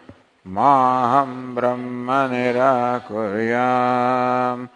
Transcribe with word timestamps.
माहं 0.46 1.55
Brahma 1.55 2.10
निराकुर्याम्। 2.10 4.66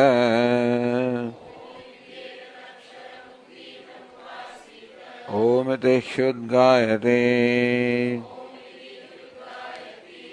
ओमिति 5.40 5.94
ह्युद्गायते 6.08 7.20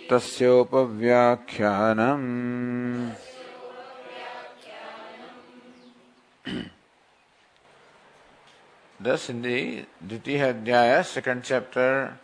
तस्योपव्याख्यानम् 0.09 2.27
Thus, 8.97 9.29
in 9.29 9.41
the 9.43 9.85
Dvitiya 10.07 10.63
Adhyaya, 10.63 11.05
second 11.05 11.43
chapter, 11.43 12.17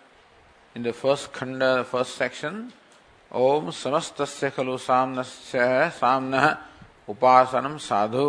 in 0.73 0.83
the 0.83 0.93
first 0.93 1.31
khanda, 1.31 1.83
first 1.83 2.15
section, 2.15 2.71
ओम 3.31 3.69
समस्तस्य 3.71 4.49
खलु 4.49 4.77
सामनस्य 4.77 5.89
सामना 5.95 6.43
उपासनम 7.09 7.77
साधु। 7.79 8.27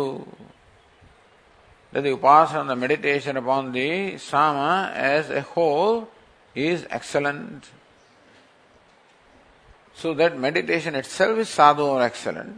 यदि 1.93 2.11
उपासना 2.11 2.63
the 2.63 2.77
meditation 2.77 3.35
upon 3.37 3.71
the 3.71 4.17
Sama 4.19 4.57
as 4.97 5.31
a 5.31 5.39
whole 5.51 6.05
is 6.55 6.85
excellent 6.95 7.65
so 10.01 10.13
that 10.15 10.33
meditation 10.45 10.95
itself 11.05 11.39
is 11.39 11.47
साधु 11.49 11.83
और 11.85 12.01
excellent 12.03 12.55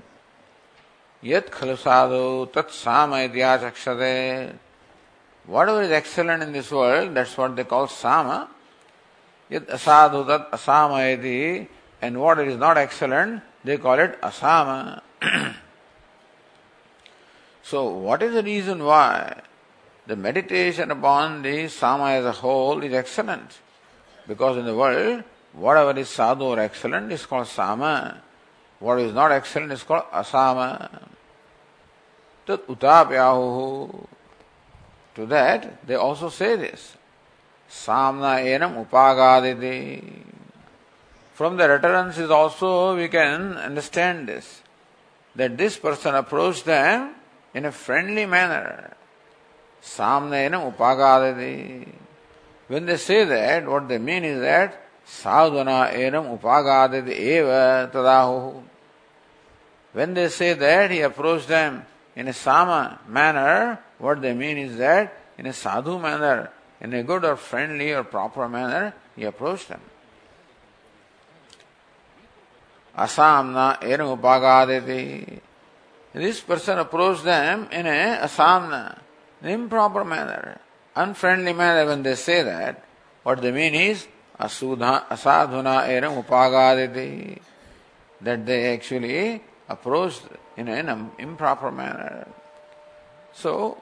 यद 1.24 1.50
खलु 1.54 1.76
साधु, 1.76 2.46
तत् 2.56 2.72
साम 2.72 3.16
इतिहास 3.16 3.64
अक्षते 3.64 4.14
whatever 5.70 5.84
is 5.84 5.94
excellent 5.94 6.44
in 6.44 6.54
this 6.54 6.72
world 6.74 7.14
that's 7.16 7.38
what 7.40 7.52
they 7.52 7.64
call 7.74 7.88
Sama. 7.88 8.30
यद 9.52 9.70
असाधु, 9.78 10.24
तत् 10.24 10.54
Assam 10.54 10.92
and 12.02 12.20
what 12.20 12.40
is 12.40 12.58
not 12.58 12.78
excellent, 12.78 13.42
they 13.64 13.78
call 13.78 14.00
it 14.00 14.20
asama. 14.22 15.02
so, 17.64 17.90
what 17.90 18.22
is 18.22 18.34
the 18.34 18.44
reason 18.44 18.84
why 18.84 19.42
the 20.06 20.16
meditation 20.16 20.92
upon 20.92 21.42
the 21.42 21.68
sama 21.68 22.12
as 22.12 22.26
a 22.26 22.32
whole 22.32 22.84
is 22.84 22.94
excellent? 22.94 23.60
Because 24.28 24.58
in 24.58 24.66
the 24.66 24.76
world, 24.76 25.24
whatever 25.54 25.98
is 25.98 26.10
sadhu 26.10 26.44
or 26.44 26.60
excellent 26.60 27.12
is 27.12 27.26
called 27.26 27.48
sama. 27.48 28.22
What 28.80 29.00
is 29.00 29.14
not 29.14 29.32
excellent 29.32 29.72
is 29.72 29.84
called 29.84 30.04
asama. 30.12 30.90
Tat 32.46 32.68
utapyahu. 32.68 34.08
To 35.16 35.26
that, 35.28 35.88
they 35.88 35.96
also 35.96 36.30
say 36.30 36.56
this. 36.58 36.98
Samna 37.70 38.44
enam 38.44 38.86
upagaditi. 38.86 40.35
From 41.36 41.58
the 41.58 41.66
utterances 41.66 42.32
also 42.32 42.96
we 42.96 43.10
can 43.10 43.58
understand 43.58 44.30
this. 44.30 44.62
That 45.36 45.58
this 45.58 45.78
person 45.78 46.16
approached 46.16 46.64
them 46.64 47.14
in 47.54 47.66
a 47.66 47.74
friendly 47.74 48.26
manner. 48.26 48.96
Samnayanam 49.84 50.74
upagadati. 50.74 51.92
When 52.70 52.86
they 52.86 52.96
say 52.96 53.26
that, 53.26 53.68
what 53.68 53.90
they 53.90 53.98
mean 53.98 54.24
is 54.24 54.40
that 54.40 54.82
sadhana 55.04 55.92
enam 55.94 56.40
upagadati 56.40 57.10
eva 57.10 57.92
tadahu. 57.94 58.64
When 59.92 60.14
they 60.14 60.30
say 60.30 60.54
that 60.54 60.90
he 60.90 61.02
approached 61.02 61.50
them 61.50 61.86
in 62.16 62.30
a 62.30 62.34
sama 62.34 63.02
manner, 63.10 63.80
what 63.98 64.22
they 64.22 64.34
mean 64.34 64.58
is 64.58 64.78
that 64.78 65.22
in 65.38 65.48
a 65.48 65.54
sadhu 65.54 66.00
manner, 66.00 66.50
in 66.80 66.94
a 66.94 67.04
good 67.04 67.26
or 67.26 67.36
friendly 67.36 67.92
or 67.92 68.06
proper 68.06 68.48
manner, 68.48 68.94
he 69.18 69.26
approached 69.26 69.68
them. 69.68 69.82
Asamna 72.98 73.82
enu 73.84 74.16
upagadeti. 74.16 75.40
This 76.14 76.40
person 76.42 76.80
approached 76.80 77.24
them 77.24 77.68
in 77.72 77.86
a 77.86 78.20
asamna, 78.24 78.98
an 79.42 79.50
improper 79.50 80.06
manner, 80.06 80.60
unfriendly 80.96 81.54
manner. 81.54 81.86
When 81.86 82.04
they 82.04 82.16
say 82.16 82.42
that, 82.44 82.84
what 83.24 83.42
they 83.42 83.52
mean 83.52 83.76
is 83.76 84.08
asudha, 84.40 85.08
asadhuna 85.08 85.88
enu 85.90 86.22
upagadeti. 86.22 87.40
That 88.22 88.46
they 88.46 88.74
actually 88.74 89.42
approached 89.68 90.24
in 90.56 90.70
an 90.70 91.12
improper 91.20 91.70
manner. 91.70 92.28
So, 93.34 93.82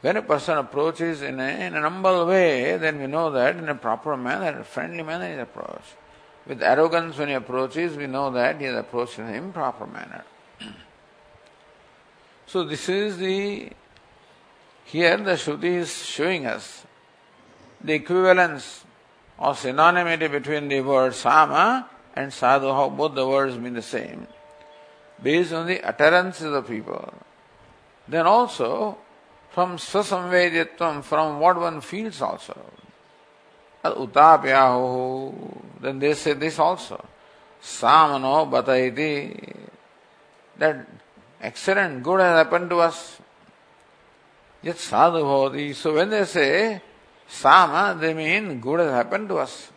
when 0.00 0.16
a 0.16 0.22
person 0.22 0.56
approaches 0.56 1.22
in, 1.22 1.38
a, 1.38 1.48
in 1.66 1.74
an 1.74 1.82
humble 1.82 2.26
way, 2.26 2.76
then 2.78 2.98
we 2.98 3.06
know 3.06 3.30
that 3.32 3.56
in 3.56 3.68
a 3.68 3.74
proper 3.74 4.16
manner, 4.16 4.60
a 4.60 4.64
friendly 4.64 5.02
manner 5.02 5.26
is 5.26 5.40
approached. 5.40 5.96
With 6.48 6.62
arrogance, 6.62 7.18
when 7.18 7.28
he 7.28 7.34
approaches, 7.34 7.94
we 7.94 8.06
know 8.06 8.30
that 8.30 8.58
he 8.58 8.64
has 8.64 8.76
approached 8.76 9.18
in 9.18 9.26
an 9.26 9.34
improper 9.34 9.86
manner. 9.86 10.24
so, 12.46 12.64
this 12.64 12.88
is 12.88 13.18
the. 13.18 13.68
Here, 14.86 15.18
the 15.18 15.32
Shruti 15.32 15.76
is 15.76 16.06
showing 16.06 16.46
us 16.46 16.86
the 17.82 17.92
equivalence 17.92 18.84
or 19.36 19.52
synonymity 19.52 20.30
between 20.30 20.68
the 20.68 20.80
word 20.80 21.14
sama 21.14 21.90
and 22.16 22.32
sadhu, 22.32 22.68
how 22.68 22.88
both 22.88 23.14
the 23.14 23.28
words 23.28 23.58
mean 23.58 23.74
the 23.74 23.82
same, 23.82 24.26
based 25.22 25.52
on 25.52 25.66
the 25.66 25.82
utterances 25.82 26.50
of 26.50 26.66
people. 26.66 27.12
Then 28.08 28.26
also, 28.26 28.96
from 29.50 29.76
swasamvedyatvam, 29.76 31.04
from 31.04 31.40
what 31.40 31.60
one 31.60 31.82
feels 31.82 32.22
also. 32.22 32.58
Then 33.82 35.98
they 35.98 36.14
say 36.14 36.32
this 36.32 36.58
also. 36.58 37.04
Samano 37.62 38.50
bataiti. 38.50 39.54
That 40.58 40.86
excellent, 41.40 42.02
good 42.02 42.20
has 42.20 42.44
happened 42.44 42.68
to 42.70 42.80
us. 42.80 43.20
Yet 44.60 44.76
sadhu 44.76 45.22
bhavati. 45.22 45.74
So 45.74 45.94
when 45.94 46.10
they 46.10 46.24
say 46.24 46.82
sama, 47.28 47.96
they 47.98 48.12
mean 48.12 48.60
good 48.60 48.80
has 48.80 48.90
happened 48.90 49.28
to 49.28 49.38
us. 49.38 49.70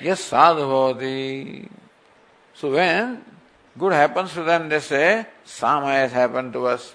Yes, 0.00 0.20
sadhu 0.20 0.62
bhavati. 0.62 1.68
So 2.54 2.72
when 2.72 3.24
good 3.78 3.92
happens 3.92 4.34
to 4.34 4.42
them, 4.42 4.68
they 4.68 4.80
say 4.80 5.26
sama 5.44 5.92
has 5.92 6.10
happened 6.10 6.52
to 6.54 6.66
us. 6.66 6.92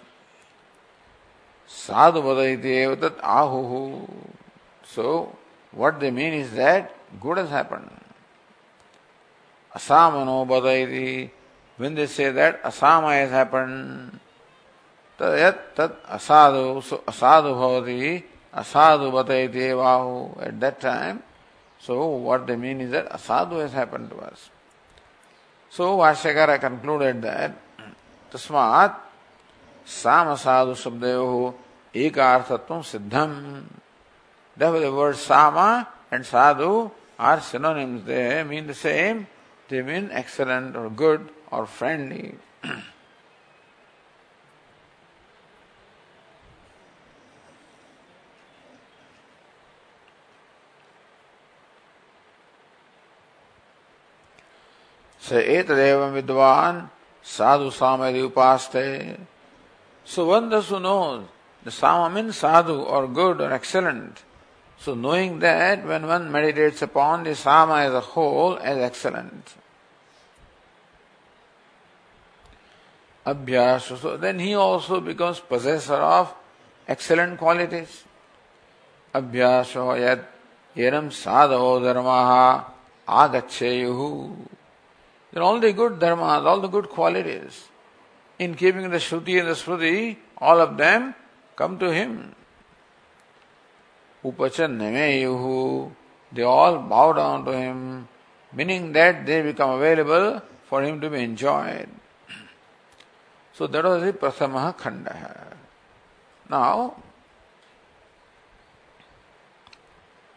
Sadhu 1.66 2.22
evatat 2.22 3.22
ahuhu. 3.22 4.10
So 4.84 5.34
what 5.77 6.00
they 6.00 6.09
mean 6.09 6.33
is 6.33 6.51
that 6.53 6.91
good 7.21 7.38
has 7.38 7.50
happened. 7.50 7.89
Asamano 9.75 10.45
badaiti. 10.47 11.29
When 11.77 11.94
they 11.94 12.07
say 12.07 12.31
that 12.31 12.63
asama 12.63 13.13
has 13.13 13.29
happened, 13.29 14.19
tadayat 15.19 15.75
tad 15.75 16.03
asadu, 16.06 16.81
so 16.81 16.97
asadu 17.06 17.53
bhavati, 17.53 18.24
asadu 18.51 19.12
badaiti 19.13 19.69
evahu. 19.77 20.41
At 20.41 20.59
that 20.59 20.81
time, 20.81 21.21
so 21.79 22.07
what 22.07 22.47
they 22.47 22.56
mean 22.56 22.81
is 22.81 22.89
that 22.89 23.12
asadu 23.12 23.62
has 23.62 23.74
happened 23.74 24.09
to 24.09 24.18
us. 24.18 24.50
So 25.69 25.97
Bhashyakara 25.97 26.59
concluded 26.59 27.21
that, 27.21 27.53
tasmat, 28.31 28.95
samasadu 29.85 30.74
subdevahu, 30.74 31.53
ekarthatum 31.94 32.81
siddham. 32.81 33.63
Therefore, 34.56 34.81
the 34.81 34.93
word 34.93 35.16
sama 35.16 35.88
and 36.10 36.26
sadhu 36.26 36.90
are 37.19 37.40
synonyms. 37.40 38.04
They 38.04 38.44
mean 38.44 38.66
the 38.66 38.75
same. 38.75 39.26
They 39.69 39.82
mean 39.82 40.10
excellent 40.12 40.76
or 40.76 40.90
good 40.90 41.28
or 41.50 41.66
friendly. 41.66 42.38
स 55.22 55.32
एतदेव 55.32 56.00
विद्वान 56.14 56.88
साधु 57.25 57.70
सामयदि 57.70 58.22
उपास्ते 58.22 58.87
So 60.04 60.26
one 60.26 60.50
thus 60.50 60.69
who 60.69 60.81
knows 60.81 61.25
the 61.62 61.70
sama 61.70 62.10
means 62.10 62.37
sadhu 62.37 62.82
or 62.82 63.06
good 63.06 63.40
or 63.40 63.52
excellent. 63.52 64.25
So 64.79 64.94
knowing 64.94 65.39
that 65.39 65.85
when 65.85 66.07
one 66.07 66.31
meditates 66.31 66.81
upon 66.81 67.24
the 67.24 67.35
sama 67.35 67.81
as 67.81 67.94
a 67.94 68.00
whole 68.00 68.57
as 68.57 68.77
excellent. 68.77 69.56
Abhyas, 73.25 74.00
so 74.00 74.15
then 74.15 74.39
he 74.39 74.53
also 74.53 75.01
becomes 75.01 75.39
possessor 75.39 75.95
of 75.95 76.33
excellent 76.88 77.38
qualities. 77.38 78.06
Abhyaso 79.13 79.97
yad 80.00 80.24
yenam 80.75 81.09
sadho 81.09 81.81
dharmaha 81.81 82.63
agacheyuhu. 83.07 84.33
Then 85.33 85.44
all 85.44 85.59
the 85.59 85.74
good 85.74 86.00
dharmas, 86.00 86.45
all 86.45 86.62
the 86.62 86.69
good 86.69 86.88
qualities, 86.88 87.68
in 88.39 88.56
keeping 88.56 88.89
the 88.89 88.97
Shruti 88.97 89.39
and 89.39 89.50
the 89.50 89.53
Smriti, 89.53 90.15
all 90.38 90.62
of 90.62 90.77
them 90.77 91.13
come 91.56 91.77
to 91.79 91.91
him. 91.91 92.33
Upachannamayuhu, 94.31 95.91
they 96.31 96.44
all 96.44 96.79
bow 96.79 97.13
down 97.13 97.45
to 97.45 97.51
him, 97.51 98.07
meaning 98.53 98.91
that 98.94 99.25
they 99.25 99.41
become 99.41 99.71
available 99.71 100.41
for 100.65 100.81
him 100.83 101.00
to 101.01 101.09
be 101.09 101.24
enjoyed. 101.24 101.89
So 103.53 103.68
that 103.68 103.83
was 103.83 104.03
the 104.03 104.13
Prasamaha 104.13 104.77
Khanda. 104.77 105.57
Now, 106.50 106.95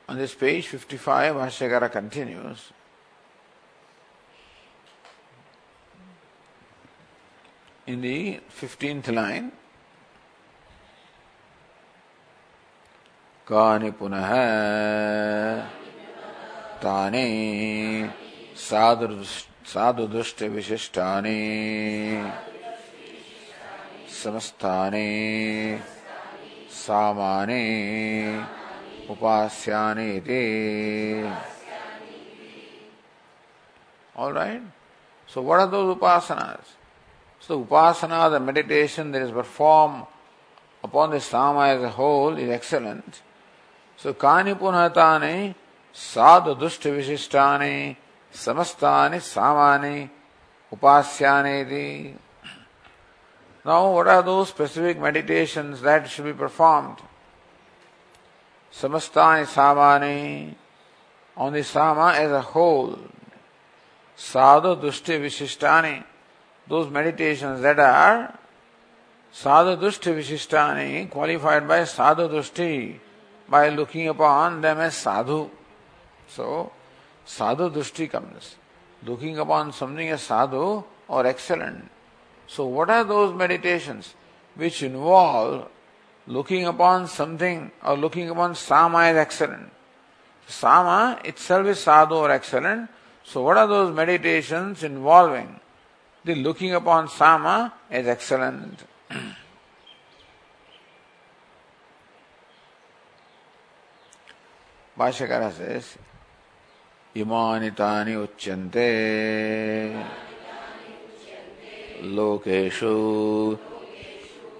on 0.08 0.16
this 0.16 0.34
page 0.34 0.66
55, 0.66 1.34
Bhashyakara 1.36 1.90
continues. 1.90 2.72
in 7.90 8.00
the 8.02 8.40
15th 8.60 9.12
line 9.12 9.50
कानि 13.50 13.90
पुनः 13.98 14.30
तानि 16.82 17.28
साधु 18.56 20.06
दृष्टि 20.06 20.48
विशिष्टानि 20.48 21.40
समस्तानि 24.14 25.08
सामानि 26.76 27.64
उपास्यानि 29.10 30.06
इति। 30.16 30.44
All 34.16 34.36
so 35.28 35.42
what 35.42 35.60
are 35.60 35.66
those 35.66 35.96
उपासनास 35.96 36.76
so 37.48 37.58
Upasana 37.58 38.28
the 38.28 38.42
meditation 38.42 39.12
that 39.12 39.22
is 39.22 39.34
perform 39.34 39.92
upon 40.84 41.10
the 41.10 41.18
Sama 41.24 41.62
as 41.64 41.82
a 41.82 41.90
whole 41.98 42.38
is 42.40 42.50
excellent 42.52 43.10
So 44.02 44.14
kani 44.14 44.54
punhatani 44.54 45.54
sadhu 45.92 46.54
dushta 46.54 46.90
vishishtani 46.90 47.96
samastani 48.32 49.20
samani 49.20 50.08
upasyani 50.72 52.14
Now 53.62 53.92
what 53.92 54.08
are 54.08 54.22
those 54.22 54.48
specific 54.48 54.98
meditations 54.98 55.82
that 55.82 56.08
should 56.08 56.24
be 56.24 56.32
performed? 56.32 56.96
Samastani 58.72 59.44
samani 59.44 60.54
on 61.36 61.52
the 61.52 61.62
sama 61.62 62.14
as 62.16 62.32
a 62.32 62.40
whole. 62.40 62.98
Sadhu 64.16 64.76
dushti 64.76 65.20
vishishtani 65.20 66.04
those 66.66 66.88
meditations 66.88 67.60
that 67.60 67.78
are 67.78 68.38
sadhu 69.30 69.76
dushti 69.76 70.14
vishishtani, 70.16 71.10
qualified 71.10 71.68
by 71.68 71.84
sadhu 71.84 72.28
dushti, 72.30 72.98
by 73.50 73.68
looking 73.68 74.08
upon 74.08 74.60
them 74.60 74.78
as 74.78 74.94
sadhu. 74.94 75.50
So, 76.28 76.72
sadhu 77.24 77.70
dushti 77.70 78.08
comes. 78.08 78.56
Looking 79.04 79.38
upon 79.38 79.72
something 79.72 80.08
as 80.08 80.22
sadhu 80.22 80.84
or 81.08 81.26
excellent. 81.26 81.90
So, 82.46 82.66
what 82.66 82.88
are 82.88 83.04
those 83.04 83.34
meditations 83.34 84.14
which 84.54 84.82
involve 84.82 85.68
looking 86.26 86.64
upon 86.64 87.08
something 87.08 87.70
or 87.84 87.96
looking 87.96 88.30
upon 88.30 88.54
sama 88.54 89.04
as 89.10 89.16
excellent? 89.16 89.70
Sama 90.46 91.18
itself 91.24 91.66
is 91.66 91.80
sadhu 91.80 92.14
or 92.14 92.30
excellent. 92.30 92.88
So, 93.24 93.42
what 93.42 93.56
are 93.56 93.66
those 93.66 93.94
meditations 93.94 94.82
involving 94.84 95.60
the 96.24 96.34
looking 96.34 96.74
upon 96.74 97.08
Sama 97.08 97.72
as 97.90 98.06
excellent. 98.06 98.84
भाष्यकार 105.00 105.50
से 105.50 105.80
इमानि 107.14 107.70
तानि 107.80 108.14
उच्यन्ते। 108.16 108.88
लोकेषु 112.16 112.94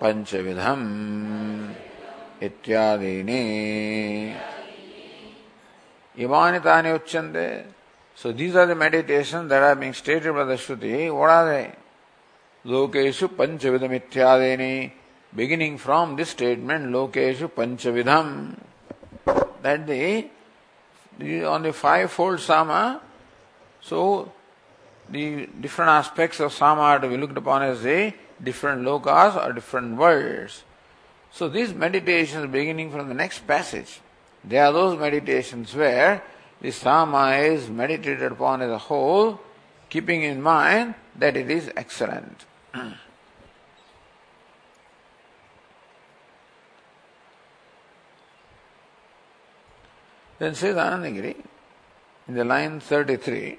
पंचविधम 0.00 0.80
इत्यादि 2.42 3.16
इमानि 6.16 6.58
तानि 6.60 6.92
उच्यन्ते। 6.92 7.46
So 8.18 8.32
these 8.32 8.56
are 8.56 8.66
the 8.66 8.76
meditation 8.76 9.48
that 9.48 9.62
are 9.62 9.74
being 9.78 9.94
stated 9.94 10.32
by 10.32 10.44
the 10.44 10.56
shruti 10.58 11.08
what 11.10 11.76
लोकेषु 12.64 13.26
पंचविधम 13.38 13.92
इत्यादि 13.94 14.56
ने 14.56 14.72
बिगिनिंग 15.32 15.76
फ्रॉम 15.78 16.16
दिस 16.16 16.30
स्टेटमेंट 16.30 16.86
लोकेषु 16.92 17.46
पंचविधम 17.56 18.26
That 19.62 19.86
the 19.86 20.30
on 21.44 21.62
the 21.62 21.72
fivefold 21.72 22.40
sama, 22.40 23.00
so 23.80 24.32
the 25.08 25.46
different 25.60 25.90
aspects 25.90 26.40
of 26.40 26.52
sama 26.52 26.82
are 26.82 26.98
to 26.98 27.08
be 27.08 27.16
looked 27.16 27.36
upon 27.36 27.62
as 27.62 27.82
the 27.82 28.14
different 28.42 28.82
lokas 28.82 29.36
or 29.36 29.52
different 29.52 29.96
worlds. 29.96 30.64
So 31.32 31.48
these 31.48 31.74
meditations 31.74 32.50
beginning 32.50 32.90
from 32.90 33.08
the 33.08 33.14
next 33.14 33.46
passage, 33.46 34.00
they 34.44 34.58
are 34.58 34.72
those 34.72 34.98
meditations 34.98 35.74
where 35.74 36.22
the 36.60 36.70
sama 36.70 37.32
is 37.36 37.68
meditated 37.68 38.32
upon 38.32 38.62
as 38.62 38.70
a 38.70 38.78
whole, 38.78 39.40
keeping 39.88 40.22
in 40.22 40.40
mind 40.40 40.94
that 41.16 41.36
it 41.36 41.50
is 41.50 41.70
excellent. 41.76 42.44
then 50.39 50.55
says 50.55 50.75
Anandagiri 50.75 51.35
in 52.27 52.33
the 52.35 52.43
line 52.43 52.79
33 52.79 53.57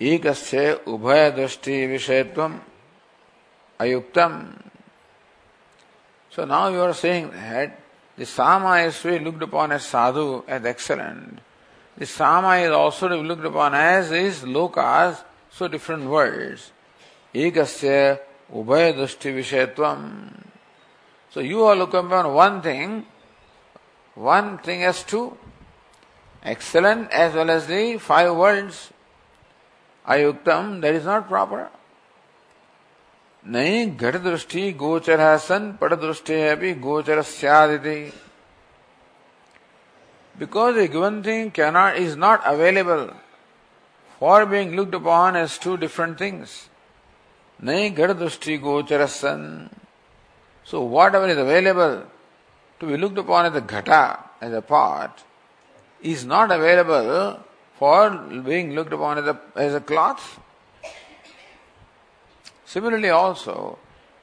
एकस्य 0.00 0.84
उभयदृष्टि 0.88 1.86
विषयत्वम 1.86 2.58
अयुक्तम 3.80 4.34
So 6.30 6.44
now 6.44 6.68
you 6.68 6.80
are 6.80 6.94
saying 6.94 7.32
that 7.32 7.76
the 8.16 8.24
Sama 8.24 8.78
is 8.78 9.00
to 9.02 9.18
be 9.18 9.18
looked 9.18 9.42
upon 9.42 9.72
as 9.72 9.84
sadhu, 9.84 10.44
as 10.46 10.64
excellent. 10.64 11.40
The 11.96 12.06
Sama 12.06 12.56
is 12.58 12.70
also 12.70 13.08
to 13.08 13.16
be 13.16 13.22
looked 13.26 13.44
upon 13.44 13.74
as 13.74 14.12
is 14.12 14.42
lokas, 14.42 15.24
so 15.50 15.66
different 15.66 16.04
worlds. 16.04 16.70
Ekasya 17.34 18.20
ubhaya 18.54 18.94
dushti 18.94 19.34
vishayatvam. 19.34 20.44
So 21.30 21.40
you 21.40 21.64
are 21.64 21.74
looking 21.74 22.06
upon 22.06 22.32
one 22.32 22.62
thing, 22.62 23.06
one 24.14 24.58
thing 24.58 24.84
as 24.84 25.02
two, 25.02 25.36
excellent 26.42 27.10
as 27.10 27.34
well 27.34 27.50
as 27.50 27.66
the 27.66 27.98
five 27.98 28.34
worlds. 28.36 28.92
Ayuktam, 30.06 30.80
that 30.80 30.94
is 30.94 31.04
not 31.04 31.28
proper. 31.28 31.68
नहीं 33.48 33.96
घट 33.96 34.16
दृष्टि 34.22 34.72
गोचर 34.80 35.20
सन 35.38 35.70
पट 35.80 35.92
दृष्टि 36.00 36.40
अभी 36.48 36.72
गोचर 36.86 37.20
सदिति 37.22 38.12
because 40.40 40.76
a 40.76 40.88
given 40.88 41.22
thing 41.22 41.50
cannot 41.50 41.96
is 41.96 42.16
not 42.16 42.42
available 42.44 43.10
for 44.18 44.46
being 44.46 44.74
looked 44.74 44.94
upon 44.94 45.36
as 45.36 45.58
two 45.58 45.76
different 45.76 46.18
things. 46.18 46.68
Nai 47.60 47.90
gad 47.90 48.10
drushti 48.10 48.58
gocharasan. 48.58 49.70
So 50.64 50.82
whatever 50.82 51.28
is 51.28 51.36
available 51.36 52.04
to 52.79 52.85
be 52.85 52.97
looked 52.97 53.17
upon 53.17 53.45
as 53.45 53.55
a 53.55 53.61
ghata, 53.61 54.19
as 54.41 54.53
a 54.53 54.61
part, 54.61 55.23
is 56.01 56.25
not 56.25 56.51
available 56.51 57.39
for 57.77 58.09
being 58.09 58.73
looked 58.73 58.93
upon 58.93 59.17
as 59.17 59.27
a, 59.27 59.39
as 59.55 59.73
a 59.73 59.81
cloth. 59.81 60.39
Similarly 62.65 63.09
also, 63.09 63.77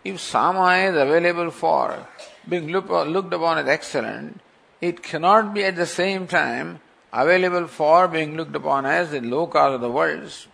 if 0.05 0.21
sama 0.21 0.77
is 0.77 0.97
available 0.97 1.51
for 1.51 2.07
being 2.49 2.69
looked 2.69 3.33
upon 3.33 3.59
as 3.59 3.69
excellent, 3.69 4.41
it 4.81 5.03
cannot 5.03 5.55
be 5.55 5.65
at 5.65 5.77
the 5.77 5.87
same 5.87 6.27
time 6.27 6.81
available 7.13 7.69
for 7.69 8.09
being 8.09 8.37
looked 8.37 8.57
upon 8.57 8.85
as 8.85 9.11
the 9.11 9.21
lokas 9.21 9.75
of 9.75 9.81
the 9.81 9.91
worlds. 9.91 10.49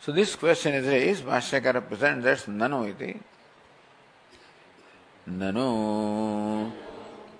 So 0.00 0.12
this 0.12 0.36
question 0.36 0.74
is 0.74 0.86
raised, 0.86 1.24
Bhashyakara 1.24 1.86
presents 1.88 2.24
that's 2.24 2.48
nano. 2.48 2.84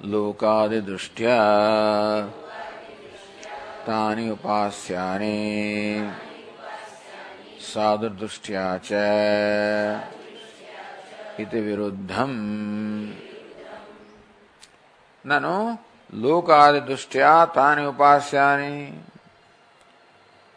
Lokadi 0.02 0.82
drishtya 0.82 2.28
तानि 3.86 4.30
उपास्यानि 4.30 5.38
साधुदृष्ट्या 7.62 8.66
च 8.82 8.90
इति 11.40 11.60
विरुद्धम् 11.66 12.38
ननु 15.30 15.56
लोकादि 16.22 16.80
दृष्टिया 16.90 17.34
तानि 17.54 17.86
उपास्यानि 17.86 18.76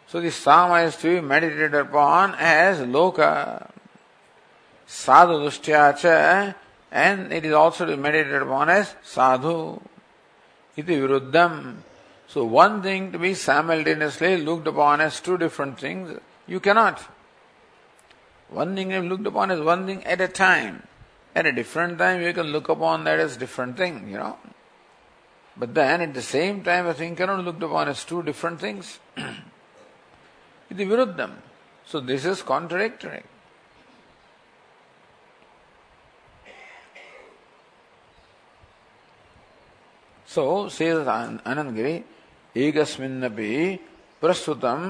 So 0.08 0.20
the 0.20 0.30
sama 0.32 0.82
is 0.82 0.96
to 0.96 1.06
be 1.06 1.20
meditated 1.20 1.72
upon 1.72 2.34
as 2.34 2.80
loka, 2.80 3.70
sadhu 4.88 5.34
dushtya 5.46 6.54
and 6.90 7.32
it 7.32 7.44
is 7.44 7.52
also 7.52 7.86
to 7.86 7.96
be 7.96 8.02
meditated 8.02 8.42
upon 8.42 8.68
as 8.68 8.94
sadhu. 9.02 9.80
Iti 10.76 10.96
viruddham. 10.96 11.76
So 12.28 12.44
one 12.44 12.82
thing 12.82 13.12
to 13.12 13.18
be 13.18 13.34
simultaneously 13.34 14.36
looked 14.38 14.66
upon 14.66 15.00
as 15.00 15.20
two 15.20 15.36
different 15.36 15.78
things, 15.78 16.18
you 16.46 16.60
cannot. 16.60 17.00
One 18.48 18.74
thing 18.74 18.88
be 18.88 18.98
looked 19.00 19.26
upon 19.26 19.50
as 19.50 19.60
one 19.60 19.86
thing 19.86 20.04
at 20.04 20.20
a 20.20 20.28
time. 20.28 20.82
At 21.34 21.46
a 21.46 21.52
different 21.52 21.98
time 21.98 22.22
you 22.22 22.32
can 22.32 22.48
look 22.48 22.68
upon 22.68 23.04
that 23.04 23.20
as 23.20 23.36
different 23.36 23.76
thing, 23.76 24.08
you 24.10 24.18
know. 24.18 24.36
But 25.56 25.74
then 25.74 26.00
at 26.00 26.14
the 26.14 26.22
same 26.22 26.62
time, 26.62 26.86
a 26.86 26.94
thing 26.94 27.14
cannot 27.16 27.44
looked 27.44 27.62
upon 27.62 27.88
as 27.88 28.04
two 28.04 28.22
different 28.22 28.60
things. 28.60 28.98
Iti 29.16 30.86
viruddham. 30.86 31.32
So 31.84 32.00
this 32.00 32.24
is 32.24 32.42
contradictory. 32.42 33.22
सो 40.30 40.42
अनंगिरी 41.50 41.94
एकस्मिन्नपि 42.54 43.52
प्रस्तुतम 44.22 44.82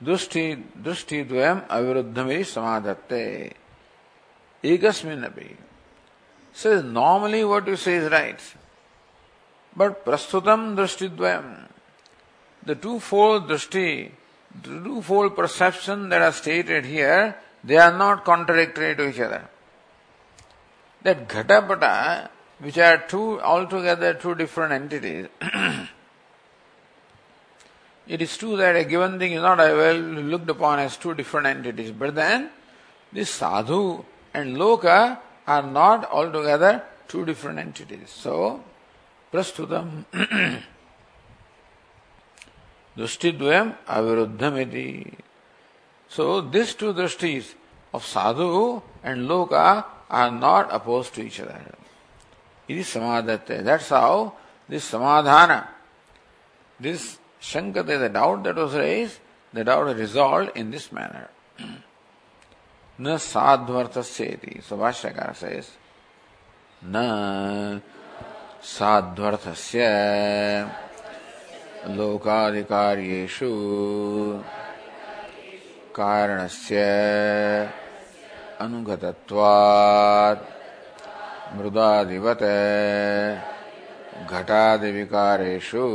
दृष्टि 0.00 0.44
दृष्टि 0.84 1.22
द्वयम् 1.24 1.60
अविरुद्धमे 1.76 2.42
समाधत्ते 2.44 3.22
एकस्मिन्नपि 4.64 5.48
so 6.56 6.72
normally 6.92 7.42
what 7.44 7.68
you 7.68 7.76
say 7.76 7.96
is 7.96 8.06
right 8.08 8.38
but 9.76 10.04
प्रस्तुतम 10.04 10.64
दृष्टि 10.76 11.08
द्वयम् 11.08 11.52
the 12.62 12.76
to 12.82 12.98
fold 13.08 13.46
दृष्टि 13.48 13.88
twofold 15.08 15.36
perception 15.36 16.08
that 16.10 16.22
are 16.22 16.30
stated 16.40 16.86
here 16.86 17.32
they 17.66 17.76
are 17.84 17.92
not 17.94 18.24
contradictory 18.24 18.94
to 18.94 19.04
each 19.08 19.20
other 19.20 19.44
that 21.04 21.32
घटापटा 21.32 21.92
which 22.58 22.78
are 22.78 22.98
two 22.98 23.40
altogether 23.40 24.14
two 24.14 24.34
different 24.34 24.72
entities. 24.72 25.28
it 28.08 28.22
is 28.22 28.36
true 28.36 28.56
that 28.56 28.76
a 28.76 28.84
given 28.84 29.18
thing 29.18 29.32
is 29.32 29.42
not 29.42 29.58
well 29.58 29.96
looked 29.96 30.48
upon 30.48 30.78
as 30.78 30.96
two 30.96 31.14
different 31.14 31.46
entities, 31.46 31.90
but 31.90 32.14
then 32.14 32.50
this 33.12 33.30
sadhu 33.30 34.04
and 34.32 34.56
loka 34.56 35.18
are 35.46 35.62
not 35.62 36.10
altogether 36.10 36.82
two 37.08 37.24
different 37.24 37.58
entities. 37.58 38.10
So, 38.10 38.62
prastutam 39.32 40.04
drushtidyam 42.96 43.76
aviruddhamiti. 43.86 45.14
So, 46.08 46.40
these 46.40 46.74
two 46.74 46.94
drushtis 46.94 47.54
of 47.92 48.04
sadhu 48.04 48.82
and 49.02 49.28
loka 49.28 49.84
are 50.08 50.30
not 50.30 50.72
opposed 50.72 51.14
to 51.14 51.22
each 51.22 51.40
other. 51.40 51.60
It 52.68 52.78
is 52.78 52.88
samadhate. 52.88 53.64
That's 53.64 53.88
how 53.88 54.34
this 54.68 54.90
samadhana, 54.90 55.68
this 56.80 57.18
shankate, 57.40 57.98
the 57.98 58.08
doubt 58.08 58.42
that 58.44 58.56
was 58.56 58.74
raised, 58.74 59.18
the 59.52 59.64
doubt 59.64 59.88
is 59.88 59.96
resolved 59.96 60.56
in 60.56 60.70
this 60.70 60.90
manner. 60.92 61.28
न 62.98 63.16
साध्वर्थस्येति 63.18 64.62
So 64.62 64.76
Bhashyakara 64.78 65.36
says, 65.36 65.70
न 66.84 67.80
साध्वर्थस्य 68.62 69.82
लोकाधिकार्येषु 71.96 73.50
कारणस्य 75.96 76.82
अनुगतत्वात् 78.60 80.55
मृदादिवत् 81.56 82.42
घटादिविकारेषु 84.30 85.86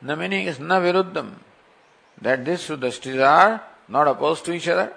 The 0.00 0.16
meaning 0.16 0.46
is 0.46 0.60
na 0.60 0.78
viruddham. 0.78 1.32
That 2.22 2.44
these 2.44 2.64
two 2.66 2.76
dristis 2.76 3.20
are 3.20 3.60
not 3.88 4.06
opposed 4.06 4.44
to 4.44 4.52
each 4.52 4.68
other. 4.68 4.92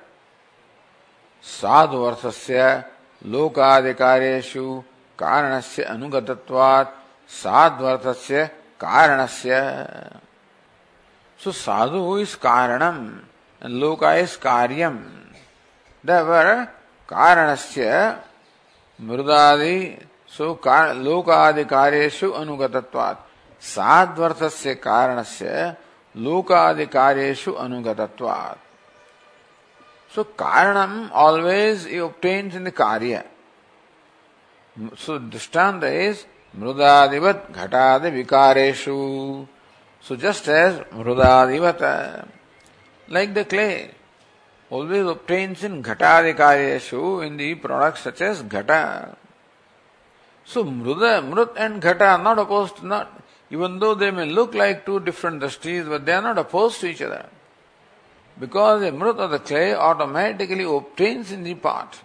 Sadhu 1.41 1.97
arthasya 2.05 2.85
लोकाधिकारेषु 3.25 4.83
कारणस्य 5.17 5.83
अनुगतत्वात् 5.83 6.89
साध्वर्थस्य 7.41 8.49
कारणस्य 8.81 9.51
So 11.37 11.51
sadhu 11.51 12.15
is 12.17 12.35
karanam 12.35 13.21
डेवर 16.03 16.53
कारण 17.09 17.55
से 17.55 17.89
मृदादि 18.99 19.77
सो 20.37 20.53
अनुगतत्वात् 22.33 23.27
साध्वर्थ 23.63 24.43
से 24.51 24.75
कारण 24.77 25.21
से 25.23 25.53
लोकादि 26.15 26.85
अनुगतत्वात् 27.59 28.69
so 30.11 30.23
कारणम 30.39 30.93
always 31.25 31.87
you 31.93 32.05
obtains 32.05 32.55
in 32.55 32.63
the 32.63 32.69
कार्य 32.77 33.23
सो 34.97 35.17
दृष्टांत 35.19 35.83
इज़ 35.83 36.25
मृदादिवत 36.55 37.47
घटादि 37.51 38.09
विकारेशु 38.09 38.95
so 40.05 40.15
just 40.15 40.49
as 40.49 40.81
मृदादिवत 40.95 41.79
like 43.07 43.33
the 43.33 43.45
clay 43.49 43.69
always 44.71 45.05
obtains 45.05 45.63
in 45.63 45.83
ghatadi 45.83 46.33
karyeshu 46.33 47.25
in 47.25 47.37
the 47.37 47.53
products 47.55 48.01
such 48.01 48.21
as 48.21 48.41
ghata. 48.41 49.15
So 50.45 50.63
mruda, 50.63 51.21
mrut 51.29 51.53
and 51.57 51.81
ghata 51.81 52.17
are 52.17 52.23
not 52.23 52.39
opposed 52.39 52.77
to 52.77 52.87
not, 52.87 53.21
even 53.49 53.77
though 53.79 53.93
they 53.93 54.11
may 54.11 54.25
look 54.25 54.55
like 54.55 54.85
two 54.85 54.99
different 55.01 55.41
drishtis, 55.43 55.87
but 55.87 56.05
they 56.05 56.13
are 56.13 56.21
not 56.21 56.37
opposed 56.37 56.79
to 56.81 56.87
each 56.87 57.01
other. 57.01 57.25
because 58.39 58.81
the 58.81 58.91
mrut 58.91 59.17
of 59.17 59.31
the 59.31 59.39
clay 59.39 59.73
automatically 59.75 60.63
obtains 60.63 61.31
in 61.31 61.43
the 61.43 61.53
pot. 61.55 61.99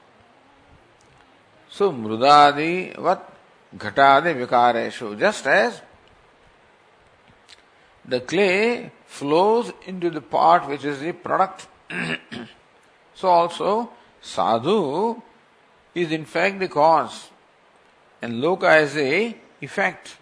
So 1.71 1.93
mrudadi 1.93 2.99
what 2.99 3.33
ghatadi 3.77 4.35
vikareshu, 4.41 5.19
just 5.19 5.47
as 5.47 5.81
the 8.05 8.21
clay 8.21 8.93
flows 9.07 9.73
into 9.87 10.11
the 10.11 10.21
pot 10.21 10.69
which 10.69 10.85
is 10.85 11.01
the 11.01 11.13
product. 11.13 11.69
so 13.16 13.28
also 13.28 13.90
sadhu 14.22 15.22
is 15.94 16.12
in 16.12 16.25
fact 16.25 16.60
the 16.60 16.68
cause 16.68 17.30
and 18.22 18.42
loka 18.42 18.82
is 18.82 18.94
the 18.94 19.36
effect. 19.62 20.18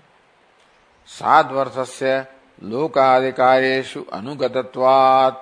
साध्वर्थस्य 1.06 2.27
लोकाधिकारेषु 2.63 4.06
अनुगतत्वात् 4.13 5.38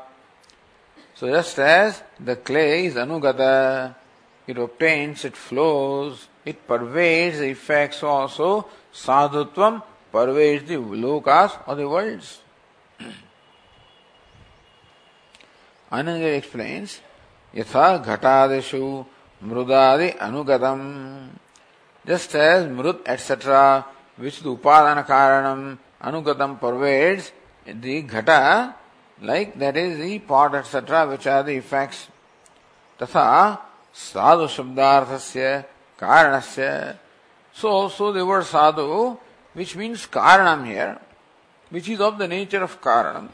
So 1.15 1.27
just 1.27 1.57
as 1.57 2.03
the 2.19 2.35
clay 2.35 2.85
is 2.85 2.93
anugata, 2.93 3.95
it 4.45 4.55
obtains, 4.55 5.25
it 5.25 5.35
flows, 5.35 6.27
it 6.45 6.67
pervades 6.67 7.39
the 7.39 7.49
effects 7.49 8.03
also, 8.03 8.67
sadhutvam 8.93 9.81
pervades 10.11 10.67
the 10.67 10.75
lokas 10.75 11.57
or 11.67 11.73
the 11.73 11.89
worlds. 11.89 12.41
Ananda 15.91 16.27
explains, 16.27 17.01
यथा 17.54 17.86
घटादिशु 17.98 18.82
मृदादि 19.42 20.08
अनुगतम। 20.26 20.80
Just 22.04 22.34
as 22.36 22.70
mrit 22.70 23.04
etcetera 23.08 23.62
which 24.18 24.42
the 24.42 24.46
upadana 24.46 25.00
karana 25.10 25.76
अनुगतम 26.08 26.54
pervades 26.62 27.32
the 27.66 28.00
ghata 28.02 28.30
like 29.18 29.52
that 29.58 29.76
is 29.76 29.96
the 30.00 30.18
pot 30.28 30.54
etcetera 30.54 31.02
which 31.04 31.28
are 31.28 31.42
the 31.42 31.48
effects 31.48 31.98
तथा 33.00 33.26
साधु 33.96 34.46
शब्दार्थ 34.48 35.10
से 35.20 35.58
कारण 36.02 36.40
so 37.56 37.70
so 37.96 38.12
the word 38.12 38.42
sadhu 38.44 38.86
which 39.56 39.76
means 39.76 40.06
कारणम 40.14 40.64
here 40.64 40.96
which 41.72 41.88
is 41.90 42.02
of 42.02 42.14
the 42.16 42.28
nature 42.30 42.62
of 42.62 42.76
karana. 42.84 43.28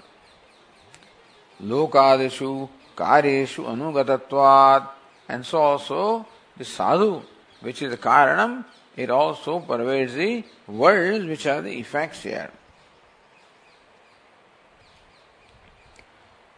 लोकादिशु 1.61 2.51
Karyeshu 2.99 3.65
Anugatatvat. 3.65 4.89
And 5.29 5.47
so 5.47 5.59
also 5.59 6.27
the 6.57 6.65
sadhu, 6.65 7.23
which 7.61 7.83
is 7.83 7.91
the 7.93 7.97
karanam, 7.97 8.65
it 8.97 9.11
also 9.11 9.61
pervades 9.61 10.15
the 10.15 10.43
words 10.67 11.25
which 11.25 11.47
are 11.47 11.63
the 11.63 11.79
effects 11.79 12.25
here. 12.25 12.51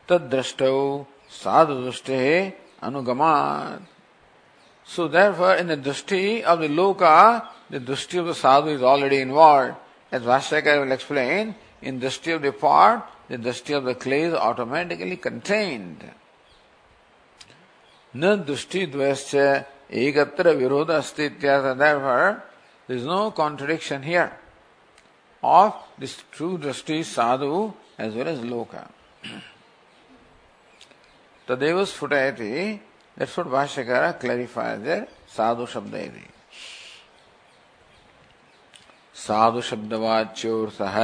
तद्रष्टौ 0.08 1.06
Sadhu 1.30 1.74
दृष्टे 1.86 2.22
anugamat 2.82 3.82
So 4.84 5.06
therefore, 5.06 5.54
in 5.54 5.68
the 5.68 5.76
drishti 5.76 6.42
of 6.42 6.58
the 6.58 6.68
loka, 6.68 7.46
the 7.68 7.78
drishti 7.78 8.18
of 8.18 8.26
the 8.26 8.34
sadhu 8.34 8.70
is 8.70 8.82
already 8.82 9.20
involved. 9.20 9.76
As 10.10 10.22
Bhashyakar 10.22 10.80
will 10.80 10.90
explain, 10.90 11.54
in 11.80 12.00
drishti 12.00 12.34
of 12.34 12.42
the 12.42 12.52
pot, 12.52 13.08
the 13.28 13.36
drishti 13.36 13.76
of 13.76 13.84
the 13.84 13.94
clay 13.94 14.22
is 14.22 14.34
automatically 14.34 15.16
contained. 15.16 16.10
न 18.14 18.36
दुष्टि 18.46 18.86
द्वयश्च 18.86 19.34
एकत्र 20.02 20.50
विरोध 20.56 20.90
अस्ति 20.90 21.24
इत्यादि. 21.24 21.74
There 21.78 22.42
is 22.88 23.04
no 23.06 23.18
contradiction 23.36 24.02
here 24.02 24.28
of 25.42 26.00
this 26.00 26.16
true 26.32 26.56
drishti 26.58 27.02
sadhu 27.04 27.72
as 28.00 28.16
well 28.16 28.28
as 28.28 28.44
loka 28.44 28.74
तदेव 31.48 31.84
स्फुटयति 31.84 32.50
that's 33.18 33.38
what 33.38 33.52
Bhashyakara 33.52 34.10
clarify 34.20 34.76
there 34.84 35.06
साधु 35.36 35.66
शब्द 35.66 35.94
इति 35.94 36.26
साधु 39.26 39.60
शब्द 39.70 39.92
वाच्यो 40.02 40.54
सह 40.78 40.96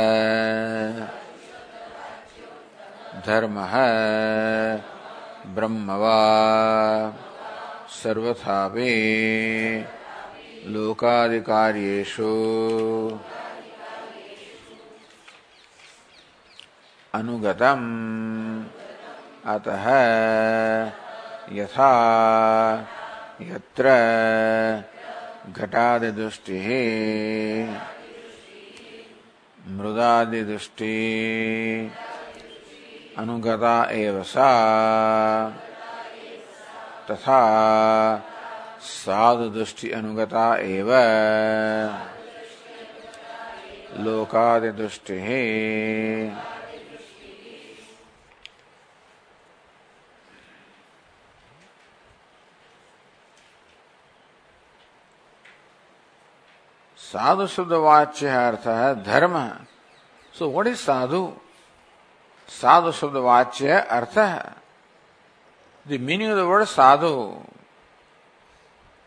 ब्रह्म 5.55 5.91
वा 5.91 6.19
सर्वथा 8.03 8.69
अनुगतम्। 17.15 17.87
अतः 19.47 19.87
यथा 21.53 21.93
यत्र 23.43 23.87
घटादिदृष्टिः 25.53 26.69
मृदादिदृष्टि 29.77 30.95
अनुगता 33.19 33.91
एव 33.91 34.23
सा। 34.23 34.49
तथा 37.11 37.41
साधुदृष्टि 38.81 39.91
अनुगता 39.91 40.57
एव। 40.57 40.91
लोकादिदृष्टिः। 44.01 45.27
साधु 56.97 57.47
शब्द 57.47 57.73
वाच्य 57.73 58.29
अर्थ 58.29 58.67
है 58.67 59.05
धर्म। 59.05 59.49
सो 60.39 60.51
व्हाट 60.51 60.67
इज़ 60.67 60.77
साधु? 60.77 61.37
साधु 62.49 62.93
शब्द 62.93 63.17
वाच्य 63.23 63.79
अर्थ 63.81 64.19
है। 64.19 64.55
The 65.87 66.01
meaning 66.01 66.31
of 66.33 66.39
the 66.39 66.43
word 66.43 66.65
sadhu 66.67 67.13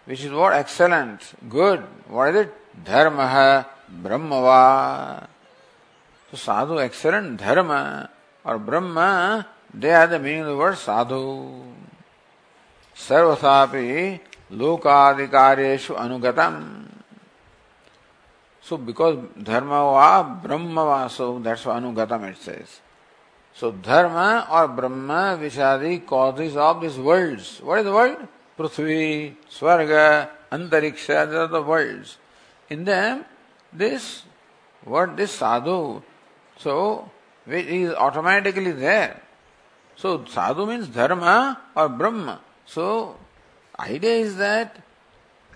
which 0.07 0.21
is 0.21 0.31
what 0.31 0.53
excellent 0.53 1.19
good 1.45 1.87
what 2.09 2.27
is 2.27 2.37
it 2.37 2.53
dharma 2.85 3.21
है, 3.21 3.65
ब्रह्म 4.03 4.33
वा। 4.35 4.63
तो 6.33 6.37
साधु 6.37 6.79
एक्सलेंट 6.79 7.39
धर्म 7.39 7.71
और 8.45 8.57
Brahman 8.59 8.95
they 9.75 9.91
are 9.91 10.07
the 10.07 10.21
meaning 10.21 10.45
of 10.45 10.53
the 10.53 10.59
word 10.59 10.75
sadhu. 10.77 11.21
सर्वथा 12.97 13.65
लोकाधिकारेशु 14.51 15.93
अनुगतम। 15.93 16.55
सो 18.65 18.77
बिकॉज़ 18.77 19.17
धर्म 19.43 19.69
वा, 19.69 20.21
ब्रह्म 20.21 20.79
वा 20.79 21.07
so 21.07 21.39
that's 21.39 21.67
अनुगतम 21.67 22.25
it's 22.25 22.49
So 23.59 23.71
dharma 23.73 24.47
or 24.49 24.69
brahma 24.69 25.37
which 25.37 25.57
are 25.57 25.77
the 25.77 25.99
causes 25.99 26.55
of 26.55 26.79
these 26.79 26.97
worlds. 26.97 27.59
What 27.61 27.79
is 27.79 27.83
the 27.83 27.91
world? 27.91 28.25
Prithvi, 28.57 29.35
Swarga, 29.51 30.29
Antariksha, 30.49 31.25
these 31.25 31.35
are 31.35 31.47
the 31.47 31.61
worlds. 31.61 32.17
In 32.69 32.85
them, 32.85 33.25
this 33.73 34.23
word, 34.85 35.17
this 35.17 35.33
sadhu, 35.33 36.01
so 36.57 37.11
which 37.43 37.65
is 37.65 37.93
automatically 37.95 38.71
there. 38.71 39.21
So 39.97 40.23
sadhu 40.23 40.65
means 40.65 40.87
dharma 40.87 41.59
or 41.75 41.89
brahma. 41.89 42.39
So 42.65 43.17
idea 43.77 44.19
is 44.27 44.37
that 44.37 44.81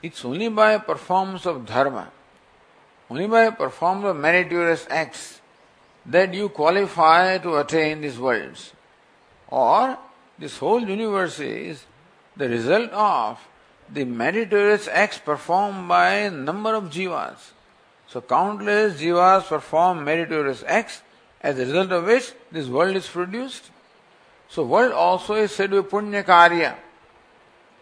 it's 0.01 0.25
only 0.25 0.49
by 0.49 0.77
performance 0.79 1.45
of 1.45 1.65
dharma 1.65 2.11
only 3.09 3.27
by 3.27 3.49
performing 3.51 4.03
the 4.03 4.13
meritorious 4.13 4.87
acts 4.89 5.39
that 6.05 6.33
you 6.33 6.49
qualify 6.49 7.37
to 7.37 7.57
attain 7.57 8.01
these 8.01 8.17
worlds. 8.17 8.73
Or 9.47 9.97
this 10.37 10.57
whole 10.57 10.81
universe 10.81 11.39
is 11.39 11.85
the 12.35 12.49
result 12.49 12.91
of 12.91 13.39
the 13.89 14.05
meritorious 14.05 14.87
acts 14.87 15.17
performed 15.19 15.87
by 15.87 16.29
number 16.29 16.73
of 16.75 16.85
jivas. 16.85 17.51
So 18.07 18.21
countless 18.21 19.01
jivas 19.01 19.43
perform 19.43 20.03
meritorious 20.03 20.63
acts 20.67 21.01
as 21.41 21.59
a 21.59 21.65
result 21.65 21.91
of 21.91 22.05
which 22.05 22.31
this 22.51 22.67
world 22.67 22.95
is 22.95 23.07
produced. 23.07 23.69
So 24.49 24.63
world 24.63 24.93
also 24.93 25.35
is 25.35 25.51
said 25.51 25.71
to 25.71 25.83
be 25.83 25.89
punya 25.89 26.23
karya. 26.23 26.75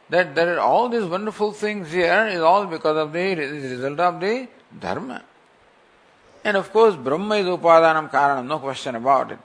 That 0.09 0.35
there 0.35 0.55
are 0.55 0.59
all 0.59 0.89
these 0.89 1.05
wonderful 1.05 1.53
things 1.53 1.91
here 1.91 2.27
is 2.27 2.41
all 2.41 2.65
because 2.65 2.97
of 2.97 3.13
the 3.13 3.35
result 3.35 3.99
of 3.99 4.19
the 4.19 4.47
dharma. 4.77 5.23
And 6.43 6.57
of 6.57 6.71
course, 6.73 6.95
Brahma 6.95 7.35
is 7.35 7.45
Upadanam 7.45 8.09
Karanam, 8.09 8.47
no 8.47 8.59
question 8.59 8.95
about 8.95 9.31
it. 9.31 9.39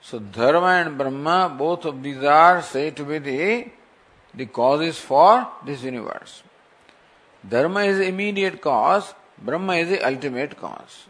So, 0.00 0.18
Dharma 0.18 0.84
and 0.84 0.98
Brahma, 0.98 1.54
both 1.56 1.84
of 1.84 2.02
these 2.02 2.22
are 2.24 2.60
said 2.62 2.96
to 2.96 3.04
be 3.04 3.18
the, 3.18 3.70
the 4.34 4.46
causes 4.46 4.98
for 4.98 5.46
this 5.64 5.82
universe. 5.82 6.42
Dharma 7.48 7.84
is 7.84 7.98
the 7.98 8.08
immediate 8.08 8.60
cause, 8.60 9.14
Brahma 9.38 9.74
is 9.74 9.90
the 9.90 10.04
ultimate 10.04 10.56
cause. 10.56 11.06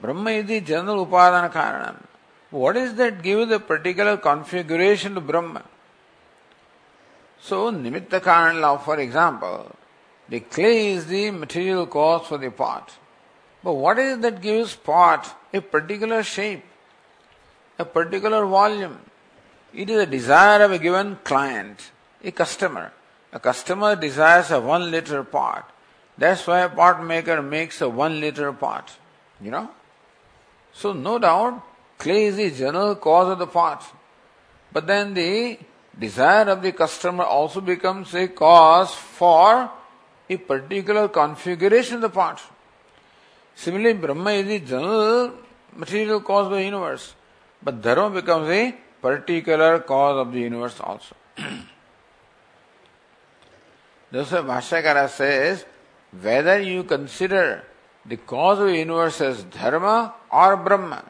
Brahma 0.00 0.30
is 0.30 0.46
the 0.46 0.60
general 0.60 1.06
Upadana 1.06 1.52
Karanam. 1.52 2.02
What 2.50 2.76
is 2.76 2.94
that 2.94 3.22
gives 3.22 3.50
the 3.50 3.60
particular 3.60 4.16
configuration 4.16 5.14
to 5.14 5.20
Brahma? 5.20 5.62
So, 7.40 7.70
Nimitta 7.70 8.22
Karan 8.22 8.78
for 8.78 8.98
example, 8.98 9.70
the 10.28 10.40
clay 10.40 10.92
is 10.92 11.06
the 11.06 11.30
material 11.30 11.86
cause 11.86 12.26
for 12.26 12.38
the 12.38 12.50
pot. 12.50 12.96
But 13.66 13.78
what 13.78 13.98
is 13.98 14.18
it 14.18 14.22
that 14.22 14.42
gives 14.42 14.76
pot 14.76 15.26
a 15.52 15.60
particular 15.60 16.22
shape, 16.22 16.64
a 17.80 17.84
particular 17.84 18.46
volume? 18.46 19.00
It 19.74 19.90
is 19.90 20.02
a 20.02 20.06
desire 20.06 20.62
of 20.62 20.70
a 20.70 20.78
given 20.78 21.18
client, 21.24 21.90
a 22.22 22.30
customer. 22.30 22.92
A 23.32 23.40
customer 23.40 23.96
desires 23.96 24.52
a 24.52 24.60
one 24.60 24.92
liter 24.92 25.24
pot. 25.24 25.68
That's 26.16 26.46
why 26.46 26.60
a 26.60 26.68
pot 26.68 27.04
maker 27.04 27.42
makes 27.42 27.80
a 27.80 27.88
one 27.88 28.20
liter 28.20 28.52
pot. 28.52 28.96
You 29.40 29.50
know? 29.50 29.70
So 30.72 30.92
no 30.92 31.18
doubt, 31.18 31.60
clay 31.98 32.26
is 32.26 32.36
the 32.36 32.52
general 32.52 32.94
cause 32.94 33.32
of 33.32 33.40
the 33.40 33.48
pot. 33.48 33.82
But 34.72 34.86
then 34.86 35.12
the 35.12 35.58
desire 35.98 36.48
of 36.50 36.62
the 36.62 36.70
customer 36.70 37.24
also 37.24 37.60
becomes 37.60 38.14
a 38.14 38.28
cause 38.28 38.94
for 38.94 39.68
a 40.30 40.36
particular 40.36 41.08
configuration 41.08 41.96
of 41.96 42.02
the 42.02 42.10
part. 42.10 42.40
Similarly, 43.56 43.94
Brahma 43.94 44.30
is 44.32 44.46
the 44.46 44.60
general 44.60 45.32
material 45.74 46.20
cause 46.20 46.46
of 46.46 46.52
the 46.52 46.62
universe, 46.62 47.14
but 47.62 47.80
Dharma 47.82 48.10
becomes 48.20 48.48
a 48.50 48.74
particular 49.00 49.80
cause 49.80 50.18
of 50.18 50.32
the 50.32 50.40
universe 50.40 50.78
also. 50.78 51.16
Thus, 54.12 54.30
Bhashyakara 54.30 55.08
says, 55.08 55.64
whether 56.20 56.60
you 56.60 56.84
consider 56.84 57.64
the 58.04 58.18
cause 58.18 58.58
of 58.60 58.66
the 58.66 58.76
universe 58.76 59.20
as 59.20 59.42
Dharma 59.44 60.14
or 60.30 60.56
Brahma, 60.58 61.04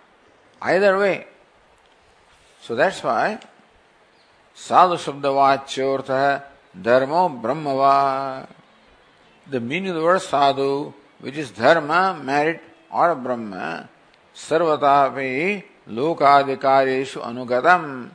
either 0.63 0.97
way. 0.99 1.27
So 2.63 2.75
that's 2.75 3.03
why 3.03 3.39
Dharma 6.81 7.29
Brahmava. 7.43 8.49
The 9.49 9.61
meaning 9.61 9.91
of 9.91 9.97
the 9.97 10.03
word 10.03 10.23
sadhu, 10.23 10.95
which 11.21 11.37
is 11.37 11.51
dharma, 11.51 12.21
merit, 12.23 12.63
or 12.91 13.15
Brahma, 13.15 13.89
sarvatapi 14.35 15.63
lokadikareshu 15.89 17.23
anugatam. 17.23 18.11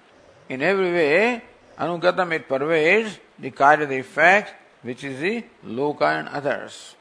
In 0.49 0.61
every 0.61 0.91
way, 0.91 1.43
anugatam 1.77 2.31
it 2.33 2.47
pervades 2.47 3.17
the 3.39 3.51
karya, 3.51 3.87
the 3.87 3.97
effect, 3.97 4.53
which 4.81 5.03
is 5.03 5.19
the 5.19 5.43
loka 5.65 6.19
and 6.19 6.29
others. 6.29 6.95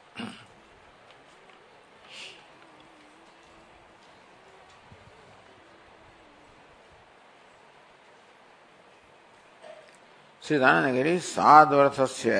सिद्धानगरी 10.41 11.17
साध्वर्थस्य 11.19 12.31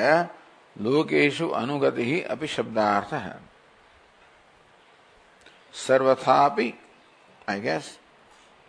लोकेशु 0.81 1.47
अनुगति 1.47 2.03
ही 2.03 2.21
अपि 2.33 2.47
शब्दार्थ 2.47 3.13
है 3.13 3.50
सर्वथा 5.73 6.37
I 7.49 7.59
guess 7.61 7.97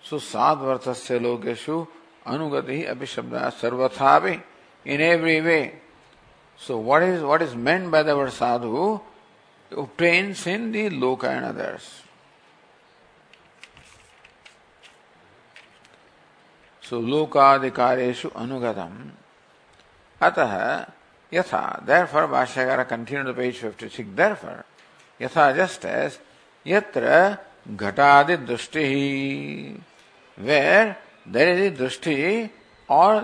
सो 0.05 0.19
सात 0.21 0.59
वर्ष 0.59 0.99
से 0.99 1.19
लोकेशु 1.19 1.87
अनुगति 2.27 2.83
अभी 2.85 3.07
शब्द 3.07 3.37
सर्वथा 3.53 4.17
in 4.27 5.01
every 5.01 5.41
way 5.41 5.61
so 6.61 6.77
what 6.79 7.03
is 7.03 7.23
what 7.25 7.43
is 7.43 7.55
meant 7.59 7.91
by 7.91 8.05
the word 8.05 8.31
sadhu 8.31 9.01
trains 9.73 10.47
in 10.49 10.71
the 10.73 10.89
loka 10.91 11.25
and 11.25 11.45
others 11.45 11.91
सो 16.83 17.01
लोकाधिकारेशु 17.01 18.29
अनुगतम 18.37 18.97
अतः 20.21 20.53
यथा 21.33 21.63
therefore 22.07 22.27
Bhashyakara 22.27 22.83
continue 22.85 23.33
page 23.35 23.61
fifty 23.61 23.89
six 23.89 24.11
therefore 24.35 24.63
यथा 25.21 25.51
जस्ट 25.53 25.85
एज 25.85 26.19
यत्र 26.67 27.37
घटादि 27.71 28.37
दृष्टि। 28.37 28.85
ही 28.85 29.77
वेर 30.39 30.95
देर 31.29 31.49
इज़ 31.59 31.79
दृष्टि 31.79 32.17
और 32.89 33.21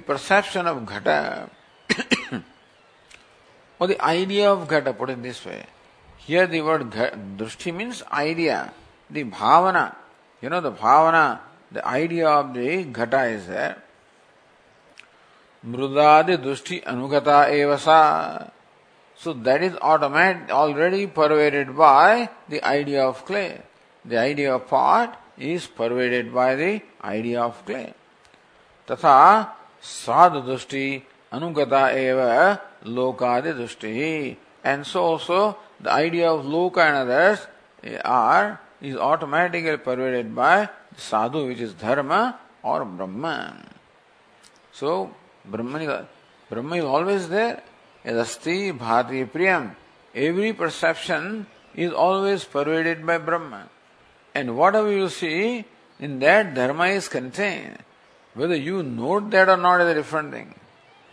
perception 0.00 0.66
of 0.68 0.78
ghata. 0.84 1.08
Or 3.80 3.94
idea 4.00 4.52
of 4.52 4.68
ghata 4.68 4.88
put 4.98 5.10
this 5.18 5.46
way 5.46 5.64
here 6.20 6.46
the word 6.46 6.82
drishti 7.38 7.72
means 7.72 8.02
idea 8.12 8.56
the 9.10 9.30
bhavana. 9.32 9.84
You 10.42 10.50
know 10.50 10.60
the 10.60 10.76
bhavana 10.80 11.24
the 11.72 11.78
idea 11.86 12.30
of 12.30 12.46
the 12.46 12.92
ghata 12.92 13.14
is 13.14 13.50
मृदादि 15.64 16.36
दृष्टि 16.38 16.78
अनुगता 16.86 17.44
एवं 17.46 17.76
So 19.17 19.33
that 19.33 19.63
is 19.63 19.75
automatic, 19.81 20.49
already 20.51 21.07
pervaded 21.07 21.75
by 21.77 22.29
the 22.49 22.63
idea 22.63 23.03
of 23.05 23.25
clay. 23.25 23.61
The 24.05 24.17
idea 24.17 24.55
of 24.55 24.67
pot 24.67 25.19
is 25.37 25.67
pervaded 25.67 26.33
by 26.33 26.55
the 26.55 26.81
idea 27.03 27.41
of 27.41 27.65
clay. 27.65 27.93
तथा 28.89 29.19
साधु 29.81 30.39
दृष्टि 30.47 30.87
अनुगता 31.33 31.87
एव 31.89 32.19
लोकादि 32.95 33.53
दृष्टि 33.53 34.37
and 34.65 34.85
so 34.85 35.03
also 35.03 35.57
the 35.79 35.91
idea 35.91 36.29
of 36.29 36.45
loka 36.45 36.79
and 36.79 36.97
others 36.97 37.47
are 38.03 38.59
is 38.81 38.95
automatically 38.95 39.77
pervaded 39.77 40.35
by 40.35 40.69
sadhu 40.97 41.47
which 41.47 41.59
is 41.59 41.73
dharma 41.73 42.39
or 42.61 42.83
brahman. 42.83 43.63
So 44.73 45.11
Brahman, 45.45 46.07
Brahma 46.49 46.75
is 46.77 46.83
always 46.83 47.29
there. 47.29 47.61
Asti 48.05 48.71
bhati 48.71 49.29
priyam. 49.29 49.75
Every 50.13 50.53
perception 50.53 51.47
is 51.75 51.91
always 51.91 52.43
pervaded 52.43 53.05
by 53.05 53.17
Brahma. 53.17 53.69
And 54.35 54.57
whatever 54.57 54.91
you 54.91 55.09
see, 55.09 55.65
in 55.99 56.19
that 56.19 56.53
dharma 56.53 56.87
is 56.87 57.07
contained. 57.07 57.77
Whether 58.33 58.55
you 58.55 58.83
note 58.83 59.31
that 59.31 59.49
or 59.49 59.57
not 59.57 59.81
is 59.81 59.87
a 59.87 59.93
different 59.93 60.31
thing. 60.31 60.53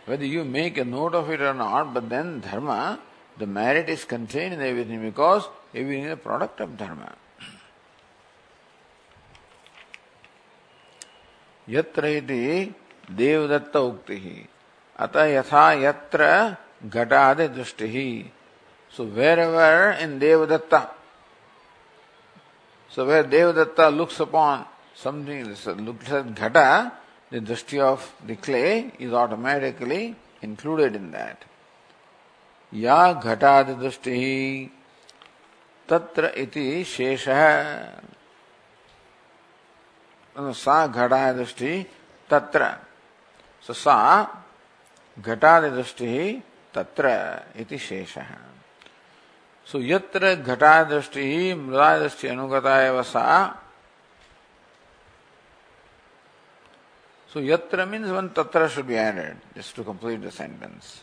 Whether 0.05 0.25
you 0.25 0.43
make 0.43 0.77
a 0.77 0.85
note 0.85 1.13
of 1.13 1.29
it 1.29 1.41
or 1.41 1.53
not, 1.53 1.93
but 1.93 2.09
then 2.09 2.41
dharma, 2.41 2.99
the 3.37 3.47
merit 3.47 3.89
is 3.89 4.05
contained 4.05 4.53
in 4.55 4.61
everything 4.61 5.01
because 5.01 5.47
everything 5.73 6.05
is 6.05 6.13
a 6.13 6.17
product 6.17 6.59
of 6.59 6.77
dharma. 6.77 7.15
यत्र 11.69 12.05
इति 12.05 12.75
देवदत्त 13.15 13.75
उक्ति 13.75 14.17
ही 14.19 14.45
अतः 14.99 15.25
यथा 15.25 15.71
यत्र 15.81 16.57
Gatade 16.84 17.54
Dushtihi. 17.54 18.26
So 18.90 19.04
wherever 19.04 19.92
in 19.92 20.18
Devadatta, 20.18 20.90
so 22.88 23.06
where 23.06 23.24
Devadatta 23.24 23.94
looks 23.94 24.20
upon 24.20 24.64
something, 24.94 25.44
looks 25.44 25.66
at 26.10 26.26
Ghata, 26.34 26.92
the 27.30 27.40
Dushti 27.40 27.80
of 27.80 28.14
the 28.26 28.36
clay 28.36 28.92
is 28.98 29.12
automatically 29.12 30.16
included 30.42 30.94
in 30.96 31.10
that. 31.12 31.44
या 32.74 33.12
घटाद 33.12 33.68
दृष्टि 33.80 34.70
तत्र 35.88 36.32
इति 36.36 36.84
शेष 36.84 37.24
सा 40.38 40.86
घटाद 40.86 41.36
दृष्टि 41.36 41.86
तत्र 42.30 42.74
so, 43.66 43.72
सा 43.72 43.96
घटाद 45.18 45.64
दृष्टि 45.74 46.42
तत्र 46.76 47.10
इति 47.56 47.78
शेष। 47.78 48.18
सो 49.66 49.78
यत्र 49.82 50.34
घटा 50.36 50.82
दृष्टि 50.84 51.54
मृदा 51.54 51.98
दृष्टि 51.98 52.28
अनुगता 52.28 52.76
है 52.76 53.02
सा, 53.02 53.24
सो 57.30 57.40
यत्र 57.42 57.84
मीन्स 57.84 58.10
वन 58.10 58.28
तत्र 58.36 58.68
should 58.68 58.84
be 58.86 58.94
added 58.94 59.36
just 59.56 59.76
to 59.76 59.82
complete 59.84 60.20
the 60.20 60.30
sentence 60.30 61.02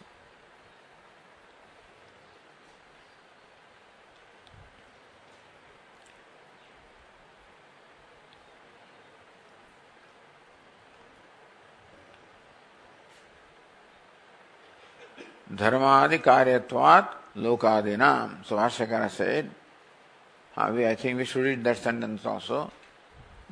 धर्मादि 15.60 16.18
कार्यत्वात् 16.18 17.38
लोकादिनाम 17.38 18.44
so 18.46 18.56
Bhashyakara 18.56 19.10
said 19.10 19.50
I 20.56 20.96
think 20.96 21.18
we 21.18 21.26
should 21.26 21.44
read 21.44 21.64
that 21.64 21.78
sentence 21.78 22.26
also 22.26 22.72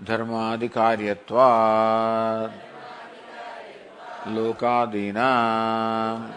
धर्मादि 0.05 0.67
कार्यत्वात् 0.67 2.51
लोकादीनाम 4.35 6.29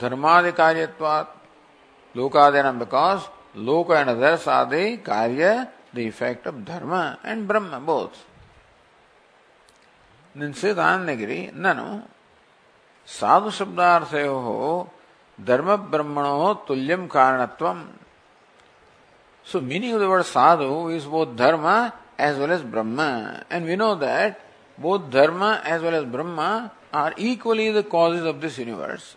धर्मादि 0.00 0.52
कार्यत्वात् 0.52 2.16
लोकादीनाम 2.16 2.78
because 2.78 3.28
loka 3.56 4.00
and 4.00 4.10
others 4.10 4.46
are 4.46 4.66
the 4.66 4.98
karya 4.98 5.68
the 5.92 6.06
effect 6.06 6.46
of 6.46 6.64
dharma 6.64 7.18
and 7.24 7.48
brahma 7.48 7.80
both 7.80 8.24
then 10.34 10.54
says 10.54 10.76
Anandagiri 10.76 11.52
nanu 11.52 12.02
साधु 13.10 13.50
शब्दार्थ 13.50 14.12
धर्म 15.38 15.68
ब्रह्मणो 15.92 16.32
हो 16.38 16.52
तुल्यम 16.68 17.06
कारणत्व 17.14 17.66
so 19.46 19.60
meaning 19.60 19.94
of 19.94 20.00
the 20.02 20.04
word 20.10 20.22
sadhu 20.24 20.90
is 20.92 21.06
both 21.08 21.34
dharma 21.36 21.66
as 22.20 22.38
well 22.38 22.50
as 22.52 22.62
Brahman. 22.72 23.00
And 23.52 23.66
we 23.66 23.76
know 23.76 23.94
that 23.96 24.38
both 24.78 25.10
dharma 25.12 25.44
as 25.44 25.82
well 25.82 25.94
as 25.94 26.04
Brahman 26.12 26.40
are 27.00 27.14
equally 27.18 27.72
the 27.72 27.84
causes 27.90 28.26
of 28.26 28.36
this 28.36 28.58
universe 28.58 29.14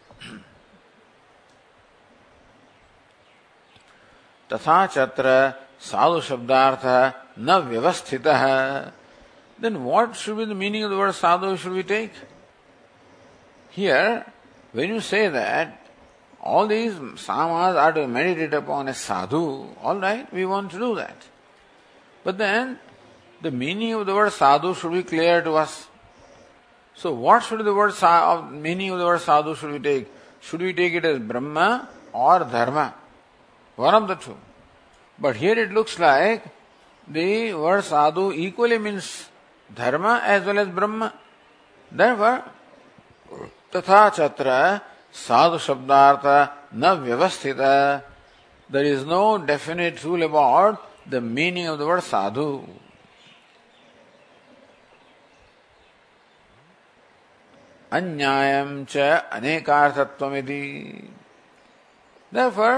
तथा 4.49 4.85
चत्र 4.87 5.25
साधु 5.81 6.19
शब्दार्थ 6.21 6.85
न 7.39 7.57
व्यवस्थित। 7.69 8.27
Then 9.59 9.77
what 9.85 10.13
should 10.15 10.35
be 10.37 10.45
the 10.45 10.51
meaning 10.57 10.83
of 10.85 10.91
the 10.91 10.95
word 10.97 11.11
sadhu 11.13 11.55
should 11.57 11.73
be 11.73 11.83
take 11.91 12.11
Here, 13.75 14.31
when 14.71 14.89
you 14.89 15.01
say 15.01 15.29
that 15.29 15.87
all 16.39 16.67
these 16.67 16.93
samas 16.93 17.75
are 17.75 17.91
to 17.93 18.07
meditate 18.07 18.53
upon 18.53 18.87
a 18.87 18.93
sadhu, 18.93 19.67
all 19.81 19.99
right, 19.99 20.31
we 20.31 20.45
want 20.45 20.71
to 20.71 20.77
do 20.77 20.95
that. 20.95 21.15
But 22.23 22.37
then, 22.37 22.79
the 23.41 23.49
meaning 23.49 23.93
of 23.93 24.05
the 24.05 24.13
word 24.13 24.31
sadhu 24.31 24.75
should 24.75 24.91
be 24.91 25.01
clear 25.01 25.41
to 25.41 25.53
us. 25.53 25.87
So, 26.93 27.13
what 27.13 27.43
should 27.43 27.65
the 27.65 27.73
word 27.73 27.93
sa- 27.93 28.41
meaning 28.43 28.91
of 28.91 28.99
the 28.99 29.05
word 29.05 29.21
sadhu 29.21 29.55
should 29.55 29.71
we 29.71 29.79
take? 29.79 30.07
Should 30.39 30.61
we 30.61 30.73
take 30.73 30.93
it 30.93 31.05
as 31.05 31.17
Brahma 31.19 31.89
or 32.13 32.39
Dharma? 32.41 32.93
One 33.75 33.95
of 33.95 34.07
the 34.07 34.15
two. 34.15 34.37
But 35.17 35.37
here 35.37 35.57
it 35.57 35.71
looks 35.71 35.97
like 35.97 36.43
the 37.07 37.55
word 37.55 37.83
sadhu 37.83 38.31
equally 38.33 38.77
means 38.77 39.29
Dharma 39.73 40.21
as 40.23 40.45
well 40.45 40.59
as 40.59 40.67
Brahma. 40.67 41.13
Therefore, 41.91 42.43
तथा 43.75 44.01
चत्र 44.09 44.47
साधु 45.15 45.57
शब्दार्थ 45.59 46.25
न 46.75 46.91
व्यवस्थित। 47.03 47.59
There 48.69 48.85
is 48.85 49.05
no 49.07 49.23
definite 49.47 50.03
rule 50.05 50.21
about 50.23 50.73
the 51.09 51.13
meaning 51.35 51.67
of 51.69 51.77
the 51.79 51.81
word 51.81 52.01
sadhu. 52.03 52.47
अन्यायम 57.91 58.69
च 58.89 58.97
अनेकार्थत्व 59.33 60.35
therefore 62.31 62.75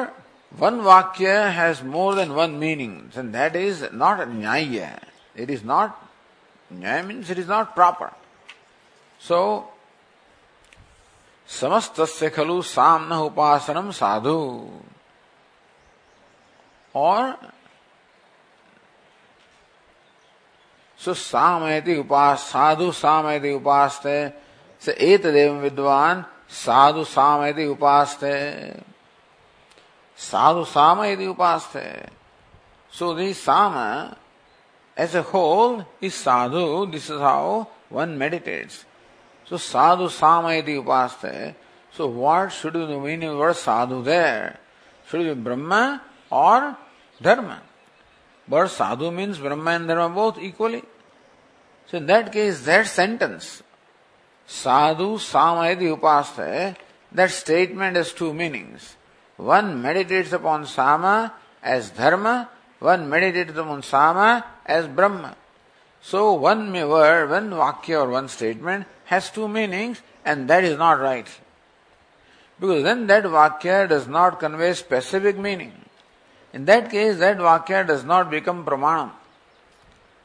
one 0.52 0.80
vakya 0.82 1.28
has 1.58 1.84
more 1.86 2.16
than 2.16 2.30
one 2.32 2.52
meaning 2.64 2.96
and 3.18 3.32
that 3.34 3.56
is 3.56 3.86
not 3.94 4.18
nyaya 4.30 4.76
it 5.36 5.50
is 5.50 5.64
not 5.66 5.90
nyaya 6.72 7.02
means 7.04 7.32
it 7.32 7.38
is 7.40 7.50
not 7.52 7.68
proper 7.76 8.10
so 9.22 9.38
समस्त 11.50 12.02
खलु 12.36 12.62
साम 12.62 13.14
न 13.14 13.18
उपासनम 13.18 13.92
साधु। 13.92 14.40
और 16.96 17.38
सुसामयति 21.00 21.96
उपास 21.96 22.40
साधु 22.42 22.92
सामयति 22.92 23.54
उपासते, 23.54 24.18
से 24.82 24.92
एतदेव 24.92 25.54
विद्वान 25.54 26.26
साधु 26.50 27.04
सामयति 27.04 27.66
उपासते। 27.66 28.34
साधु 30.20 30.64
सामयति 30.66 31.28
उपासते। 31.28 31.86
So 32.94 33.14
the 33.14 33.34
sama 33.34 33.74
as 34.98 35.16
a 35.16 35.20
whole 35.34 35.84
is 36.04 36.14
sadhu 36.14 36.86
this 36.86 37.12
is 37.12 37.22
how 37.22 37.64
one 37.92 38.10
meditates 38.10 38.86
So 39.48 39.58
sadhu 39.58 40.10
sama 40.10 40.54
iti 40.54 40.76
upaste. 40.76 41.56
So 41.92 42.08
what 42.08 42.50
should 42.50 42.74
be 42.74 42.86
the 42.86 43.00
meaning 43.00 43.30
of 43.30 43.36
the 43.36 43.40
word 43.40 43.56
sadhu 43.56 44.04
there? 44.04 44.60
Should 45.08 45.22
it 45.22 45.36
be 45.36 45.42
Brahma 45.42 46.02
or 46.32 46.78
Dharma? 47.22 47.62
But 48.48 48.68
sadhu 48.68 49.12
means 49.12 49.38
Brahma 49.38 49.72
and 49.72 49.88
Dharma 49.88 50.14
both 50.14 50.40
equally. 50.40 50.84
So 51.88 51.98
in 51.98 52.08
that 52.08 52.32
case, 52.32 52.62
that 52.66 52.88
sentence, 52.88 53.62
sadhu 54.48 55.18
samayati 55.18 55.96
upaste, 55.96 56.76
that 57.12 57.32
statement 57.32 57.96
has 57.96 58.12
two 58.12 58.34
meanings. 58.34 58.96
One 59.38 59.82
meditates 59.82 60.34
upon 60.34 60.66
Sama 60.66 61.34
as 61.62 61.92
Dharma, 61.92 62.50
one 62.80 63.10
meditates 63.10 63.58
upon 63.58 63.84
Sama 63.84 64.44
as 64.66 64.88
Brahma. 64.88 65.36
So 66.02 66.34
one 66.34 66.72
word, 66.74 67.30
one 67.30 67.52
Vakya 67.52 68.02
or 68.02 68.10
one 68.10 68.28
statement 68.28 68.88
has 69.06 69.30
two 69.30 69.48
meanings 69.48 70.02
and 70.24 70.50
that 70.50 70.64
is 70.64 70.78
not 70.78 71.00
right. 71.00 71.28
Because 72.60 72.84
then 72.84 73.08
that 73.08 73.24
Vakya 73.24 73.90
does 73.90 74.08
not 74.08 74.40
convey 74.40 74.74
specific 74.74 75.38
meaning. 75.38 75.74
In 76.54 76.66
that 76.66 76.90
case, 76.90 77.18
that 77.18 77.38
Vakya 77.38 77.86
does 77.86 78.04
not 78.04 78.30
become 78.30 78.66
Pramanam. 78.66 79.12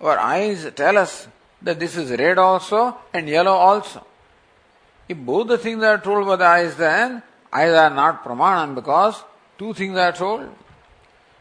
Our 0.01 0.19
eyes 0.19 0.71
tell 0.75 0.97
us 0.97 1.29
that 1.62 1.79
this 1.79 1.97
is 1.97 2.11
red 2.11 2.38
also 2.38 2.97
and 3.12 3.29
yellow 3.29 3.53
also. 3.53 4.07
If 5.09 5.19
both 5.19 5.49
the 5.49 5.59
things 5.59 5.83
are 5.83 5.99
told 5.99 6.27
by 6.27 6.37
the 6.37 6.45
eyes, 6.45 6.77
then 6.77 7.23
eyes 7.53 7.73
are 7.73 7.90
not 7.90 8.25
pramanam 8.25 8.75
because 8.75 9.23
two 9.59 9.75
things 9.75 9.99
are 9.99 10.12
told. 10.12 10.49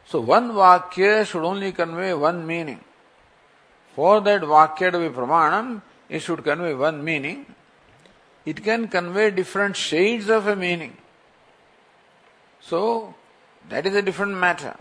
So 0.06 0.22
one 0.22 0.52
vakya 0.52 1.26
should 1.26 1.44
only 1.44 1.72
convey 1.72 2.14
one 2.14 2.46
meaning. 2.46 2.80
For 3.96 4.20
that 4.22 4.42
vakya 4.42 4.92
to 4.92 5.00
be 5.00 5.10
pramanam, 5.10 5.82
it 6.10 6.20
should 6.20 6.44
convey 6.44 6.74
one 6.74 7.04
meaning. 7.04 7.46
It 8.46 8.64
can 8.64 8.88
convey 8.88 9.32
different 9.32 9.76
shades 9.76 10.30
of 10.30 10.48
a 10.48 10.56
meaning. 10.56 10.98
So 12.62 13.14
that 13.70 13.86
is 13.86 13.96
a 13.96 14.02
different 14.02 14.36
matter. 14.36 14.76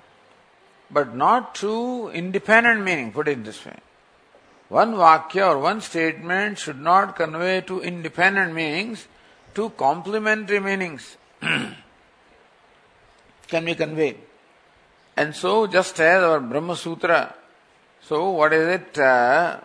But 0.90 1.14
not 1.14 1.54
two 1.54 2.10
independent 2.14 2.82
meaning, 2.82 3.12
put 3.12 3.28
it 3.28 3.44
this 3.44 3.64
way. 3.64 3.76
One 4.68 4.94
vakya 4.94 5.54
or 5.54 5.58
one 5.58 5.80
statement 5.80 6.58
should 6.58 6.80
not 6.80 7.16
convey 7.16 7.60
two 7.60 7.80
independent 7.80 8.54
meanings, 8.54 9.06
two 9.54 9.70
complementary 9.70 10.60
meanings 10.60 11.16
can 13.48 13.64
be 13.64 13.74
conveyed. 13.74 14.18
And 15.16 15.34
so, 15.34 15.66
just 15.66 15.98
as 16.00 16.22
our 16.22 16.40
Brahma 16.40 16.76
Sutra, 16.76 17.34
so 18.02 18.30
what 18.30 18.52
is 18.52 18.68
it? 18.80 18.98
Uh, 18.98 19.60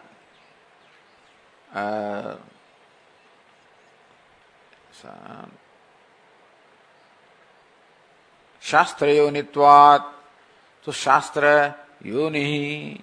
शास्त्र 8.63 9.07
योनित्वात 9.09 10.01
तो 10.85 10.91
शास्त्र 10.91 11.45
योनि 12.05 12.43
ही 12.45 12.99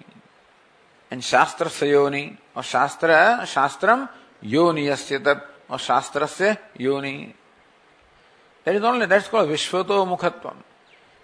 and 1.11 1.21
शास्त्र 1.21 1.67
से 1.67 1.89
योनि 1.89 2.23
और 2.57 2.63
शास्त्र 2.63 3.45
शास्त्रम 3.45 4.07
योनि 4.43 4.87
यस्य 4.87 5.17
तत्, 5.19 5.47
और 5.71 5.79
शास्त्र 5.79 6.25
से 6.27 6.55
योनि। 6.81 7.13
That 8.65 8.75
is 8.75 8.85
only 8.85 9.05
that's 9.05 9.27
called 9.29 9.49
विश्वतो 9.49 10.05
मुखत्वम 10.05 10.61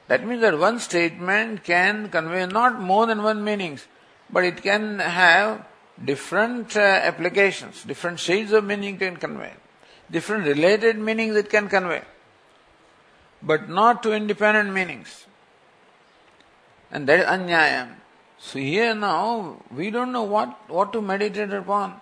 that 0.09 0.21
means 0.25 0.39
that 0.41 0.53
one 0.53 0.77
statement 0.79 1.59
can 1.63 2.07
convey 2.13 2.45
not 2.47 2.79
more 2.89 3.05
than 3.07 3.19
one 3.19 3.37
meanings 3.47 3.87
but 4.29 4.43
it 4.43 4.59
can 4.59 4.99
have 5.01 5.59
different 6.03 6.75
uh, 6.75 6.79
applications, 6.79 7.83
different 7.83 8.19
shades 8.19 8.51
of 8.51 8.63
meaning 8.63 8.97
can 8.97 9.17
convey, 9.17 9.53
different 10.11 10.45
related 10.45 10.97
meanings 10.97 11.35
it 11.35 11.49
can 11.49 11.67
convey, 11.67 12.01
but 13.41 13.69
not 13.69 14.03
two 14.03 14.13
independent 14.13 14.73
meanings. 14.73 15.25
And 16.91 17.07
that 17.07 17.19
is 17.19 17.25
anyayam. 17.25 17.95
So 18.39 18.59
here 18.59 18.93
now, 18.93 19.57
we 19.71 19.89
don't 19.89 20.11
know 20.11 20.23
what, 20.23 20.69
what 20.69 20.93
to 20.93 21.01
meditate 21.01 21.51
upon. 21.51 21.99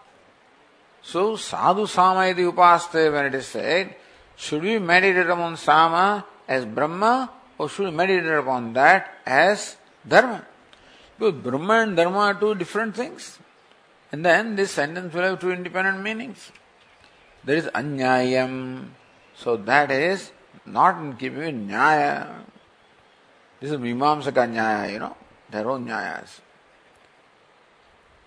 So 1.02 1.36
sadhu 1.36 1.86
samayati 1.86 2.52
upaste 2.52 3.12
when 3.12 3.26
it 3.28 3.36
is 3.36 3.48
said, 3.48 3.96
should 4.36 4.64
we 4.64 4.80
meditate 4.80 5.28
upon 5.28 5.56
Sama 5.56 6.26
as 6.48 6.66
Brahma 6.66 7.32
or 7.58 7.70
should 7.70 7.86
we 7.86 7.92
meditate 7.92 8.32
upon 8.32 8.74
that 8.74 9.14
as 9.26 9.78
Dharma? 10.06 10.46
Because 11.18 11.42
Brahma 11.42 11.74
and 11.84 11.96
Dharma 11.96 12.18
are 12.18 12.34
two 12.34 12.56
different 12.56 12.96
things. 12.96 13.40
And 14.13 14.25
then 14.25 14.57
this 14.57 14.73
sentence 14.73 15.15
will 15.15 15.23
have 15.23 15.41
two 15.41 15.53
independent 15.53 16.03
meanings. 16.03 16.51
There 17.45 17.57
is 17.57 17.67
anyayam. 17.67 18.89
So 19.35 19.57
that 19.57 19.91
is 19.91 20.33
not 20.67 21.01
in 21.01 21.17
keeping 21.17 21.39
with 21.39 21.55
nyaya. 21.55 22.45
This 23.61 23.71
is 23.71 23.77
Mimamsaka 23.77 24.51
nyaya, 24.51 24.93
you 24.93 24.99
know, 24.99 25.17
their 25.51 25.69
own 25.71 25.87
nyayas. 25.87 26.41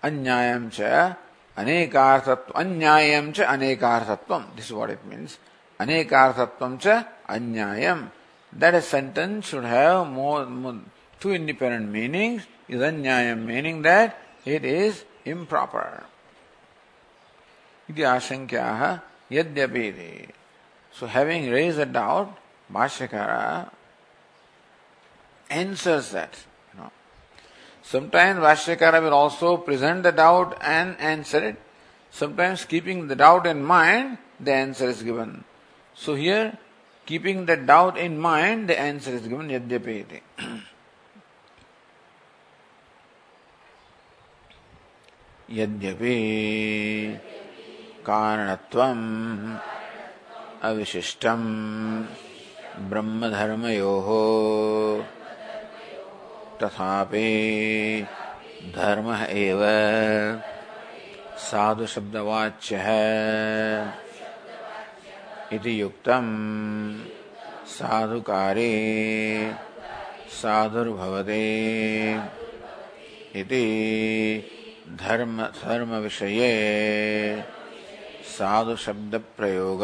Anyayam 0.02 0.70
cha 0.72 1.16
anekarthatvam. 1.56 2.52
Anyayam 2.52 3.34
cha 3.34 3.44
anekarthatvam. 3.44 4.56
This 4.56 4.66
is 4.66 4.72
what 4.72 4.90
it 4.90 5.04
means. 5.06 5.38
अनेकार्थत्व 5.80 6.78
च 6.82 7.04
अन्यायम 7.28 8.10
that 8.52 8.74
a 8.74 8.82
sentence 8.82 9.48
should 9.48 9.64
have 9.64 10.06
more, 10.06 10.46
more 10.46 10.78
two 11.18 11.32
independent 11.32 11.90
meanings 11.90 12.46
is 12.68 12.80
anyayam 12.80 13.44
meaning 13.44 13.82
that 13.82 14.16
it 14.44 14.64
is 14.64 15.04
improper. 15.25 16.03
Iti 17.89 18.01
ashankyaha. 18.01 19.01
So 20.91 21.05
having 21.05 21.49
raised 21.51 21.79
a 21.79 21.85
doubt, 21.85 22.35
Bhashyakara 22.71 23.69
answers 25.49 26.11
that. 26.11 26.45
You 26.73 26.81
know. 26.81 26.91
Sometimes 27.83 28.39
Bhashyakara 28.39 29.01
will 29.01 29.13
also 29.13 29.57
present 29.57 30.03
the 30.03 30.11
doubt 30.11 30.57
and 30.61 30.99
answer 30.99 31.43
it. 31.43 31.61
Sometimes 32.11 32.65
keeping 32.65 33.07
the 33.07 33.15
doubt 33.15 33.45
in 33.45 33.63
mind, 33.63 34.17
the 34.39 34.53
answer 34.53 34.89
is 34.89 35.03
given. 35.03 35.43
So 35.93 36.15
here, 36.15 36.57
keeping 37.05 37.45
the 37.45 37.57
doubt 37.57 37.97
in 37.97 38.17
mind, 38.17 38.69
the 38.69 38.79
answer 38.79 39.11
is 39.11 39.27
given 39.27 39.49
yadyapeti. 39.49 40.21
यद्यपि 45.57 46.15
कारणत्वम् 48.05 49.05
अविशिष्टम् 50.69 51.45
ब्रह्मधर्मयोः 52.89 54.09
तथापि 56.61 57.31
धर्मः 58.75 59.23
एव 59.45 59.63
साधुशब्दवाच्यः 61.47 62.87
इति 65.55 65.79
युक्तम् 65.81 66.31
साधुकारे 67.77 68.71
साधुर्भवते 70.41 71.43
इति 73.41 73.65
धर्म 74.89 75.41
धर्म 75.55 75.93
विषय 75.95 76.39
साधु 78.27 78.75
शब्द 78.75 79.15
प्रयोग 79.37 79.83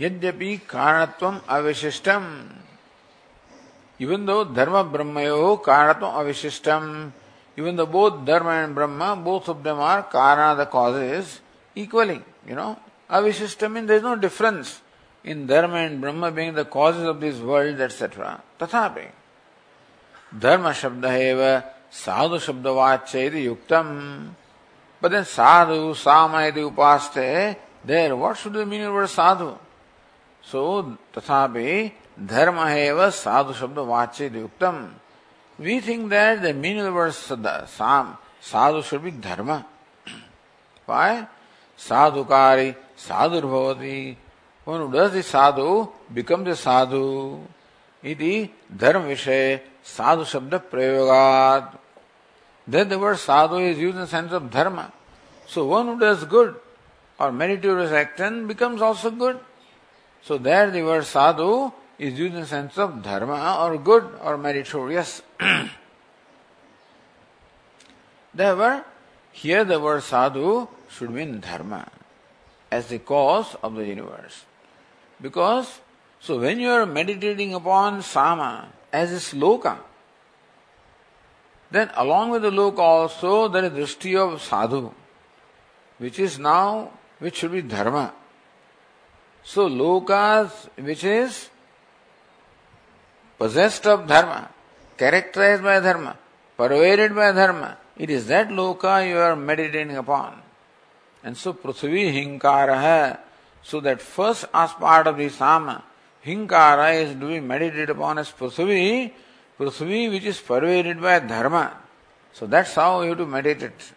यद्यपि 0.00 0.56
कारणत्व 0.70 1.26
अविशिष्टम 1.48 2.24
इवन 4.00 4.26
दो 4.26 4.42
धर्म 4.52 4.80
ब्रह्मयो 4.92 5.54
कारणत्व 5.66 6.06
अविशिष्टम 6.06 6.90
even 7.58 7.76
though 7.76 7.86
both 7.94 8.24
dharma 8.26 8.50
and 8.50 8.74
Brahman 8.74 9.14
both 9.24 9.48
of 9.50 9.62
them 9.64 9.80
karana 10.12 10.56
the 10.58 10.68
causes 10.72 11.40
equally 11.76 12.20
you 12.48 12.56
know 12.56 12.74
अविशिष्टम 13.10 13.76
in 13.78 13.86
though 13.86 13.94
is 13.94 14.20
difference 14.20 14.80
in 15.25 15.47
dharma 15.47 15.77
and 15.77 16.01
brahma 16.01 16.31
being 16.31 16.53
the 16.53 16.65
causes 16.65 17.03
of 17.03 17.19
this 17.19 17.39
world 17.39 17.79
etc 17.79 18.41
tathapi 18.59 19.07
dharma 20.37 20.69
shabda 20.69 21.11
eva 21.31 21.65
sadhu 21.89 22.37
shabdavachya 22.47 23.27
iti 23.27 23.45
yuktam 23.45 24.29
but 24.99 25.11
then 25.11 25.25
sadhu 25.25 25.93
sama 25.93 26.47
iti 26.47 26.61
upaste 26.61 27.55
there 27.85 28.15
what 28.15 28.37
should 28.37 28.53
the 28.53 28.65
meaning 28.65 28.87
of 28.87 28.93
word 28.93 29.07
sadhu 29.07 29.57
so 30.43 30.97
tathapi 31.13 31.91
धर्म 32.19 32.59
है 32.67 32.91
वह 32.93 33.09
साधु 33.09 33.53
शब्द 33.53 33.77
वाच्य 33.89 34.25
युक्तम 34.35 34.75
we 35.59 35.79
think 35.87 36.09
that 36.09 36.39
the 36.39 36.55
meaning 36.55 36.87
of 36.87 37.29
the 37.29 37.37
word 37.37 37.67
sam, 37.69 38.17
sadhu 38.41 38.81
should 38.81 39.03
be 39.03 39.11
dharma. 39.11 39.65
Why? 40.85 41.27
Sadhukari, 41.77 42.75
sadhurvavati. 42.97 44.15
one 44.66 44.80
who 44.80 44.92
does 44.92 45.12
the 45.12 45.22
sadhu 45.22 45.88
becomes 46.12 46.48
a 46.48 46.56
sadhu. 46.56 47.40
Iti 48.02 48.52
dharma 48.76 49.06
vishay 49.06 49.60
sadhu 49.80 50.24
shabda 50.24 50.60
prayogat. 50.60 51.78
Then 52.66 52.88
the 52.88 52.98
word 52.98 53.16
sadhu 53.16 53.58
is 53.58 53.78
used 53.78 53.94
in 53.94 54.00
the 54.00 54.08
sense 54.08 54.32
of 54.32 54.50
dharma. 54.50 54.92
So 55.46 55.66
one 55.66 55.86
who 55.86 56.00
does 56.00 56.24
good 56.24 56.56
or 57.20 57.30
meritorious 57.30 57.92
action 57.92 58.48
becomes 58.48 58.82
also 58.82 59.12
good. 59.12 59.38
So 60.22 60.36
there 60.36 60.68
the 60.72 60.82
word 60.82 61.04
sadhu 61.04 61.70
is 61.96 62.18
used 62.18 62.34
in 62.34 62.40
the 62.40 62.46
sense 62.46 62.76
of 62.76 63.04
dharma 63.04 63.58
or 63.60 63.78
good 63.78 64.18
or 64.20 64.36
meritorious. 64.36 65.22
Therefore, 68.34 68.84
here 69.30 69.64
the 69.64 69.78
word 69.78 70.02
sadhu 70.02 70.66
should 70.88 71.10
mean 71.10 71.38
dharma 71.38 71.86
as 72.72 72.88
the 72.88 72.98
cause 72.98 73.54
of 73.62 73.76
the 73.76 73.86
universe. 73.86 74.44
Because, 75.20 75.80
so 76.20 76.38
when 76.38 76.60
you 76.60 76.70
are 76.70 76.86
meditating 76.86 77.54
upon 77.54 78.02
sama 78.02 78.68
as 78.92 79.12
a 79.12 79.16
sloka, 79.16 79.78
then 81.70 81.90
along 81.96 82.30
with 82.30 82.42
the 82.42 82.50
loka 82.50 82.78
also 82.78 83.48
there 83.48 83.64
is 83.64 83.72
drishti 83.72 84.16
of 84.16 84.42
sadhu, 84.42 84.92
which 85.98 86.18
is 86.18 86.38
now, 86.38 86.90
which 87.18 87.36
should 87.36 87.52
be 87.52 87.62
dharma. 87.62 88.12
So 89.42 89.68
lokas, 89.68 90.50
which 90.76 91.04
is 91.04 91.48
possessed 93.38 93.86
of 93.86 94.06
dharma, 94.06 94.50
characterized 94.96 95.62
by 95.62 95.80
dharma, 95.80 96.16
pervaded 96.56 97.14
by 97.14 97.32
dharma, 97.32 97.78
it 97.96 98.10
is 98.10 98.26
that 98.26 98.48
loka 98.48 99.08
you 99.08 99.18
are 99.18 99.34
meditating 99.34 99.96
upon. 99.96 100.42
And 101.24 101.36
so 101.36 101.52
Prithvi 101.52 102.12
Hinkara. 102.12 103.18
So 103.65 103.79
that 103.81 104.01
first 104.01 104.45
as 104.53 104.73
part 104.73 105.07
of 105.07 105.17
the 105.17 105.29
Sama, 105.29 105.83
Hinkara 106.25 107.01
is 107.01 107.11
to 107.19 107.27
be 107.27 107.39
meditated 107.39 107.89
upon 107.89 108.17
as 108.17 108.31
Prithvi, 108.31 109.11
Prithvi 109.59 110.11
which 110.11 110.25
is 110.25 110.39
pervaded 110.39 111.01
by 111.01 111.19
dharma. 111.19 111.77
So 112.33 112.47
that's 112.47 112.73
how 112.75 113.01
you 113.01 113.09
have 113.09 113.17
to 113.19 113.25
meditate. 113.25 113.93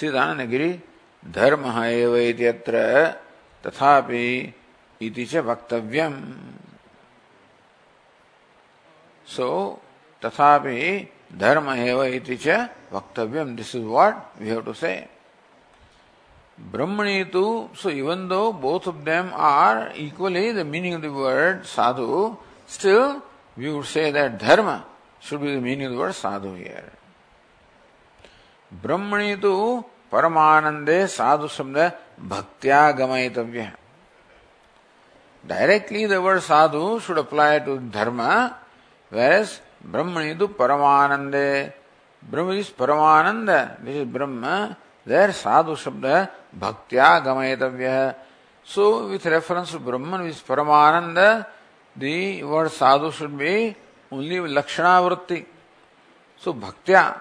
सिद्धानगिरी 0.00 0.70
धर्म 1.36 1.64
एव 1.84 2.16
इत्यत्र 2.16 2.76
तथापि 3.66 4.26
इति 5.02 5.24
च 5.26 5.42
वक्तव्यम 5.48 6.14
सो 9.34 9.48
तथापि 10.25 10.79
धर्म 11.37 11.67
च 12.19 12.67
वक्तव्यम. 12.93 13.55
This 13.55 13.75
is 13.75 13.83
what 13.83 14.41
we 14.41 14.49
have 14.49 14.61
to 14.65 14.73
say 14.73 14.95
ब्रह्मणी 16.73 17.23
तो 17.35 17.45
so 17.81 17.89
even 17.89 18.27
though 18.27 18.41
both 18.65 18.87
of 18.87 18.95
them 19.05 19.31
are 19.51 19.87
equally 20.07 20.51
the 20.53 20.65
meaning 20.65 20.95
of 20.95 21.01
the 21.01 21.15
word 21.21 21.63
sadhu 21.75 22.35
still 22.75 23.21
we 23.57 23.69
would 23.69 23.85
say 23.93 24.11
that 24.11 24.41
dharma 24.41 24.77
should 25.21 25.41
be 25.41 25.55
the 25.55 25.61
meaning 25.61 25.87
of 25.87 25.93
the 25.93 25.97
word 25.97 26.13
sadhu 26.13 26.53
here. 26.55 26.91
ब्रह्मणी 28.71 29.35
तो 29.41 29.53
परमानंदे 30.11 30.97
साधु 31.07 31.47
शब्द 31.47 31.77
भक्त्या 32.29 32.79
गमयतव्य 32.99 33.71
directly 35.43 36.05
the 36.07 36.13
word 36.25 36.39
sadhu 36.49 36.83
should 37.05 37.17
apply 37.17 37.59
to 37.65 37.77
dharma 37.97 38.21
Brahman 39.85 40.35
idu 40.35 40.47
paramanande. 40.47 41.71
Brahman 42.23 42.57
is 42.57 42.71
paramananda. 42.71 43.83
This 43.83 43.97
is 43.97 44.05
Brahma. 44.05 44.75
There 45.05 45.31
sadhu 45.31 45.75
shabda 45.75 46.29
bhaktya 46.57 47.23
gamayatavya. 47.23 48.15
So 48.63 49.09
with 49.09 49.25
reference 49.27 49.71
to 49.71 49.79
Brahman 49.79 50.23
which 50.23 50.35
is 50.35 50.41
paramananda, 50.41 51.45
the 51.95 52.43
word 52.43 52.71
sadhu 52.71 53.11
should 53.11 53.37
be 53.37 53.75
only 54.11 54.37
lakshanavritti. 54.37 55.45
So 56.37 56.53
bhaktya, 56.53 57.19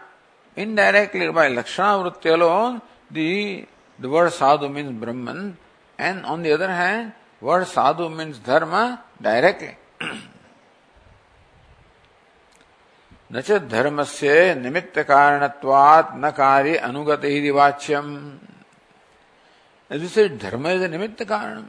indirectly 0.57 1.31
by 1.31 1.51
lakshanavritti 1.51 2.33
alone, 2.33 2.81
the, 3.11 3.67
the 3.99 4.09
word 4.09 4.33
sadhu 4.33 4.71
means 4.71 4.93
Brahman. 4.93 5.59
And 5.99 6.25
on 6.25 6.43
the 6.43 6.53
other 6.53 6.69
hand, 6.71 7.13
word 7.43 7.67
sadhu 7.67 8.09
means 8.09 8.39
dharma 8.39 9.05
directly. 9.21 9.77
न 13.32 13.42
च 13.42 13.60
धर्म 13.70 14.04
से 14.04 14.54
निमित्त 14.56 15.00
कारणत्वात् 15.08 16.16
न 16.18 16.30
कार्य 16.38 16.76
अनुगत 16.78 17.26
ही 17.26 17.50
वाच्यम 17.52 18.08
As 19.92 20.02
we 20.02 20.08
said, 20.08 20.38
dharma 20.38 20.70
is 20.70 20.84
a 20.84 20.88
nimitta 20.88 21.26
karanam. 21.26 21.66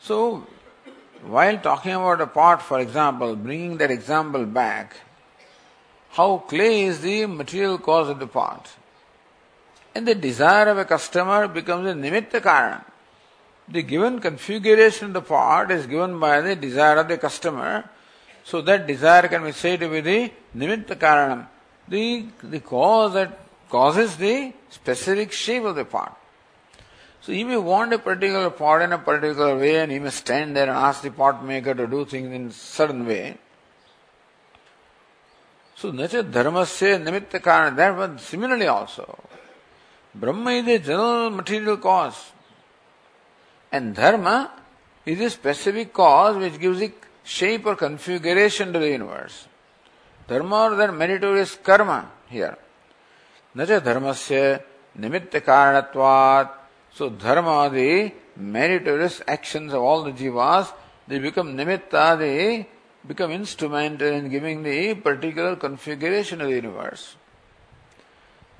So, 0.00 0.46
while 1.26 1.58
talking 1.58 1.92
about 1.92 2.22
a 2.22 2.26
pot, 2.26 2.62
for 2.62 2.80
example, 2.80 3.36
bringing 3.36 3.76
that 3.76 3.90
example 3.90 4.46
back, 4.46 4.96
how 6.10 6.38
clay 6.38 6.84
is 6.84 7.02
the 7.02 7.26
material 7.26 7.76
cause 7.76 8.08
of 8.08 8.18
the 8.18 8.26
pot. 8.26 8.70
And 9.94 10.08
the 10.08 10.14
desire 10.14 10.68
of 10.68 10.78
a 10.78 10.86
customer 10.86 11.48
becomes 11.48 11.90
a 11.90 11.92
nimitta 11.92 12.40
karana. 12.40 12.84
The 13.68 13.82
given 13.82 14.20
configuration 14.20 15.08
of 15.08 15.12
the 15.12 15.20
pot 15.20 15.70
is 15.70 15.86
given 15.86 16.18
by 16.18 16.40
the 16.40 16.56
desire 16.56 16.96
of 16.96 17.08
the 17.08 17.18
customer. 17.18 17.90
so 18.43 18.61
that 18.61 18.87
desire 18.87 19.27
can 19.27 19.43
be 19.43 19.51
said 19.51 19.79
to 19.81 19.89
be 19.89 20.01
the 20.01 20.31
nimitta 20.55 20.95
karanam. 20.95 21.47
The, 21.87 22.25
the 22.43 22.59
cause 22.59 23.13
that 23.13 23.39
causes 23.69 24.17
the 24.17 24.53
specific 24.69 25.31
shape 25.31 25.63
of 25.63 25.75
the 25.75 25.85
pot. 25.85 26.17
So 27.21 27.31
he 27.31 27.43
may 27.43 27.57
want 27.57 27.93
a 27.93 27.99
particular 27.99 28.49
pot 28.49 28.81
in 28.81 28.93
a 28.93 28.97
particular 28.97 29.55
way 29.57 29.77
and 29.77 29.91
he 29.91 29.99
may 29.99 30.09
stand 30.09 30.55
there 30.55 30.67
and 30.67 30.71
ask 30.71 31.03
the 31.03 31.11
pot 31.11 31.45
maker 31.45 31.73
to 31.73 31.85
do 31.85 32.05
things 32.05 32.33
in 32.33 32.51
certain 32.51 33.05
way. 33.05 33.37
So, 35.75 35.89
nature 35.89 36.21
dharma 36.21 36.65
se 36.65 36.97
nimitta 36.97 37.39
karana, 37.39 37.75
that 37.75 37.97
was 37.97 38.21
similarly 38.21 38.67
also. 38.67 39.17
Brahma 40.13 40.51
is 40.51 40.67
a 40.67 40.79
general 40.79 41.29
material 41.31 41.77
cause. 41.77 42.31
And 43.71 43.95
dharma 43.95 44.51
is 45.05 45.19
a 45.21 45.29
specific 45.29 45.93
cause 45.93 46.37
which 46.37 46.59
gives 46.59 46.81
a 46.81 46.91
shape 47.24 47.66
or 47.66 47.76
configuration 47.76 48.72
to 48.72 48.78
the 48.78 48.88
universe. 48.88 49.46
Dharma 50.28 50.56
or 50.56 50.76
that 50.76 50.94
meritorious 50.94 51.56
karma 51.62 52.10
here. 52.28 52.56
न 53.56 53.64
च 53.64 53.80
धर्मस्य 53.84 54.38
निमित्त 55.00 55.36
कारणत्वात् 55.46 56.48
so 56.92 57.08
dharma 57.10 57.70
the 57.70 58.12
meritorious 58.36 59.22
actions 59.26 59.72
of 59.72 59.82
all 59.82 60.02
the 60.04 60.12
jivas 60.12 60.72
they 61.08 61.18
become 61.18 61.56
nimitta 61.56 62.18
they 62.18 62.68
become 63.06 63.30
instrumental 63.30 64.08
in 64.08 64.28
giving 64.28 64.62
the 64.62 64.94
particular 64.94 65.56
configuration 65.56 66.40
of 66.40 66.48
the 66.48 66.54
universe 66.54 67.16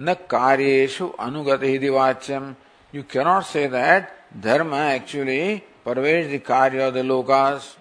न 0.01 0.15
कार्येषु 0.31 1.13
अनुगत 1.21 1.63
ही 1.63 1.89
वाच्यम 1.89 2.55
you 2.93 3.03
cannot 3.03 3.47
say 3.47 3.67
that 3.67 4.13
dharma 4.41 4.83
actually 4.99 5.65
pervades 5.85 6.29
the 6.31 6.39
karya 6.39 6.89
of 6.89 6.95
the 6.95 7.03
lokas 7.03 7.77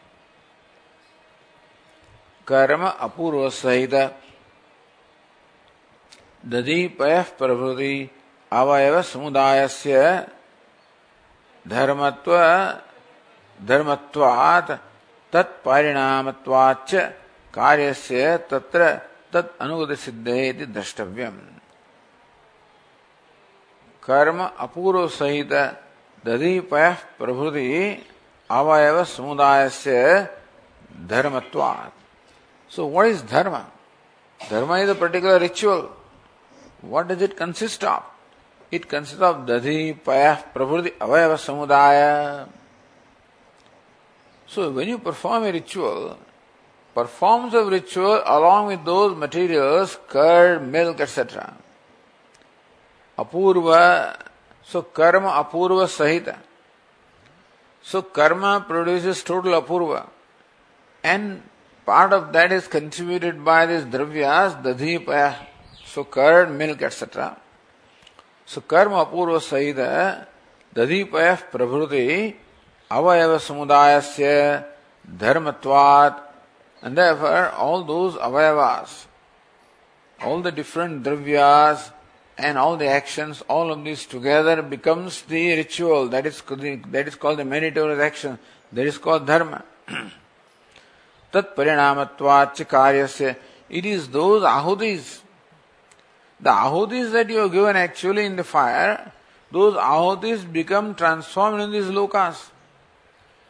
कर्म 2.51 2.87
अपूर्व 2.89 3.49
सहित 3.51 3.95
दधीपय 6.47 7.23
प्रभृति 7.39 8.11
अवयव 8.53 9.03
समुदाय 9.03 9.69
से 9.69 10.19
धर्मत्व, 11.69 12.33
धर्मत्वात् 13.61 14.71
तत्परिणामत्वाच्च 15.33 16.95
कार्यस्य 17.55 18.37
तत्र 18.51 18.95
तत् 19.33 19.61
अनुगत 19.63 19.99
सिद्धे 19.99 20.49
इति 20.49 20.67
द्रष्टव्यम्। 20.67 21.39
कर्म 24.03 24.45
अपूर्व 24.59 25.07
सहित 25.09 25.53
दधीपय 26.27 26.91
प्रभृति 27.19 27.71
अवयव 28.51 29.05
समुदाय 29.05 29.69
से 29.69 30.01
धर्मत्वात्। 31.07 32.00
So 32.71 32.87
what 32.87 33.09
is 33.09 33.23
dharma? 33.23 33.67
Dharma 34.49 34.75
is 34.75 34.89
a 34.89 34.95
particular 34.95 35.41
ritual. 35.41 35.91
What 36.83 37.09
does 37.09 37.21
it 37.21 37.37
consist 37.37 37.83
of? 37.83 38.05
It 38.71 38.89
consists 38.89 39.21
of 39.21 39.39
dadhi, 39.39 40.01
payah, 40.01 40.45
prabhuti, 40.55 40.93
avayava 40.93 41.35
samudaya. 41.35 42.49
So 44.47 44.71
when 44.71 44.89
you 44.89 44.99
perform 44.99 45.45
a 45.45 45.53
ritual, 45.53 46.17
performs 46.95 47.55
of 47.55 47.67
ritual 47.67 48.23
along 48.25 48.69
with 48.69 48.85
those 48.85 49.17
materials, 49.17 49.99
curd, 50.09 50.67
milk, 50.67 51.01
etc. 51.01 51.53
Apurva, 53.19 54.17
so 54.63 54.83
karma 54.83 55.45
apurva 55.45 55.87
sahita. 55.87 56.39
So 57.83 58.03
karma 58.03 58.65
produces 58.67 59.25
total 59.25 59.61
apurva. 59.61 60.09
And 61.03 61.43
part 61.90 62.14
of 62.14 62.34
that 62.34 62.52
is 62.52 62.68
contributed 62.68 63.44
by 63.44 63.66
these 63.66 63.84
dravyas, 63.84 64.62
dadhi, 64.64 65.36
so 65.86 66.04
curd, 66.04 66.52
milk, 66.52 66.82
etc. 66.82 67.38
So 68.46 68.62
karma 68.62 69.06
apurva 69.06 69.40
sahita 69.40 70.28
दधिपय 70.76 71.36
प्रभृति 71.52 72.34
अवयव 72.92 73.38
समुदाय 73.40 74.64
dharmatvat 75.18 76.20
and 76.82 76.98
therefore 76.98 77.50
all 77.52 77.84
those 77.84 78.16
avayavas 78.16 79.06
all 80.22 80.42
the 80.42 80.52
different 80.52 81.04
dravyas 81.04 81.92
and 82.38 82.58
all 82.58 82.76
the 82.76 82.88
actions 82.88 83.42
all 83.48 83.72
of 83.72 83.84
these 83.86 84.06
together 84.06 84.62
becomes 84.62 85.22
the 85.24 85.56
ritual 85.56 86.10
that 86.10 86.26
is 86.26 86.42
that 86.90 87.08
is 87.08 87.16
called 87.16 87.40
the 87.40 87.46
meritorious 87.46 88.00
action 88.00 88.38
that 88.74 88.86
is 88.86 88.98
called 88.98 89.26
dharma 89.26 89.64
tatpariणाmatvacha 91.33 92.65
karyasya. 92.67 93.37
It 93.69 93.87
is 93.87 94.09
those 94.09 94.43
ahudis. 94.43 95.21
The 96.41 96.51
ahutis 96.51 97.13
that 97.13 97.29
you 97.29 97.39
have 97.39 97.53
given 97.53 97.77
actually 97.77 98.25
in 98.25 98.37
the 98.37 98.45
fire, 98.45 99.13
those 99.53 99.75
ahudis 99.75 100.51
become 100.51 100.95
transformed 100.95 101.61
in 101.61 101.71
these 101.71 101.85
lokas. 101.87 102.51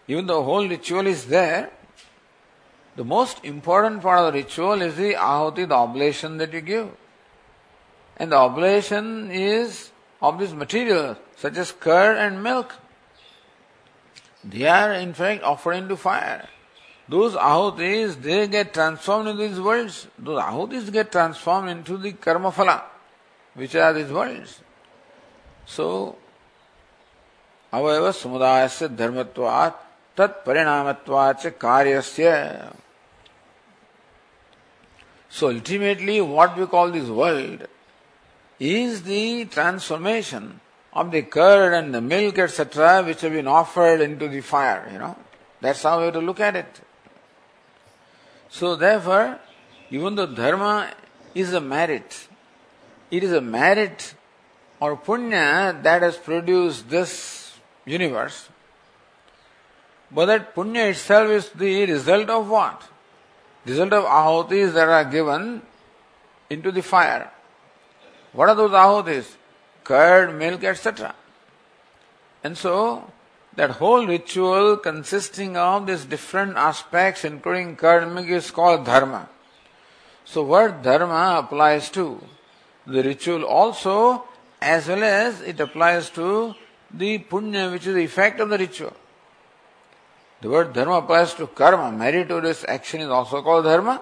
Even 0.08 0.26
the 0.26 0.42
whole 0.42 0.66
ritual 0.66 1.06
is 1.06 1.26
there, 1.26 1.70
the 2.96 3.04
most 3.04 3.44
important 3.44 4.02
part 4.02 4.18
of 4.18 4.32
the 4.32 4.40
ritual 4.40 4.82
is 4.82 4.96
the 4.96 5.14
ahuti, 5.14 5.68
the 5.68 5.74
oblation 5.74 6.36
that 6.38 6.52
you 6.52 6.60
give. 6.60 6.90
And 8.16 8.32
the 8.32 8.36
oblation 8.36 9.30
is 9.30 9.90
of 10.20 10.38
this 10.38 10.52
material, 10.52 11.16
such 11.36 11.56
as 11.56 11.72
curd 11.72 12.18
and 12.18 12.42
milk. 12.42 12.74
They 14.44 14.66
are 14.66 14.92
in 14.92 15.14
fact 15.14 15.42
offering 15.42 15.88
to 15.88 15.96
fire. 15.96 16.48
those 17.09 17.33
ahutis, 17.33 18.21
they 18.21 18.47
get 18.47 18.73
transformed 18.73 19.29
into 19.29 19.47
these 19.47 19.59
worlds. 19.59 20.07
Those 20.17 20.41
ahutis 20.41 20.91
get 20.91 21.11
transformed 21.11 21.69
into 21.69 21.97
the 21.97 22.13
karma 22.13 22.51
phala, 22.51 22.81
which 23.53 23.75
are 23.75 23.93
these 23.93 24.11
worlds. 24.11 24.61
So, 25.65 26.15
अवयव 27.73 28.11
समुदाय 28.11 28.67
से 28.69 28.87
धर्मत्वात् 28.97 29.83
तत्परिणामत्वाच 30.17 31.45
कार्यस्य 31.61 32.73
So 35.29 35.49
ultimately 35.49 36.21
what 36.21 36.57
we 36.57 36.65
call 36.65 36.91
this 36.91 37.09
world 37.09 37.67
is 38.57 39.03
the 39.03 39.45
transformation 39.45 40.61
of 40.93 41.11
the 41.11 41.23
curd 41.23 41.73
and 41.73 41.93
the 41.93 41.99
milk 41.99 42.39
etc. 42.39 43.03
which 43.03 43.19
have 43.21 43.33
been 43.33 43.47
offered 43.47 43.99
into 43.99 44.29
the 44.29 44.39
fire, 44.39 44.87
you 44.93 44.97
know. 44.97 45.17
That's 45.59 45.83
how 45.83 45.99
we 45.99 46.05
have 46.05 46.13
to 46.13 46.21
look 46.21 46.39
at 46.39 46.55
it. 46.55 46.79
So 48.50 48.74
therefore, 48.76 49.38
even 49.90 50.16
though 50.16 50.26
dharma 50.26 50.92
is 51.34 51.52
a 51.52 51.60
merit, 51.60 52.28
it 53.10 53.22
is 53.22 53.32
a 53.32 53.40
merit 53.40 54.14
or 54.80 54.96
punya 54.96 55.80
that 55.82 56.02
has 56.02 56.16
produced 56.16 56.90
this 56.90 57.58
universe. 57.84 58.48
But 60.10 60.26
that 60.26 60.54
punya 60.54 60.90
itself 60.90 61.30
is 61.30 61.48
the 61.50 61.86
result 61.86 62.28
of 62.28 62.48
what? 62.48 62.82
Result 63.64 63.92
of 63.92 64.04
ahutis 64.04 64.72
that 64.74 64.88
are 64.88 65.04
given 65.04 65.62
into 66.48 66.72
the 66.72 66.82
fire. 66.82 67.30
What 68.32 68.48
are 68.48 68.54
those 68.54 68.72
ahutis? 68.72 69.36
Curd, 69.84 70.34
milk, 70.34 70.64
etc. 70.64 71.14
And 72.42 72.56
so, 72.56 73.10
that 73.60 73.72
whole 73.72 74.06
ritual 74.06 74.78
consisting 74.78 75.54
of 75.54 75.86
these 75.86 76.06
different 76.06 76.56
aspects, 76.56 77.26
including 77.26 77.76
karmic, 77.76 78.26
is 78.26 78.50
called 78.50 78.86
dharma. 78.86 79.28
So, 80.24 80.44
what 80.44 80.82
dharma 80.82 81.44
applies 81.44 81.90
to 81.90 82.04
the 82.86 83.02
ritual 83.02 83.44
also, 83.44 84.24
as 84.62 84.88
well 84.88 85.04
as 85.04 85.42
it 85.42 85.60
applies 85.60 86.08
to 86.10 86.54
the 86.90 87.18
punya, 87.18 87.70
which 87.70 87.86
is 87.86 87.94
the 87.94 88.02
effect 88.02 88.40
of 88.40 88.48
the 88.48 88.56
ritual. 88.56 88.96
The 90.40 90.48
word 90.48 90.72
dharma 90.72 90.94
applies 91.04 91.34
to 91.34 91.46
karma, 91.46 91.92
meritorious 91.92 92.64
action 92.66 93.02
is 93.02 93.10
also 93.10 93.42
called 93.42 93.64
dharma. 93.64 94.00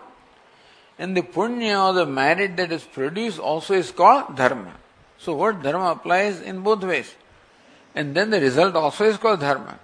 And 1.01 1.17
the 1.17 1.23
punya 1.23 1.89
or 1.89 1.95
the 1.95 2.07
merit 2.07 2.57
that 2.59 2.71
is 2.71 2.85
produced 2.85 3.41
also 3.41 3.75
is 3.75 3.91
called 3.91 4.37
dharma. 4.37 4.75
So, 5.19 5.35
what 5.35 5.65
dharma 5.65 5.91
applies 5.91 6.41
in 6.41 6.61
both 6.61 6.85
ways. 6.85 7.13
And 7.99 8.15
then 8.15 8.31
the 8.31 8.41
result 8.41 8.77
also 8.77 9.05
is 9.05 9.17
called 9.17 9.41
dharma. 9.41 9.77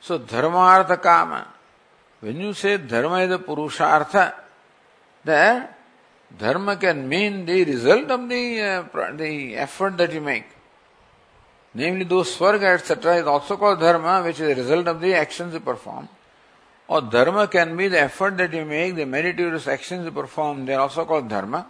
So 0.00 0.16
dharma 0.16 0.56
artha 0.56 0.96
kama. 0.96 1.46
When 2.20 2.40
you 2.40 2.54
say 2.54 2.78
dharma 2.78 3.18
is 3.24 3.32
a 3.32 3.38
purushartha, 3.38 4.32
there 5.22 5.76
dharma 6.38 6.78
can 6.78 7.06
mean 7.06 7.44
the 7.44 7.64
result 7.64 8.10
of 8.10 8.26
the 8.30 8.44
uh, 8.62 9.12
the 9.12 9.56
effort 9.56 9.98
that 9.98 10.10
you 10.14 10.22
make. 10.22 10.46
Namely, 11.74 12.04
those 12.04 12.34
swarga 12.34 12.74
etc. 12.74 13.16
is 13.16 13.26
also 13.26 13.58
called 13.58 13.80
dharma, 13.80 14.22
which 14.22 14.40
is 14.40 14.48
the 14.48 14.62
result 14.62 14.88
of 14.88 14.98
the 15.02 15.12
actions 15.14 15.52
you 15.52 15.60
perform. 15.60 16.08
Or 16.88 17.02
dharma 17.02 17.46
can 17.46 17.76
be 17.76 17.88
the 17.88 18.00
effort 18.00 18.38
that 18.38 18.54
you 18.54 18.64
make, 18.64 18.96
the 18.96 19.04
meritorious 19.04 19.68
actions 19.68 20.06
you 20.06 20.12
perform, 20.12 20.64
they 20.64 20.72
are 20.72 20.80
also 20.80 21.04
called 21.04 21.28
dharma. 21.28 21.66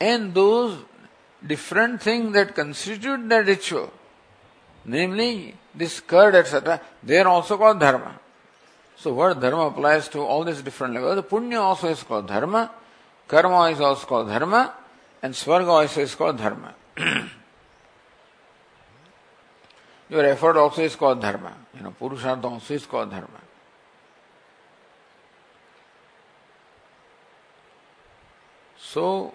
And 0.00 0.32
those 0.32 0.78
different 1.46 2.02
things 2.02 2.32
that 2.34 2.54
constitute 2.54 3.28
the 3.28 3.42
ritual, 3.42 3.92
namely 4.84 5.54
this 5.74 6.00
curd, 6.00 6.34
etc., 6.34 6.80
they 7.02 7.18
are 7.18 7.28
also 7.28 7.56
called 7.56 7.80
dharma. 7.80 8.18
So 8.96 9.12
word 9.12 9.40
dharma 9.40 9.66
applies 9.66 10.08
to 10.08 10.20
all 10.20 10.44
these 10.44 10.62
different 10.62 10.94
levels. 10.94 11.16
The 11.16 11.22
punya 11.22 11.60
also 11.60 11.88
is 11.88 12.02
called 12.02 12.26
dharma, 12.26 12.70
karma 13.28 13.70
is 13.70 13.80
also 13.80 14.06
called 14.06 14.28
dharma, 14.28 14.74
and 15.22 15.34
swarga 15.34 15.68
also 15.68 16.00
is 16.00 16.14
called 16.14 16.38
dharma. 16.38 16.74
Your 20.08 20.24
effort 20.24 20.56
also 20.56 20.82
is 20.82 20.94
called 20.94 21.20
dharma. 21.20 21.52
You 21.74 21.82
know, 21.82 21.94
purushartha 22.00 22.44
also 22.44 22.74
is 22.74 22.86
called 22.86 23.10
dharma. 23.10 23.40
So, 28.78 29.34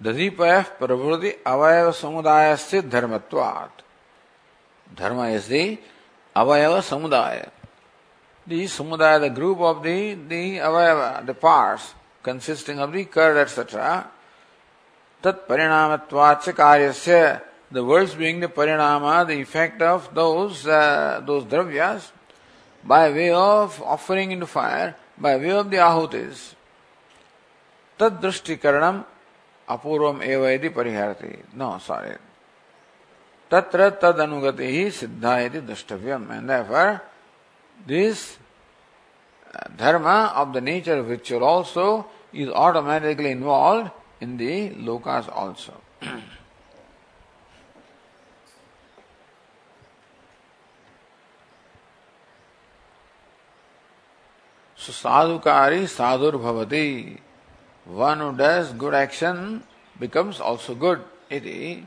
दधिप 0.00 0.36
प्रभृति 0.78 1.30
अवयव 1.46 1.90
समुदाय 1.92 2.56
से 2.56 2.80
धर्मत्वात्। 2.82 3.82
धर्म 4.86 5.24
is 5.24 5.48
the 5.48 5.78
अवयव 6.36 6.80
समुदाय 6.80 7.46
the 8.46 8.66
samudaya 8.68 9.18
the 9.20 9.32
group 9.34 9.60
of 9.60 9.82
the 9.82 10.14
the 10.28 10.58
avayava 10.58 11.00
the 11.26 11.34
parts 11.42 11.94
consisting 12.24 12.80
of 12.80 12.90
the 12.90 13.04
curd 13.14 13.36
etcetera 13.38 13.96
तत् 15.24 15.46
परिणामत्वाच 15.48 16.48
कार्यस्य 16.48 17.20
the 17.72 17.78
worlds 17.88 18.14
being 18.16 18.42
the 18.42 18.48
parinama 18.56 19.04
the 19.24 19.30
effect 19.30 19.82
of 19.82 20.10
those 20.14 20.64
those 21.26 21.44
द्रव्यस 21.50 22.12
by 22.84 23.10
way 23.12 23.30
of 23.30 23.80
offering 23.96 24.32
in 24.32 24.44
fire 24.44 24.94
by 25.20 25.38
way 25.38 25.52
of 25.52 25.66
the 25.66 25.74
आहुतिस 25.88 26.50
तद् 28.00 28.20
दृष्टिकरणम 28.22 29.02
अपूर्वम 29.70 30.22
एव 30.22 30.46
यदि 30.48 30.68
परिहारती। 30.78 31.32
No 31.58 31.78
sorry 31.86 32.14
तत्र 33.50 33.88
तद 34.02 34.20
अनुगति 34.20 34.66
ही 34.66 34.90
सिद्धा 34.90 35.38
यदि 35.38 35.60
द्रष्टव्यम 35.60 36.32
and 36.32 36.46
therefore 36.48 36.98
this 37.78 38.18
dharma 39.78 40.06
of 40.06 40.48
the 40.48 40.62
nature 40.62 41.00
which will 41.10 41.42
also 41.42 41.86
is 42.34 42.50
automatically 42.66 43.30
involve 43.30 43.90
in 44.22 44.36
the 44.36 44.54
Lucas 44.86 45.28
also 45.28 45.80
साधुकारी 54.78 55.86
साधुर्भवती 55.86 56.86
One 57.90 58.20
who 58.20 58.36
does 58.36 58.72
good 58.72 58.94
action 58.94 59.64
becomes 59.98 60.40
also 60.40 60.74
good. 60.74 61.02
Iti 61.28 61.86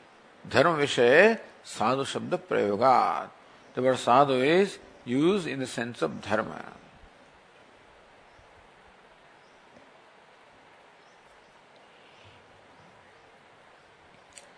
dharma 0.49 0.77
vishaye 0.77 1.39
sadhu 1.63 2.03
shabda 2.03 2.37
prayogat. 2.37 3.29
The 3.73 3.81
word 3.81 3.97
sadhu 3.97 4.33
is 4.33 4.79
used 5.05 5.47
in 5.47 5.59
the 5.59 5.67
sense 5.67 6.01
of 6.01 6.21
dharma. 6.21 6.61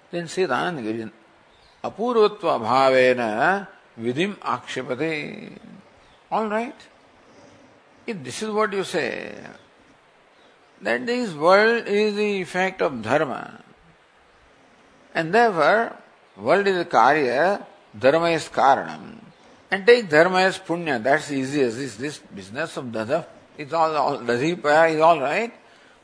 Then 0.10 0.28
Shri 0.28 0.48
Anandagiri, 0.48 1.12
apurvatva 1.84 2.60
bhavena 2.60 3.68
vidim 4.00 4.36
akshipate. 4.38 5.58
All 6.32 6.48
right. 6.48 6.76
If 8.08 8.24
this 8.24 8.42
is 8.42 8.50
what 8.50 8.74
you 8.74 8.84
say, 8.84 9.36
that 10.82 11.06
this 11.06 11.34
world 11.34 11.88
is 11.88 12.16
the 12.16 12.42
effect 12.42 12.82
of 12.82 13.02
dharma, 13.02 13.62
and 15.14 15.34
therefore 15.34 15.98
world 16.38 16.68
is 16.68 16.78
a 16.78 16.86
karya, 16.86 17.66
dharma 17.98 18.30
is 18.30 18.50
karanam, 18.50 19.16
and 19.72 19.86
take 19.86 20.10
dharma 20.10 20.40
as 20.40 20.60
punya. 20.60 21.02
That's 21.02 21.32
easy 21.32 21.62
as 21.62 21.78
this, 21.78 21.96
this 21.96 22.18
business 22.20 22.78
of 22.78 22.92
dada. 22.92 23.28
It's 23.58 23.74
all, 23.74 23.96
all 23.96 24.30
is 24.30 25.00
all 25.00 25.20
right. 25.20 25.54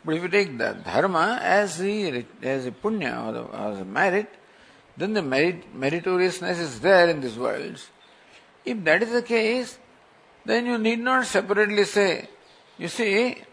But 0.03 0.15
if 0.15 0.23
you 0.23 0.29
take 0.29 0.57
the 0.57 0.77
dharma 0.83 1.39
as 1.41 1.77
the 1.77 2.25
as 2.41 2.65
a 2.65 2.71
punya 2.71 3.27
or, 3.27 3.31
the, 3.33 3.43
as 3.55 3.79
a 3.81 3.85
merit, 3.85 4.33
then 4.97 5.13
the 5.13 5.21
merit, 5.21 5.73
meritoriousness 5.75 6.59
is 6.59 6.79
there 6.79 7.09
in 7.09 7.21
this 7.21 7.35
world. 7.35 7.79
If 8.65 8.83
that 8.83 9.03
is 9.03 9.11
the 9.11 9.21
case, 9.21 9.77
then 10.45 10.65
you 10.65 10.77
need 10.77 10.99
not 10.99 11.25
separately 11.25 11.83
say. 11.83 12.29
You 12.77 12.87
see, 12.87 13.43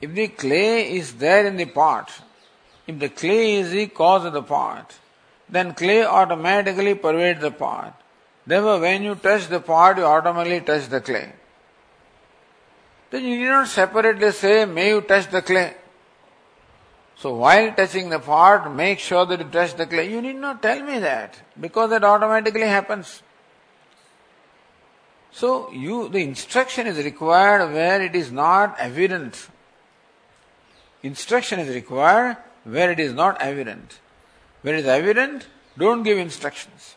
if 0.00 0.14
the 0.14 0.28
clay 0.28 0.92
is 0.96 1.14
there 1.14 1.46
in 1.46 1.56
the 1.56 1.66
pot, 1.66 2.10
if 2.86 2.98
the 2.98 3.08
clay 3.08 3.56
is 3.56 3.70
the 3.70 3.86
cause 3.88 4.24
of 4.24 4.32
the 4.32 4.42
pot, 4.42 4.98
then 5.48 5.74
clay 5.74 6.04
automatically 6.04 6.94
pervades 6.94 7.40
the 7.40 7.50
pot. 7.50 8.00
Therefore, 8.46 8.80
when 8.80 9.02
you 9.02 9.14
touch 9.14 9.48
the 9.48 9.60
pot, 9.60 9.98
you 9.98 10.04
automatically 10.04 10.60
touch 10.60 10.88
the 10.88 11.00
clay. 11.00 11.32
Then 13.10 13.24
you 13.24 13.38
need 13.38 13.46
not 13.46 13.68
separately 13.68 14.30
say, 14.32 14.64
may 14.64 14.90
you 14.90 15.00
touch 15.02 15.28
the 15.28 15.42
clay. 15.42 15.74
So 17.16 17.34
while 17.34 17.72
touching 17.72 18.08
the 18.08 18.18
pot, 18.18 18.74
make 18.74 18.98
sure 18.98 19.26
that 19.26 19.40
you 19.40 19.46
touch 19.46 19.74
the 19.74 19.86
clay. 19.86 20.10
You 20.10 20.22
need 20.22 20.36
not 20.36 20.62
tell 20.62 20.82
me 20.82 21.00
that, 21.00 21.38
because 21.60 21.90
that 21.90 22.02
automatically 22.02 22.62
happens. 22.62 23.22
So 25.32 25.70
you, 25.70 26.08
the 26.08 26.18
instruction 26.18 26.86
is 26.86 27.04
required 27.04 27.72
where 27.72 28.00
it 28.00 28.14
is 28.16 28.32
not 28.32 28.76
evident. 28.78 29.48
Instruction 31.02 31.60
is 31.60 31.74
required 31.74 32.36
where 32.64 32.90
it 32.90 33.00
is 33.00 33.12
not 33.14 33.40
evident. 33.40 34.00
Where 34.62 34.74
it 34.74 34.80
is 34.80 34.86
evident, 34.86 35.46
don't 35.78 36.02
give 36.02 36.18
instructions. 36.18 36.94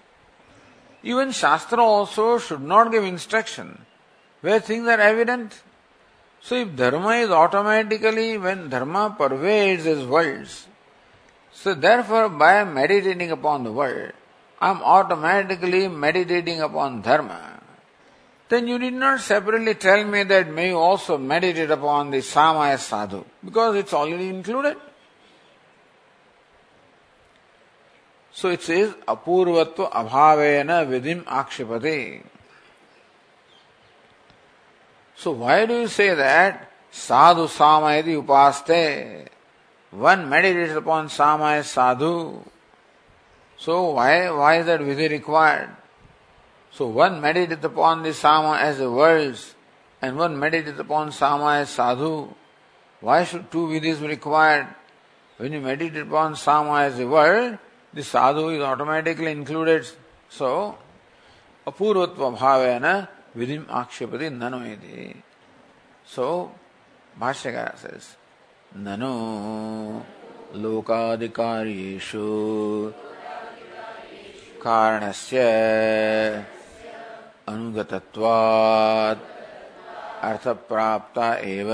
Even 1.04 1.32
Shastra 1.32 1.82
also 1.82 2.38
should 2.38 2.62
not 2.62 2.92
give 2.92 3.04
instruction 3.04 3.86
where 4.42 4.60
things 4.60 4.88
are 4.88 5.00
evident. 5.00 5.62
So 6.42 6.56
if 6.56 6.76
dharma 6.76 7.16
is 7.16 7.30
automatically 7.30 8.38
when 8.38 8.70
dharma 8.70 9.16
pervades 9.18 9.86
his 9.86 10.06
worlds, 10.06 10.68
so 11.54 11.74
therefore 11.74 12.28
by 12.28 12.66
meditating 12.66 13.32
upon 13.32 13.64
the 13.64 13.72
world, 13.72 14.12
I 14.60 14.70
am 14.70 14.82
automatically 14.82 15.88
meditating 15.88 16.60
upon 16.62 17.02
dharma. 17.02 17.53
Then 18.54 18.68
you 18.68 18.78
did 18.78 18.94
not 18.94 19.20
separately 19.20 19.74
tell 19.74 20.06
me 20.06 20.22
that 20.22 20.48
may 20.48 20.68
you 20.70 20.78
also 20.78 21.18
meditate 21.18 21.72
upon 21.72 22.12
the 22.12 22.20
samaya 22.20 22.78
sadhu, 22.78 23.26
because 23.44 23.76
it's 23.78 23.92
already 23.96 24.30
included. 24.30 24.78
So 28.32 28.50
it 28.50 28.62
says 28.62 28.94
apurvatva 29.08 29.92
abhavena 29.92 30.86
vidim 30.86 31.24
akshipate. 31.24 32.24
So 35.16 35.32
why 35.32 35.66
do 35.66 35.80
you 35.80 35.88
say 35.88 36.14
that 36.14 36.70
sadhu 36.92 37.48
samayati 37.48 38.24
upaste? 38.24 39.30
One 39.90 40.30
meditates 40.30 40.76
upon 40.76 41.08
samaya 41.08 41.64
sadhu. 41.64 42.44
So 43.58 43.94
why 43.94 44.30
why 44.30 44.60
is 44.60 44.68
that 44.68 44.80
vidhi 44.82 45.10
required? 45.10 45.76
So 46.73 46.87
one 46.87 47.21
meditates 47.21 47.65
upon 47.65 48.03
the 48.03 48.15
sama 48.15 48.57
as 48.59 48.79
the 48.79 48.91
worlds, 48.91 49.55
and 50.01 50.17
one 50.17 50.39
meditates 50.39 50.79
upon 50.79 51.13
sama 51.13 51.59
as 51.59 51.69
sadhu. 51.71 52.33
Why 53.01 53.25
should 53.25 53.51
two 53.51 53.67
vidhis 53.69 54.01
be 54.01 54.07
required? 54.09 54.69
When 55.39 55.53
you 55.53 55.61
meditate 55.61 56.03
upon 56.03 56.37
sama 56.37 56.83
as 56.83 56.99
the 56.99 57.07
world, 57.07 57.59
the 57.93 58.03
sadhu 58.03 58.49
is 58.51 58.61
automatically 58.61 59.33
included. 59.33 59.87
So, 60.29 60.77
apurvatva 61.67 62.37
bhavena 62.37 63.09
vidim 63.37 63.65
akshipati 63.67 64.31
nanu 64.31 64.77
So, 66.05 66.53
Bhashyakara 67.21 67.77
says, 67.77 68.17
nanu 68.77 70.05
lokadikaryeshu 70.55 72.95
कारणस्य 74.59 75.39
अनुगतत्वात् 77.48 79.24
अर्थप्राप्ता 80.24 81.34
एव। 81.36 81.70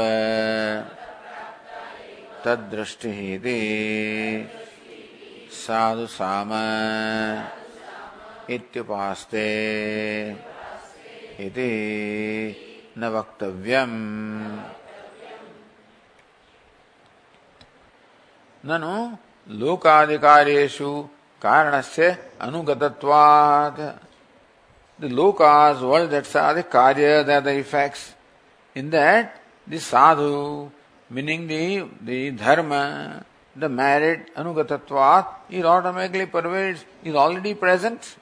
तद्दृष्टिः 2.45 3.20
इति 3.36 3.59
साधु 5.51 6.07
साम 6.07 6.49
इत्युपास्ते 8.49 9.45
इति 11.39 11.72
न 12.97 13.05
वक्तव्यम्। 13.05 13.95
ननु 18.65 18.95
लोकाधिकारेषु 19.59 20.91
कारणस्य 21.41 22.32
अनुगतत्वात्। 22.41 24.09
The 25.00 25.08
lokas, 25.08 25.82
world 25.82 26.10
that 26.12 26.36
are 26.36 26.54
the 26.54 26.64
karya, 26.64 27.26
they 27.26 27.36
are 27.36 27.41
the 27.41 27.58
effects. 27.58 28.14
In 28.76 28.89
that, 28.89 29.41
the 29.66 29.80
sadhu, 29.80 30.70
meaning 31.10 31.47
the, 31.47 31.88
the 32.02 32.32
dharma, 32.32 33.26
the 33.56 33.70
merit, 33.70 34.34
anugatatvat, 34.36 35.28
is 35.50 35.64
automatically 35.64 36.26
pervades, 36.26 36.84
is 37.04 37.16
already 37.16 37.54
present. 37.54 38.18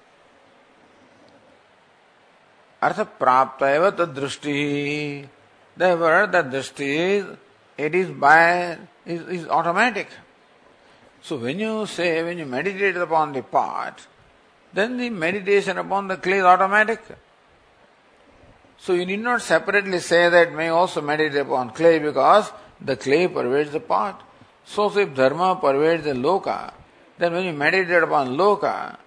Artha 2.81 3.07
prapta 3.19 3.75
eva 3.75 3.91
tad 3.91 4.13
drishti. 4.15 5.27
Therefore, 5.75 6.27
the 6.27 6.43
drishti 6.43 6.95
is, 6.95 7.25
it 7.77 7.95
is 7.95 8.09
by, 8.09 8.77
is, 9.05 9.21
is 9.27 9.47
automatic. 9.47 10.09
So 11.21 11.37
when 11.37 11.59
you 11.59 11.85
say, 11.87 12.23
when 12.23 12.37
you 12.37 12.45
meditate 12.45 12.95
upon 12.97 13.33
the 13.33 13.41
part, 13.41 14.05
then 14.77 14.97
the 14.97 15.09
meditation 15.09 15.79
upon 15.79 16.07
the 16.07 16.17
clay 16.17 16.37
is 16.37 16.43
automatic. 16.43 17.01
So 18.77 18.93
you 18.93 19.07
need 19.07 19.21
not 19.21 19.41
separately 19.41 19.99
say 19.99 20.29
that 20.29 20.53
may 20.53 20.67
also 20.67 21.01
meditate 21.01 21.41
upon 21.41 21.71
clay 21.71 21.97
because 21.97 22.51
the 22.79 22.95
clay 22.95 23.27
pervades 23.27 23.71
the 23.71 23.79
pot. 23.79 24.21
So, 24.65 24.89
so 24.89 24.99
if 24.99 25.15
dharma 25.15 25.55
pervades 25.55 26.03
the 26.03 26.11
loka, 26.11 26.73
then 27.17 27.33
when 27.33 27.45
you 27.45 27.53
meditate 27.53 28.03
upon 28.03 28.37
loka, 28.37 28.97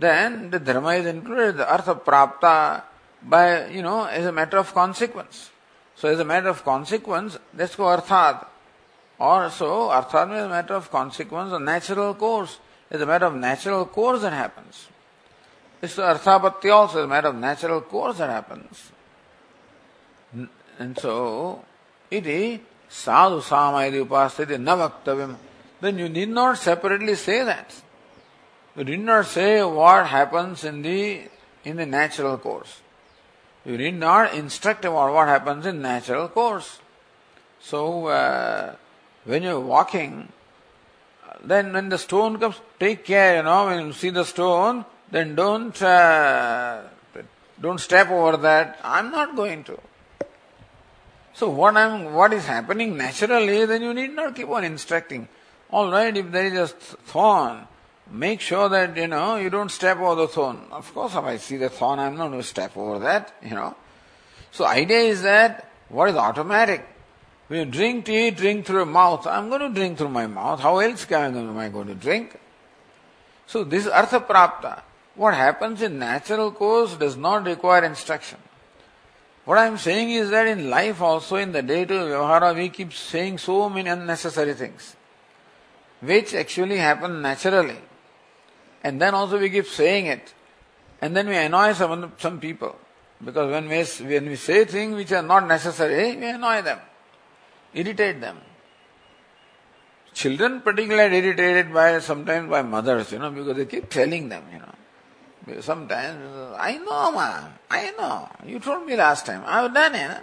then 0.00 0.50
the 0.50 0.58
dharma 0.58 0.94
is 0.94 1.06
included, 1.06 1.58
the 1.58 1.70
artha 1.70 1.94
prapta 1.94 2.82
by, 3.22 3.68
you 3.68 3.82
know, 3.82 4.06
as 4.06 4.26
a 4.26 4.32
matter 4.32 4.58
of 4.58 4.74
consequence. 4.74 5.50
So 5.94 6.08
as 6.08 6.18
a 6.18 6.24
matter 6.24 6.48
of 6.48 6.64
consequence, 6.64 7.38
let's 7.56 7.76
go 7.76 7.84
arthat. 7.84 8.44
Or 9.20 9.48
so, 9.50 9.90
artharma 9.90 10.38
is 10.38 10.46
a 10.46 10.48
matter 10.48 10.74
of 10.74 10.90
consequence, 10.90 11.52
a 11.52 11.60
natural 11.60 12.14
course. 12.14 12.58
It's 12.90 13.00
a 13.00 13.06
matter 13.06 13.26
of 13.26 13.36
natural 13.36 13.86
course 13.86 14.22
that 14.22 14.32
happens. 14.32 14.88
It's 15.84 15.96
arthapatti 15.96 16.72
also 16.72 17.00
is 17.00 17.04
a 17.04 17.08
matter 17.08 17.28
of 17.28 17.36
natural 17.36 17.82
course 17.82 18.16
that 18.18 18.30
happens. 18.30 18.90
And 20.78 20.98
so, 20.98 21.62
iti 22.10 22.62
sadhu 22.88 23.42
samayadi 23.42 24.06
upastiti 24.06 24.56
navaktavim. 24.56 25.36
Then 25.82 25.98
you 25.98 26.08
need 26.08 26.30
not 26.30 26.56
separately 26.56 27.14
say 27.14 27.44
that. 27.44 27.82
You 28.76 28.84
did 28.84 29.00
not 29.00 29.26
say 29.26 29.62
what 29.62 30.06
happens 30.06 30.64
in 30.64 30.80
the 30.80 31.28
in 31.64 31.76
the 31.76 31.86
natural 31.86 32.38
course. 32.38 32.80
You 33.66 33.76
need 33.76 33.94
not 33.94 34.34
instruct 34.34 34.86
about 34.86 35.12
what 35.12 35.28
happens 35.28 35.66
in 35.66 35.82
natural 35.82 36.28
course. 36.28 36.80
So 37.60 38.06
uh, 38.06 38.74
when 39.24 39.42
you're 39.42 39.60
walking, 39.60 40.28
then 41.42 41.74
when 41.74 41.90
the 41.90 41.98
stone 41.98 42.38
comes, 42.38 42.60
take 42.80 43.04
care. 43.04 43.36
You 43.36 43.42
know 43.42 43.66
when 43.66 43.86
you 43.86 43.92
see 43.92 44.10
the 44.10 44.24
stone, 44.24 44.86
then 45.14 45.36
don't 45.36 45.80
uh, 45.80 46.82
don't 47.60 47.78
step 47.78 48.10
over 48.10 48.36
that. 48.38 48.80
I'm 48.82 49.12
not 49.12 49.36
going 49.36 49.62
to. 49.64 49.78
So 51.34 51.50
what 51.50 51.76
I'm 51.76 52.12
what 52.12 52.32
is 52.32 52.46
happening 52.46 52.96
naturally, 52.96 53.64
then 53.64 53.82
you 53.82 53.94
need 53.94 54.12
not 54.12 54.34
keep 54.34 54.48
on 54.48 54.64
instructing. 54.64 55.28
All 55.70 55.90
right, 55.92 56.16
if 56.16 56.32
there 56.32 56.46
is 56.46 56.58
a 56.58 56.66
thorn, 56.66 57.68
make 58.10 58.40
sure 58.40 58.68
that 58.68 58.96
you 58.96 59.06
know 59.06 59.36
you 59.36 59.50
don't 59.50 59.70
step 59.70 59.98
over 59.98 60.22
the 60.22 60.26
thorn. 60.26 60.58
Of 60.72 60.92
course, 60.92 61.14
if 61.14 61.22
I 61.22 61.36
see 61.36 61.58
the 61.58 61.68
thorn, 61.68 62.00
I'm 62.00 62.16
not 62.16 62.30
going 62.30 62.40
to 62.40 62.46
step 62.46 62.76
over 62.76 62.98
that. 62.98 63.34
You 63.40 63.54
know. 63.54 63.76
So 64.50 64.64
idea 64.64 64.98
is 64.98 65.22
that 65.22 65.70
what 65.90 66.08
is 66.08 66.16
automatic. 66.16 66.88
When 67.46 67.60
you 67.60 67.66
drink 67.66 68.06
tea, 68.06 68.30
drink 68.32 68.66
through 68.66 68.78
your 68.78 68.86
mouth. 68.86 69.28
I'm 69.28 69.48
going 69.48 69.60
to 69.60 69.68
drink 69.68 69.98
through 69.98 70.08
my 70.08 70.26
mouth. 70.26 70.58
How 70.58 70.78
else 70.78 71.04
can 71.04 71.36
I, 71.36 71.38
am 71.38 71.56
I 71.58 71.68
going 71.68 71.86
to 71.86 71.94
drink? 71.94 72.36
So 73.46 73.62
this 73.62 73.86
is 73.86 73.92
artha 73.92 74.18
prapta. 74.18 74.82
What 75.16 75.34
happens 75.34 75.80
in 75.80 75.98
natural 75.98 76.50
course 76.50 76.94
does 76.96 77.16
not 77.16 77.44
require 77.44 77.84
instruction. 77.84 78.38
What 79.44 79.58
I'm 79.58 79.76
saying 79.78 80.10
is 80.10 80.30
that 80.30 80.46
in 80.46 80.70
life 80.70 81.00
also, 81.02 81.36
in 81.36 81.52
the 81.52 81.62
day-to-day 81.62 81.94
vyavahara, 81.94 82.54
we 82.54 82.70
keep 82.70 82.92
saying 82.92 83.38
so 83.38 83.68
many 83.68 83.90
unnecessary 83.90 84.54
things, 84.54 84.96
which 86.00 86.34
actually 86.34 86.78
happen 86.78 87.20
naturally. 87.20 87.76
And 88.82 89.00
then 89.00 89.14
also 89.14 89.38
we 89.38 89.50
keep 89.50 89.66
saying 89.66 90.06
it. 90.06 90.34
And 91.00 91.14
then 91.14 91.28
we 91.28 91.36
annoy 91.36 91.74
some, 91.74 92.12
some 92.18 92.40
people. 92.40 92.76
Because 93.22 93.50
when 93.50 93.68
we, 93.68 93.84
when 94.08 94.28
we 94.28 94.36
say 94.36 94.64
things 94.64 94.96
which 94.96 95.12
are 95.12 95.22
not 95.22 95.46
necessary, 95.46 96.16
we 96.16 96.28
annoy 96.28 96.62
them, 96.62 96.80
irritate 97.72 98.20
them. 98.20 98.38
Children 100.14 100.60
particularly 100.60 101.18
irritated 101.18 101.72
by 101.72 101.98
sometimes 101.98 102.48
by 102.48 102.62
mothers, 102.62 103.12
you 103.12 103.18
know, 103.18 103.30
because 103.30 103.56
they 103.56 103.66
keep 103.66 103.90
telling 103.90 104.28
them, 104.28 104.44
you 104.52 104.58
know. 104.58 104.74
Sometimes, 105.60 106.54
I 106.58 106.78
know, 106.78 107.12
ma, 107.12 107.44
I 107.70 107.92
know. 107.98 108.28
You 108.46 108.58
told 108.58 108.86
me 108.86 108.96
last 108.96 109.26
time. 109.26 109.42
I've 109.46 109.74
done 109.74 109.94
it. 109.94 110.20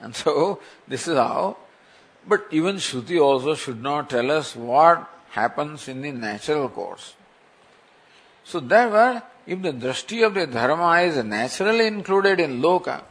And 0.00 0.14
so, 0.14 0.60
this 0.88 1.06
is 1.06 1.16
how. 1.16 1.56
But 2.26 2.46
even 2.50 2.76
Shruti 2.76 3.20
also 3.20 3.54
should 3.54 3.82
not 3.82 4.10
tell 4.10 4.30
us 4.30 4.56
what 4.56 5.08
happens 5.30 5.88
in 5.88 6.02
the 6.02 6.12
natural 6.12 6.68
course. 6.68 7.14
So 8.44 8.60
therefore, 8.60 9.22
if 9.46 9.62
the 9.62 9.72
drashti 9.72 10.24
of 10.26 10.34
the 10.34 10.46
dharma 10.46 11.02
is 11.02 11.22
naturally 11.22 11.86
included 11.86 12.40
in 12.40 12.60
loka, 12.60 13.02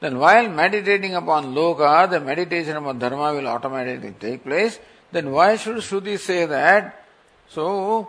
then 0.00 0.18
while 0.18 0.48
meditating 0.48 1.14
upon 1.14 1.54
loka, 1.54 2.08
the 2.08 2.20
meditation 2.20 2.76
upon 2.76 2.98
dharma 2.98 3.34
will 3.34 3.48
automatically 3.48 4.14
take 4.18 4.44
place. 4.44 4.78
Then 5.12 5.32
why 5.32 5.56
should 5.56 5.76
Shruti 5.76 6.18
say 6.18 6.46
that? 6.46 7.04
So, 7.48 8.08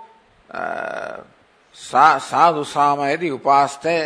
uh, 0.49 1.17
साधु 1.75 2.63
साम 2.65 3.03
यदि 3.05 3.29
उपासते 3.29 3.97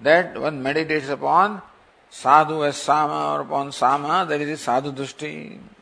that 0.00 0.36
one 0.36 0.54
meditates 0.66 1.10
upon 1.10 1.60
sadhu 2.12 2.62
as 2.64 2.82
sama 2.86 3.10
or 3.10 3.40
upon 3.40 3.70
साम 3.72 4.06
there 4.28 4.42
is 4.42 4.54
साधु 4.60 4.90
दृष्टि, 4.92 5.30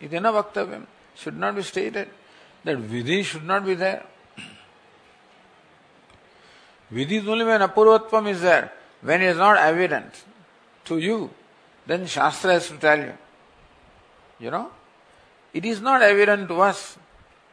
इत 0.02 0.14
न 0.14 0.26
वक्तव्य 0.30 0.80
should 1.16 1.34
not 1.34 1.54
be 1.54 1.62
stated 1.62 2.08
that 2.64 2.78
vidhi 2.90 3.22
should 3.24 3.42
not 3.44 3.62
be 3.62 3.74
there 3.76 4.02
vidhi 6.90 7.20
दुल 7.20 7.42
when 7.42 7.60
अपूर्वत्व 7.62 8.28
is 8.28 8.42
there 8.42 8.68
when 9.02 9.22
is 9.30 9.38
not 9.38 9.58
evident 9.58 10.22
to 10.86 10.98
you 10.98 11.18
then 11.86 12.06
shastra 12.06 12.58
tell 12.80 13.00
you 13.00 13.12
you 14.40 14.50
know 14.50 14.64
it 15.54 15.66
is 15.66 15.82
not 15.84 16.02
evident 16.02 16.48
to 16.48 16.56
waste 16.56 16.98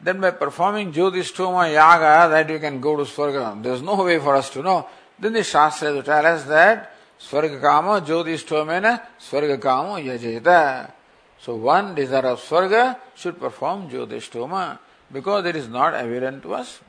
Then 0.00 0.20
by 0.20 0.30
performing 0.30 0.92
Jyotishtoma 0.92 1.72
Yaga 1.72 2.30
that 2.30 2.48
you 2.48 2.58
can 2.58 2.80
go 2.80 2.96
to 2.96 3.02
Swarga. 3.02 3.60
There 3.62 3.72
is 3.72 3.82
no 3.82 4.04
way 4.04 4.18
for 4.18 4.36
us 4.36 4.48
to 4.50 4.62
know. 4.62 4.86
Then 5.18 5.32
the 5.32 5.42
Shastra 5.42 5.88
has 5.88 5.96
to 5.96 6.02
tell 6.04 6.24
us 6.24 6.44
that 6.44 6.94
Swarga 7.20 7.60
Kama 7.60 8.00
Jyotishtoma 8.02 9.02
Swarga 9.18 9.60
Kama 9.60 10.00
Yajeta. 10.00 10.92
So 11.40 11.56
one 11.56 11.94
desire 11.94 12.26
of 12.26 12.40
Swarga 12.40 12.96
should 13.14 13.40
perform 13.40 13.90
Jyotishtoma 13.90 14.78
because 15.12 15.44
it 15.46 15.56
is 15.56 15.68
not 15.68 15.94
evident 15.94 16.42
to 16.44 16.54
us. 16.54 16.80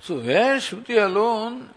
So 0.00 0.18
where 0.18 0.56
Shruti 0.56 1.02
alone, 1.04 1.70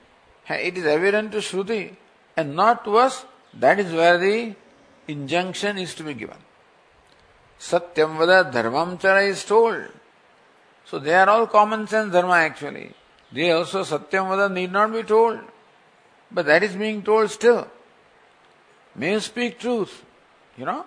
it 0.49 0.77
is 0.77 0.85
evident 0.85 1.33
to 1.33 1.39
Shruti 1.39 1.95
and 2.37 2.55
not 2.55 2.85
to 2.85 2.97
us, 2.97 3.25
that 3.53 3.79
is 3.79 3.91
where 3.93 4.17
the 4.17 4.55
injunction 5.07 5.77
is 5.77 5.93
to 5.95 6.03
be 6.03 6.13
given. 6.13 6.37
Satyam 7.59 8.17
vada 8.17 8.49
dharmam 8.51 8.99
chara 8.99 9.23
is 9.23 9.43
told. 9.43 9.87
So 10.85 10.99
they 10.99 11.13
are 11.13 11.29
all 11.29 11.47
common 11.47 11.87
sense 11.87 12.11
dharma 12.11 12.33
actually. 12.33 12.91
They 13.31 13.51
also 13.51 13.83
satyam 13.83 14.29
vada 14.29 14.53
need 14.53 14.71
not 14.71 14.91
be 14.93 15.03
told. 15.03 15.39
But 16.31 16.45
that 16.47 16.63
is 16.63 16.75
being 16.75 17.01
told 17.01 17.31
still. 17.31 17.67
May 18.95 19.13
you 19.13 19.19
speak 19.19 19.59
truth. 19.59 20.03
You 20.57 20.65
know? 20.65 20.85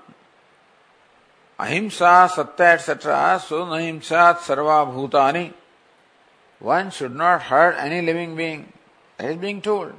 Ahimsa, 1.59 2.31
satya, 2.35 2.67
etc. 2.67 3.43
So 3.45 3.65
nahimsat 3.67 4.39
sarva 4.39 4.87
bhutani. 4.87 5.53
One 6.61 6.91
should 6.91 7.15
not 7.15 7.43
hurt 7.43 7.77
any 7.79 8.03
living 8.03 8.37
being. 8.37 8.73
That 9.17 9.31
is 9.31 9.37
being 9.37 9.61
told. 9.61 9.93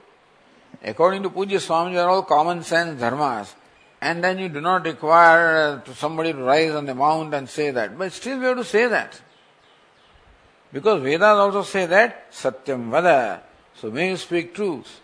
According 0.84 1.24
to 1.24 1.30
Pujya 1.30 1.59
Swami, 1.59 1.93
they 1.93 1.99
are 1.99 2.09
all 2.09 2.24
common 2.24 2.63
sense 2.63 3.01
dharmas. 3.01 3.53
And 4.01 4.23
then 4.23 4.39
you 4.39 4.47
do 4.47 4.61
not 4.61 4.85
require 4.85 5.83
uh, 5.85 5.93
somebody 5.93 6.31
to 6.31 6.39
rise 6.39 6.71
on 6.71 6.85
the 6.85 6.95
mount 6.95 7.33
and 7.33 7.49
say 7.49 7.71
that. 7.71 7.97
But 7.97 8.13
still 8.13 8.39
we 8.39 8.45
have 8.45 8.57
to 8.57 8.63
say 8.63 8.87
that. 8.87 9.19
Because 10.71 11.01
Vedas 11.01 11.21
also 11.21 11.63
say 11.63 11.85
that, 11.87 12.31
Satyam 12.31 12.89
Vada. 12.89 13.41
So 13.75 13.91
may 13.91 14.09
you 14.09 14.17
speak 14.17 14.53
truth. 14.53 15.01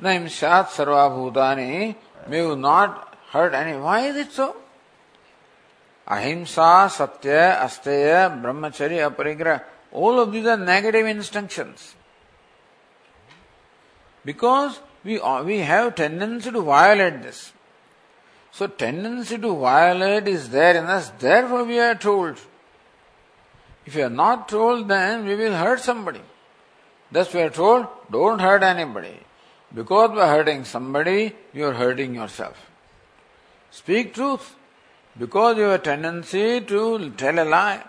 Naim 0.00 0.28
Shat 0.28 0.68
Sarva 0.68 1.10
Bhutani, 1.10 1.94
may 2.28 2.46
you 2.46 2.56
not 2.56 3.16
hurt 3.30 3.52
any. 3.52 3.76
Why 3.76 4.06
is 4.06 4.16
it 4.16 4.32
so? 4.32 4.56
Ahimsa, 6.06 6.88
Satya, 6.90 7.58
Asteya, 7.60 8.40
Brahmacharya, 8.40 9.14
Aparigraha. 9.14 9.62
All 9.92 10.20
of 10.20 10.32
these 10.32 10.46
are 10.46 10.56
negative 10.56 11.06
instructions. 11.06 11.94
Because 14.24 14.80
we, 15.04 15.20
uh, 15.20 15.42
we 15.42 15.58
have 15.58 15.94
tendency 15.96 16.50
to 16.50 16.62
violate 16.62 17.22
this. 17.22 17.52
So 18.50 18.66
tendency 18.66 19.38
to 19.38 19.56
violate 19.56 20.26
is 20.26 20.50
there 20.50 20.76
in 20.76 20.86
us, 20.86 21.10
therefore 21.18 21.64
we 21.64 21.78
are 21.78 21.94
told. 21.94 22.38
If 23.86 23.94
you 23.94 24.04
are 24.04 24.10
not 24.10 24.48
told, 24.48 24.88
then 24.88 25.24
we 25.26 25.34
will 25.34 25.54
hurt 25.54 25.80
somebody. 25.80 26.20
Thus 27.10 27.32
we 27.32 27.40
are 27.40 27.50
told, 27.50 27.86
don't 28.10 28.38
hurt 28.38 28.62
anybody. 28.62 29.18
Because 29.74 30.10
by 30.10 30.28
hurting 30.28 30.64
somebody, 30.64 31.34
you 31.52 31.66
are 31.66 31.74
hurting 31.74 32.14
yourself. 32.14 32.70
Speak 33.70 34.14
truth. 34.14 34.56
Because 35.18 35.56
you 35.56 35.64
have 35.64 35.80
a 35.80 35.82
tendency 35.82 36.60
to 36.60 37.10
tell 37.10 37.38
a 37.38 37.44
lie. 37.44 37.82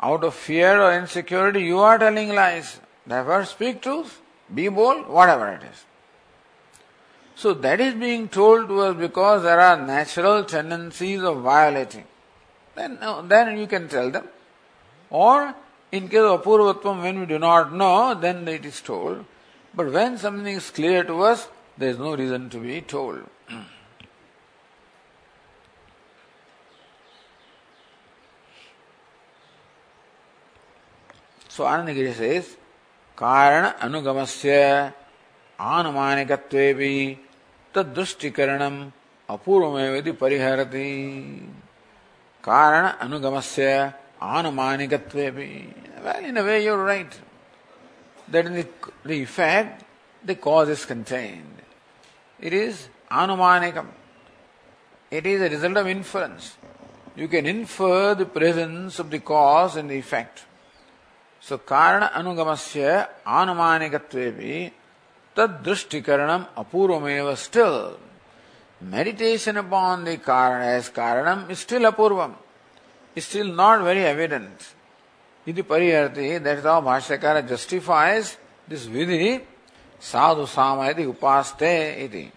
Out 0.00 0.24
of 0.24 0.34
fear 0.34 0.80
or 0.80 0.96
insecurity, 0.98 1.62
you 1.62 1.80
are 1.80 1.98
telling 1.98 2.28
lies. 2.28 2.80
Therefore, 3.06 3.44
speak 3.44 3.82
truth, 3.82 4.20
be 4.54 4.68
bold, 4.68 5.08
whatever 5.08 5.48
it 5.52 5.62
is. 5.62 5.84
So 7.39 7.53
that 7.53 7.81
is 7.81 7.93
being 7.95 8.29
told 8.29 8.69
to 8.69 8.79
us 8.81 8.95
because 8.95 9.43
there 9.43 9.59
are 9.59 9.75
natural 9.77 10.43
tendencies 10.45 11.21
of 11.21 11.41
violating. 11.41 12.05
Then, 12.75 12.97
then 13.27 13.57
you 13.57 13.67
can 13.67 13.89
tell 13.89 14.09
them. 14.09 14.27
Or 15.09 15.53
in 15.91 16.07
case 16.07 16.19
of 16.19 16.43
apurvatvam, 16.43 17.01
when 17.01 17.19
we 17.19 17.25
do 17.25 17.39
not 17.39 17.73
know, 17.73 18.13
then 18.13 18.47
it 18.47 18.65
is 18.65 18.81
told. 18.81 19.25
But 19.73 19.91
when 19.91 20.17
something 20.17 20.55
is 20.55 20.69
clear 20.71 21.03
to 21.03 21.23
us, 21.23 21.47
there 21.77 21.89
is 21.89 21.99
no 21.99 22.15
reason 22.15 22.49
to 22.49 22.57
be 22.57 22.81
told. 22.81 23.23
So 31.49 31.63
Anandagiri 31.63 32.13
says, 32.13 32.57
कारण 33.17 33.65
अनुगमस्य 33.79 34.93
आनुमानिकत्वेपि 35.59 37.17
तदृष्टिकरणम 37.75 38.75
अपूर्वमेवति 39.29 40.11
परिहरति 40.21 40.89
कारण 42.43 42.85
अनुगमस्य 43.05 43.93
anumanikatvepi. 44.21 46.03
Well, 46.03 46.25
in 46.25 46.37
a 46.37 46.43
way 46.43 46.63
you're 46.63 46.83
right. 46.83 47.19
That 48.29 48.45
in 48.45 48.53
the, 48.53 48.67
the 49.03 49.21
effect, 49.21 49.83
the 50.23 50.35
cause 50.35 50.69
is 50.69 50.85
contained. 50.85 51.61
It 52.39 52.53
is 52.53 52.87
anumanikam. 53.11 53.87
It 55.11 55.25
is 55.25 55.41
a 55.41 55.49
result 55.49 55.77
of 55.77 55.87
inference. 55.87 56.57
You 57.15 57.27
can 57.27 57.45
infer 57.45 58.15
the 58.15 58.25
presence 58.25 58.99
of 58.99 59.09
the 59.09 59.19
cause 59.19 59.75
and 59.75 59.89
the 59.89 59.95
effect. 59.95 60.43
So, 61.39 61.57
karana 61.57 62.11
anugamasya 62.11 63.07
anumanikatvepi 63.25 64.71
tad 65.40 65.64
drishtikaranam 65.64 66.46
apurvameva 66.56 67.36
still. 67.36 67.98
Meditation 68.80 69.56
upon 69.56 70.04
the 70.04 70.16
karana 70.18 70.76
as 70.78 70.90
karanam 70.90 71.50
is 71.50 71.60
still 71.60 71.90
apurvam. 71.90 72.34
Is 73.14 73.24
still 73.24 73.52
not 73.52 73.82
very 73.82 74.04
evident. 74.04 74.74
Iti 75.46 75.62
pariyarti, 75.62 76.42
that 76.44 76.58
is 76.58 76.64
how 76.64 76.80
Bhashyakara 76.80 77.48
justifies 77.48 78.36
this 78.68 78.86
vidhi 78.86 79.42
sadhu 79.98 80.46
sama 80.46 80.90
iti 80.90 81.04
upaste 81.04 82.04
iti. 82.04 82.30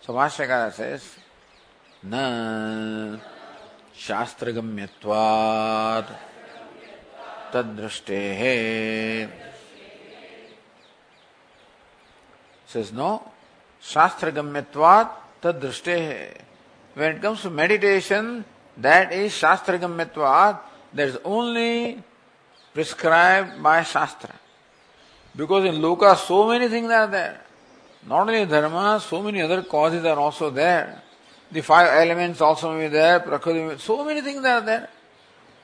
So 0.00 0.12
Bhashyakara 0.12 0.72
says, 0.72 1.02
न 2.04 3.20
शास्त्रगम्यत्वात् 3.96 6.10
तद्दृष्टेः 7.52 8.42
says 12.76 12.92
no 13.02 13.10
shastragamyatvat 13.92 15.08
tadrishte 15.42 15.98
when 16.94 17.16
it 17.16 17.22
comes 17.22 17.42
to 17.46 17.50
meditation 17.62 18.44
that 18.88 19.12
is 19.12 19.32
shastragamyatvat 19.32 20.60
that 20.92 21.08
is 21.12 21.18
only 21.36 21.72
prescribed 22.74 23.62
by 23.62 23.78
shastra 23.94 24.34
because 25.40 25.64
in 25.72 25.76
loka 25.86 26.14
so 26.28 26.38
many 26.52 26.68
things 26.76 26.90
are 27.00 27.08
there 27.18 27.40
not 28.12 28.28
only 28.28 28.44
dharma 28.54 28.86
so 29.10 29.22
many 29.26 29.42
other 29.48 29.62
causes 29.74 30.04
are 30.12 30.20
also 30.28 30.48
there 30.62 31.02
the 31.50 31.60
five 31.60 31.88
elements 31.88 32.40
also 32.40 32.72
may 32.76 32.86
be 32.86 32.88
there, 32.88 33.20
Prakriti, 33.20 33.78
so 33.78 34.04
many 34.04 34.20
things 34.20 34.44
are 34.44 34.60
there. 34.60 34.88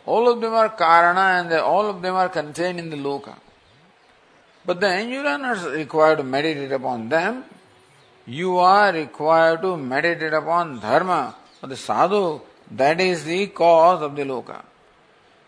All 0.06 0.30
of 0.30 0.40
them 0.40 0.52
are 0.52 0.70
Karana 0.70 1.40
and 1.40 1.52
all 1.54 1.86
of 1.86 2.02
them 2.02 2.14
are 2.14 2.28
contained 2.28 2.78
in 2.78 2.90
the 2.90 2.96
Loka. 2.96 3.34
But 4.65 4.79
then 4.79 5.09
you 5.09 5.19
are 5.21 5.37
not 5.37 5.65
required 5.71 6.17
to 6.17 6.23
meditate 6.23 6.71
upon 6.71 7.09
them. 7.09 7.43
You 8.25 8.57
are 8.57 8.91
required 8.91 9.61
to 9.61 9.77
meditate 9.77 10.33
upon 10.33 10.79
Dharma 10.79 11.35
or 11.63 11.69
the 11.69 11.77
Sadhu. 11.77 12.41
That 12.71 12.99
is 12.99 13.23
the 13.23 13.47
cause 13.47 14.01
of 14.01 14.15
the 14.15 14.23
Loka. 14.23 14.61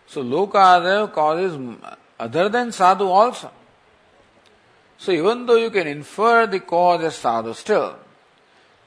So 0.06 0.22
Loka 0.22 0.54
are 0.54 0.80
the 0.80 1.08
causes 1.08 1.76
other 2.18 2.48
than 2.48 2.72
Sadhu 2.72 3.04
also. 3.04 3.50
So 4.98 5.12
even 5.12 5.46
though 5.46 5.56
you 5.56 5.70
can 5.70 5.86
infer 5.86 6.46
the 6.46 6.60
cause 6.60 7.04
as 7.04 7.14
Sadhu 7.16 7.54
still, 7.54 7.96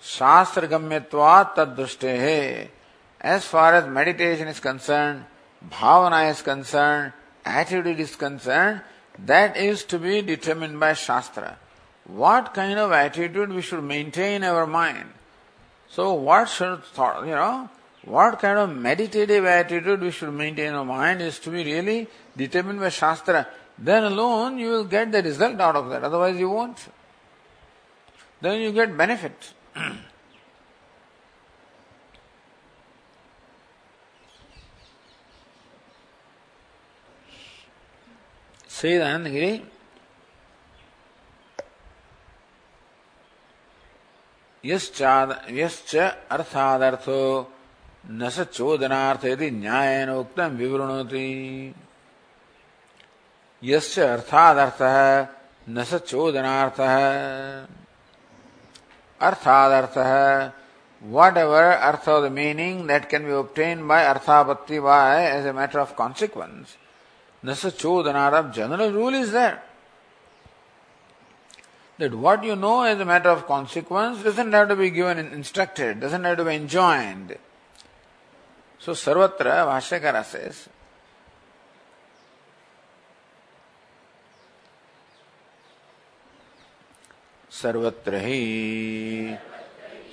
शास्त्र 0.03 0.67
गम्यवा 0.67 1.43
तदृष्टे 1.57 2.11
है 2.17 2.71
as 3.33 3.41
far 3.41 3.75
as 3.75 3.85
meditation 3.97 4.47
is 4.49 4.59
concern 4.59 5.23
Bhavna 5.79 6.21
is 6.29 6.41
concern 6.47 7.11
attitude 7.59 7.99
is 7.99 8.15
concern 8.23 8.79
that 9.26 9.56
is 9.56 9.84
to 9.84 9.98
be 9.98 10.22
determined 10.22 10.78
by 10.78 10.94
Shastra. 10.94 11.58
What 12.04 12.54
kind 12.54 12.78
of 12.78 12.92
attitude 12.92 13.52
we 13.52 13.62
should 13.62 13.82
maintain 13.82 14.42
in 14.42 14.44
our 14.44 14.66
mind? 14.66 15.10
So 15.90 16.14
what 16.14 16.48
should 16.48 16.84
thought, 16.84 17.26
you 17.26 17.32
know, 17.32 17.68
what 18.04 18.38
kind 18.38 18.58
of 18.58 18.74
meditative 18.74 19.44
attitude 19.44 20.00
we 20.00 20.10
should 20.10 20.32
maintain 20.32 20.68
in 20.68 20.74
our 20.74 20.84
mind 20.84 21.20
is 21.20 21.38
to 21.40 21.50
be 21.50 21.64
really 21.64 22.06
determined 22.36 22.80
by 22.80 22.88
Shastra. 22.88 23.48
Then 23.76 24.04
alone 24.04 24.58
you 24.58 24.70
will 24.70 24.84
get 24.84 25.12
the 25.12 25.22
result 25.22 25.60
out 25.60 25.76
of 25.76 25.88
that, 25.90 26.04
otherwise 26.04 26.36
you 26.36 26.48
won't. 26.48 26.88
Then 28.40 28.60
you 28.60 28.72
get 28.72 28.96
benefit. 28.96 29.52
श्रीदानंदगिरी 38.78 39.52
यश्च 44.64 45.94
अर्थादर्थो 46.32 47.20
न 48.10 48.28
स 48.30 48.46
चोदनार्थ 48.52 49.24
यदि 49.24 49.50
न्याय 49.50 50.06
उक्त 50.12 50.40
विवृणति 50.60 51.26
यश्च 53.62 53.98
है 53.98 55.28
न 55.68 55.84
स 55.84 56.00
चोदनार्थ 56.06 56.80
है 56.80 57.66
अर्थादर्थ 59.20 59.98
है 59.98 60.32
whatever 61.36 61.64
artha 61.64 62.08
of 62.08 62.24
the 62.24 62.32
meaning 62.32 62.86
that 62.88 63.08
can 63.10 63.24
be 63.26 63.32
obtained 63.32 63.86
by 63.88 64.04
arthapatti 64.06 64.80
by 64.80 65.24
as 65.26 65.46
a 65.46 65.52
matter 65.52 65.78
of 65.78 65.94
consequence 65.96 66.76
That's 67.42 67.64
a 67.64 67.70
general 67.70 68.90
rule 68.90 69.14
is 69.14 69.32
there. 69.32 69.62
That 71.98 72.14
what 72.14 72.44
you 72.44 72.56
know 72.56 72.82
as 72.82 73.00
a 73.00 73.04
matter 73.04 73.30
of 73.30 73.46
consequence 73.46 74.22
doesn't 74.22 74.52
have 74.52 74.68
to 74.68 74.76
be 74.76 74.90
given 74.90 75.18
instructed, 75.18 76.00
doesn't 76.00 76.24
have 76.24 76.36
to 76.36 76.44
be 76.44 76.54
enjoined. 76.54 77.36
So 78.78 78.92
Sarvatra 78.92 79.66
Bhashyakara 79.66 80.24
says, 80.24 80.68
सर्वत्र 87.58 88.18
ही 88.22 89.36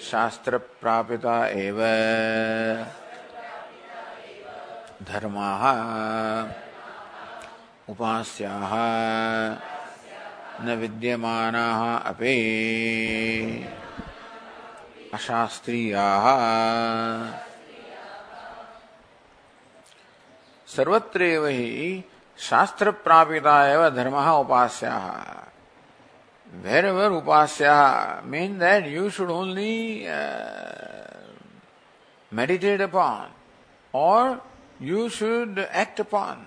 शास्त्र 0.01 0.57
प्रापिता 0.81 1.35
एव 1.47 1.79
धर्माः 5.09 6.64
उपास्याः 7.89 8.71
न 10.65 10.75
विद्यमानाः 10.79 11.81
अपि 12.09 12.35
अशास्त्रीयाः। 15.13 16.25
सर्वत्रैव 20.67 21.45
हि 21.47 22.03
शास्त्रप्रापिता 22.39 23.55
एव 23.67 23.89
धर्मः 23.89 24.29
उपास्याः। 24.29 25.05
Wherever 26.63 27.11
उपास्या 27.11 27.75
mean 28.25 28.57
that 28.59 28.85
you 28.87 29.09
should 29.09 29.29
only 29.31 29.77
meditate 32.31 32.81
upon 32.81 33.31
or 33.93 34.45
you 34.81 35.07
should 35.09 35.59
act 35.59 35.99
upon 36.01 36.45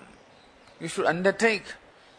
You 0.79 0.87
should 0.87 1.05
undertake. 1.05 1.63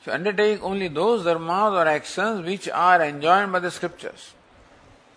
You 0.07 0.13
undertake 0.13 0.63
only 0.63 0.89
those 0.89 1.25
dharmas 1.25 1.73
or 1.73 1.87
actions 1.87 2.45
which 2.47 2.69
are 2.69 3.03
enjoined 3.03 3.53
by 3.53 3.59
the 3.61 3.71
scriptures. 3.71 4.33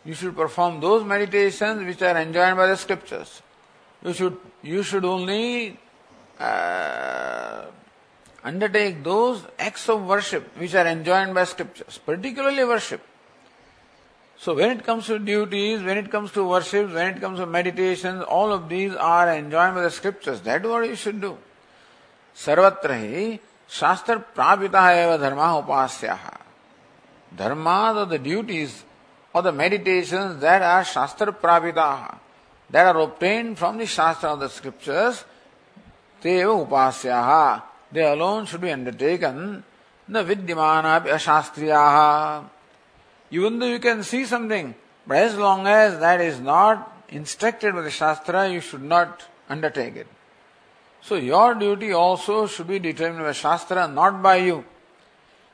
You 0.06 0.14
should 0.14 0.36
perform 0.36 0.82
those 0.82 1.06
meditations 1.06 1.86
which 1.86 2.02
are 2.02 2.18
enjoined 2.18 2.58
by 2.58 2.68
the 2.68 2.76
scriptures. 2.76 3.42
You 4.04 4.14
should 4.14 4.38
you 4.62 4.84
should 4.84 5.06
only 5.06 5.80
uh, 6.40 7.66
undertake 8.44 9.04
those 9.04 9.44
acts 9.58 9.88
of 9.88 10.06
worship 10.06 10.58
which 10.58 10.76
are 10.76 10.86
enjoined 10.86 11.34
by 11.34 11.46
scriptures, 11.46 12.00
particularly 12.06 12.66
worship. 12.66 13.02
So 14.38 14.56
when 14.56 14.72
it 14.72 14.84
comes 14.84 15.06
to 15.08 15.20
duties, 15.20 15.82
when 15.82 15.98
it 15.98 16.12
comes 16.12 16.34
to 16.34 16.44
worship, 16.44 16.94
when 16.94 17.16
it 17.16 17.22
comes 17.22 17.40
to 17.40 17.46
meditations, 17.46 18.24
all 18.24 18.52
of 18.52 18.68
these 18.68 18.94
are 18.96 19.30
enjoined 19.30 19.76
by 19.76 19.84
the 19.84 19.92
scriptures. 19.92 20.42
That's 20.42 20.66
what 20.66 20.86
you 20.86 20.96
should 20.96 21.22
do. 21.22 21.38
सर्वत्र 22.38 22.94
ही 22.94 23.40
शास्त्र 23.70 24.18
प्रापिता 24.36 24.90
एवं 24.92 25.18
धर्म 25.20 25.42
उपास्या। 25.42 26.18
Dharma 27.32 27.66
the 28.06 28.20
duties 28.24 28.74
or 29.34 29.42
the 29.44 29.54
meditation 29.56 30.40
that 30.42 30.62
are 30.62 30.84
शास्त्र 30.86 31.32
प्रापिता। 31.44 31.90
That 32.70 32.86
are 32.88 32.98
obtained 32.98 33.56
from 33.58 33.80
the 33.80 33.86
shastra 33.90 34.28
of 34.28 34.40
the 34.40 34.48
scriptures 34.50 35.26
ते 36.22 36.44
उपास्या। 36.44 37.22
They 37.94 38.02
alone 38.04 38.46
should 38.46 38.60
be 38.62 38.70
undertaken 38.70 39.64
न 40.08 40.22
विद्यमान 40.28 40.86
अशास्त्रीय। 41.10 41.74
Even 43.32 43.60
though 43.60 43.78
can 43.84 44.02
see 44.02 44.26
something 44.26 44.74
but 45.08 45.16
as 45.18 45.36
long 45.40 45.68
as 45.68 45.94
that 46.02 46.22
is 46.22 46.42
not 46.42 47.14
instructed 47.14 47.76
by 47.76 47.90
shastra 47.92 48.46
you 48.54 48.62
should 48.62 48.84
not 48.94 49.22
undertake 49.52 49.98
it 49.98 50.08
So 51.04 51.16
your 51.16 51.54
duty 51.56 51.92
also 51.92 52.48
should 52.48 52.68
be 52.68 52.80
determined 52.80 53.26
by 53.26 53.34
Shastra, 53.34 53.90
not 53.90 54.24
by 54.24 54.38
you. 54.38 54.64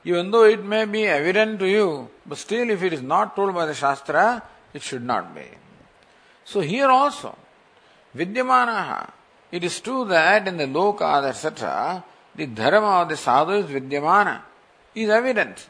Even 0.03 0.29
though 0.29 0.43
it 0.45 0.63
may 0.63 0.85
be 0.85 1.07
evident 1.07 1.59
to 1.59 1.67
you, 1.67 2.09
but 2.25 2.37
still 2.37 2.69
if 2.69 2.83
it 2.83 2.93
is 2.93 3.01
not 3.01 3.35
told 3.35 3.55
by 3.55 3.65
the 3.65 3.73
Shastra, 3.73 4.43
it 4.75 4.83
should 4.83 5.03
not 5.03 5.33
be. 5.33 5.47
So 6.45 6.61
here 6.61 6.87
also, 6.87 7.35
Vidyamanaha, 8.15 9.11
it 9.51 9.63
is 9.63 9.79
true 9.79 10.05
that 10.05 10.47
in 10.47 10.57
the 10.57 10.65
lokas, 10.65 11.25
etc., 11.25 12.03
the 12.35 12.45
dharma 12.45 13.01
of 13.01 13.09
the 13.09 13.17
sadhu 13.17 13.53
is 13.53 13.65
Vidyamana, 13.65 14.41
is 14.93 15.09
evident. 15.09 15.67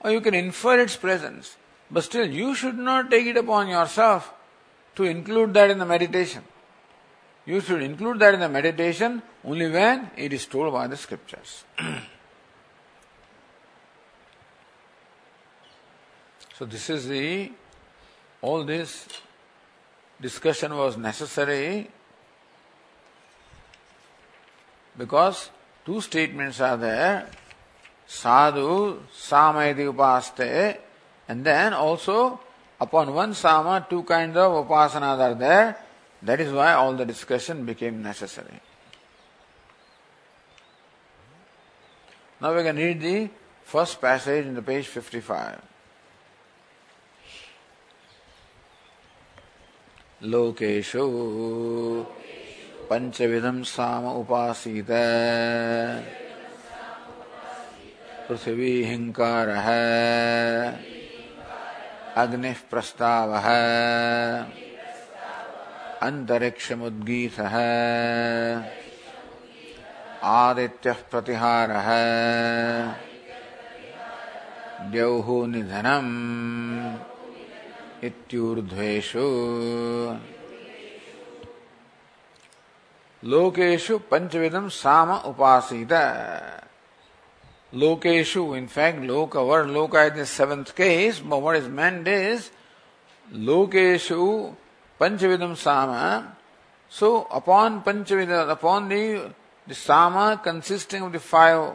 Or 0.00 0.12
you 0.12 0.20
can 0.20 0.34
infer 0.34 0.78
its 0.78 0.96
presence. 0.96 1.56
But 1.90 2.04
still, 2.04 2.30
you 2.30 2.54
should 2.54 2.78
not 2.78 3.10
take 3.10 3.26
it 3.26 3.36
upon 3.36 3.68
yourself 3.68 4.32
to 4.94 5.02
include 5.02 5.54
that 5.54 5.70
in 5.70 5.78
the 5.78 5.86
meditation. 5.86 6.44
You 7.48 7.60
should 7.62 7.82
include 7.82 8.18
that 8.18 8.34
in 8.34 8.40
the 8.40 8.48
meditation 8.50 9.22
only 9.42 9.70
when 9.70 10.10
it 10.18 10.34
is 10.34 10.44
told 10.44 10.70
by 10.70 10.86
the 10.86 10.98
scriptures. 10.98 11.64
so 16.58 16.66
this 16.66 16.90
is 16.90 17.08
the 17.08 17.50
all 18.42 18.64
this 18.64 19.08
discussion 20.20 20.76
was 20.76 20.98
necessary 20.98 21.88
because 24.98 25.48
two 25.86 26.02
statements 26.02 26.60
are 26.60 26.76
there 26.76 27.30
sadhu 28.06 29.00
samayati 29.16 29.90
upaste 29.90 30.76
and 31.28 31.46
then 31.46 31.72
also 31.72 32.38
upon 32.78 33.14
one 33.14 33.32
sama 33.32 33.86
two 33.88 34.02
kinds 34.02 34.36
of 34.36 34.66
upasanas 34.66 35.18
are 35.18 35.34
there 35.34 35.87
that 36.21 36.39
is 36.39 36.51
why 36.51 36.71
all 36.73 36.93
the 36.93 37.05
discussion 37.05 37.65
became 37.65 38.01
necessary 38.01 38.59
now 42.41 42.55
we 42.55 42.63
can 42.63 42.75
read 42.75 43.01
the 43.01 43.29
first 43.63 44.01
passage 44.01 44.45
in 44.45 44.53
the 44.55 44.61
page 44.61 44.87
55 44.87 45.61
लोकेशु 50.23 51.03
पंचविधम 52.89 53.61
साम 53.67 54.05
उपासीत 54.09 54.91
पृथ्वी 58.27 58.71
हिंकार 58.83 59.49
है 59.65 60.71
अग्नि 62.23 62.53
प्रस्ताव 62.71 63.35
अंतरिक्ष 66.02 66.70
मुद्गीत 66.72 67.40
आदित्य 70.24 70.92
प्रतिहार। 71.10 71.72
द्यौ 74.90 75.44
निधनम 75.46 76.08
इत्यूर्धेशु 78.04 79.26
लोकेशु 83.22 83.98
पंचविधम 84.10 84.68
साम 84.72 85.10
उपासित। 85.26 85.92
लोकेशु 87.74 88.42
in fact 88.56 89.00
loka 89.04 89.36
word 89.36 89.66
loka 89.70 89.96
I 89.96 90.10
this 90.10 90.30
seventh 90.30 90.64
case 90.76 91.20
but 91.24 91.56
is 91.56 91.68
meant 91.70 92.08
is 92.08 92.44
लोकेशु 93.28 94.22
panchavidam 94.98 95.56
sama 95.56 96.36
so 96.88 97.26
upon 97.30 97.82
panchavidam 97.82 98.50
upon 98.50 98.88
the 98.88 99.32
the 99.66 99.74
sama 99.74 100.40
consisting 100.42 101.02
of 101.02 101.12
the 101.12 101.20
five 101.20 101.74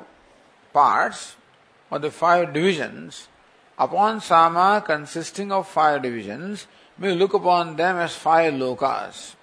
parts 0.73 1.35
or 1.89 1.99
the 1.99 2.11
five 2.11 2.53
divisions 2.53 3.27
Upon 3.77 4.21
Sama 4.21 4.83
consisting 4.85 5.51
of 5.51 5.67
five 5.67 6.03
divisions, 6.03 6.67
may 6.97 7.15
look 7.15 7.33
upon 7.33 7.75
them 7.75 7.97
as 7.97 8.15
five 8.15 8.53
lokas. 8.53 9.33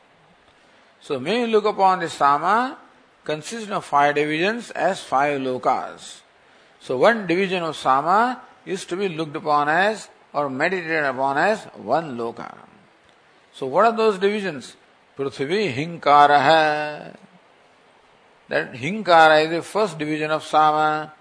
So 1.00 1.18
may 1.18 1.46
look 1.46 1.64
upon 1.64 1.98
the 1.98 2.08
Sama 2.08 2.78
consisting 3.24 3.72
of 3.72 3.84
five 3.84 4.14
divisions 4.14 4.70
as 4.70 5.02
five 5.02 5.40
lokas. 5.40 6.20
So 6.78 6.96
one 6.96 7.26
division 7.26 7.64
of 7.64 7.76
Sama 7.76 8.40
is 8.64 8.84
to 8.86 8.96
be 8.96 9.08
looked 9.08 9.34
upon 9.34 9.68
as 9.68 10.08
or 10.32 10.48
meditated 10.48 11.04
upon 11.04 11.36
as 11.36 11.64
one 11.74 12.16
loka. 12.16 12.69
So 13.52 13.66
what 13.66 13.84
are 13.84 13.96
those 13.96 14.18
divisions? 14.18 14.76
Prithvi 15.16 15.72
Hinkara. 15.72 17.14
That 18.48 18.72
Hinkara 18.72 19.44
is 19.44 19.50
the 19.50 19.62
first 19.62 19.98
division 19.98 20.30
of 20.30 20.44
Sama. 20.44 21.12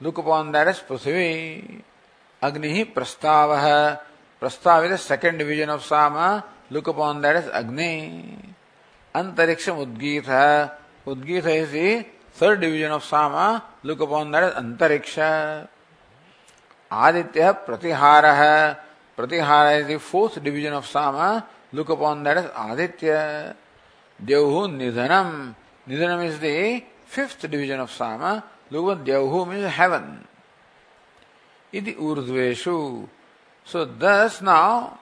Look 0.00 0.18
upon 0.18 0.52
that 0.52 0.68
as 0.68 0.80
Prithvi. 0.80 1.82
Agni 2.40 2.84
Prastava. 2.84 3.98
Prastava 4.40 4.84
is 4.84 4.90
the 4.90 4.98
second 4.98 5.38
division 5.38 5.70
of 5.70 5.84
Sama. 5.84 6.44
Look 6.70 6.86
upon 6.86 7.20
that 7.22 7.36
as 7.36 7.48
Agni. 7.48 8.36
Antariksham 9.14 9.84
Udgita. 9.84 10.72
Udgita 11.06 11.46
is 11.46 11.72
the 11.72 12.06
third 12.32 12.60
division 12.60 12.92
of 12.92 13.02
Sama. 13.04 13.64
Look 13.82 14.00
upon 14.00 14.30
that 14.30 14.44
as 14.44 14.54
Antariksha. 14.54 15.66
Aditya 16.90 17.58
Pratihara. 17.66 18.76
Pratihara 19.16 19.80
is 19.80 19.86
the 19.88 19.98
fourth 19.98 20.42
division 20.42 20.74
of 20.74 20.86
Sama. 20.86 21.44
Look 21.72 21.88
upon 21.90 22.22
that 22.24 22.36
as 22.38 22.50
Aditya. 22.56 23.56
Devhu 24.24 24.68
Nidhanam. 24.68 25.54
Nidhanam 25.88 26.26
is 26.26 26.38
the 26.38 26.84
fifth 27.06 27.42
division 27.42 27.80
of 27.80 27.90
Sama. 27.90 28.44
Look 28.70 28.92
upon 28.92 29.06
Devhu 29.06 29.48
means 29.48 29.72
heaven. 29.72 30.26
iti 31.72 31.94
urdhveshu. 31.94 33.08
So 33.64 33.84
thus 33.84 34.40
now, 34.40 34.98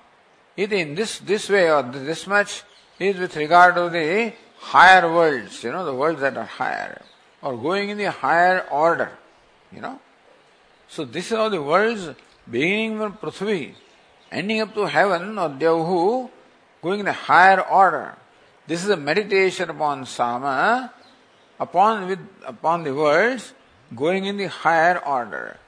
it 0.57 0.73
in 0.73 0.95
this 0.95 1.19
this 1.21 1.49
way 1.49 1.71
or 1.71 1.83
this 1.83 2.27
much 2.27 2.65
is 2.99 3.19
with 3.19 3.37
regard 3.37 3.75
to 3.77 3.89
the 3.89 4.33
higher 4.59 5.13
worlds, 5.13 5.63
you 5.63 5.71
know, 5.71 5.85
the 5.85 5.95
worlds 5.95 6.21
that 6.21 6.37
are 6.37 6.45
higher, 6.45 7.03
or 7.43 7.57
going 7.57 7.91
in 7.91 7.99
the 7.99 8.11
higher 8.11 8.67
order, 8.71 9.13
you 9.71 9.81
know. 9.81 10.01
So 10.89 11.05
this 11.05 11.27
is 11.27 11.33
all 11.33 11.51
the 11.51 11.63
worlds 11.63 12.11
beginning 12.51 12.99
from 12.99 13.13
Prithvi, 13.15 13.75
ending 14.33 14.61
up 14.61 14.75
to 14.75 14.87
heaven 14.87 15.39
or 15.39 15.51
Devhu, 15.51 16.31
going 16.87 17.01
in 17.01 17.07
the 17.07 17.13
higher 17.13 17.61
order. 17.61 18.15
This 18.69 18.85
is 18.85 18.91
a 18.91 18.97
meditation 18.97 19.69
upon 19.71 20.07
Sama, 20.07 20.93
upon 21.59 22.07
with 22.07 22.21
upon 22.47 22.85
the 22.85 22.95
worlds 22.95 23.55
going 24.03 24.25
in 24.27 24.37
the 24.37 24.47
higher 24.47 24.99
order. 25.05 25.59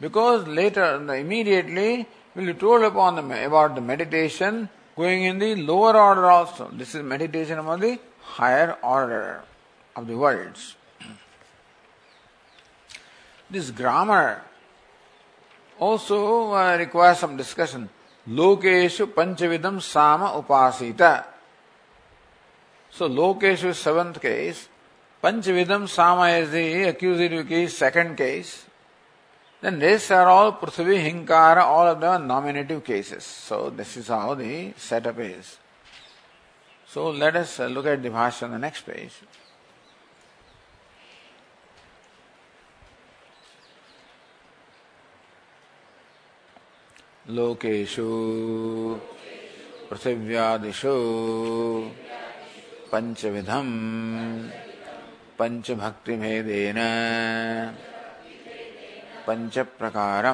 Because 0.00 0.48
later, 0.48 0.86
immediately, 1.14 2.08
we'll 2.34 2.46
be 2.46 2.54
told 2.54 2.82
upon 2.82 3.14
the, 3.14 3.46
about 3.46 3.76
the 3.76 3.80
meditation 3.80 4.68
going 4.96 5.22
in 5.22 5.38
the 5.38 5.54
lower 5.54 5.96
order 5.96 6.28
also. 6.28 6.68
This 6.72 6.96
is 6.96 7.04
meditation 7.04 7.60
about 7.60 7.78
the 7.78 8.00
higher 8.20 8.76
order 8.82 9.42
of 9.94 10.08
the 10.08 10.16
worlds. 10.16 10.74
This 13.48 13.70
grammar 13.70 14.42
also 15.78 16.52
uh, 16.52 16.76
requires 16.76 17.18
some 17.20 17.36
discussion. 17.36 17.88
Lokeshu 18.28 19.06
panchavidam 19.06 19.80
sama 19.82 20.32
upasita. 20.40 21.24
So 22.90 23.08
Lokeshu 23.08 23.74
seventh 23.74 24.20
case. 24.20 24.68
Panchavidam 25.22 25.88
sama 25.88 26.28
is 26.28 26.50
the 26.50 26.84
accusative 26.84 27.48
case, 27.48 27.76
second 27.76 28.16
case. 28.16 28.66
Then 29.60 29.80
rest 29.80 30.10
are 30.10 30.28
all 30.28 30.52
Prithvi, 30.52 31.02
Hinkara, 31.02 31.62
all 31.62 31.86
of 31.88 32.04
are 32.04 32.18
nominative 32.18 32.84
cases. 32.84 33.24
So 33.24 33.70
this 33.70 33.96
is 33.96 34.08
how 34.08 34.34
the 34.34 34.74
setup 34.76 35.18
is. 35.18 35.58
So 36.86 37.08
let 37.10 37.34
us 37.36 37.58
look 37.58 37.86
at 37.86 38.02
the 38.02 38.10
Bhashya 38.10 38.42
on 38.42 38.50
the 38.50 38.58
next 38.58 38.82
page. 38.82 39.12
लोकेशु 47.32 48.04
पृथिव्यादिषु 49.90 50.96
पंचभक्तिदेन 55.38 56.80
पंच 59.26 59.58
प्रकार 59.78 60.26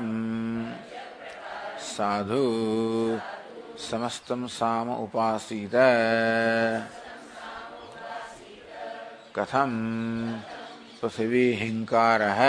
साधु 1.92 2.42
समस्तं 3.90 4.46
साम 4.56 4.90
उपासीत 4.96 5.76
कथं 9.36 9.72
पृथिवीहिङ्कारः 11.02 12.40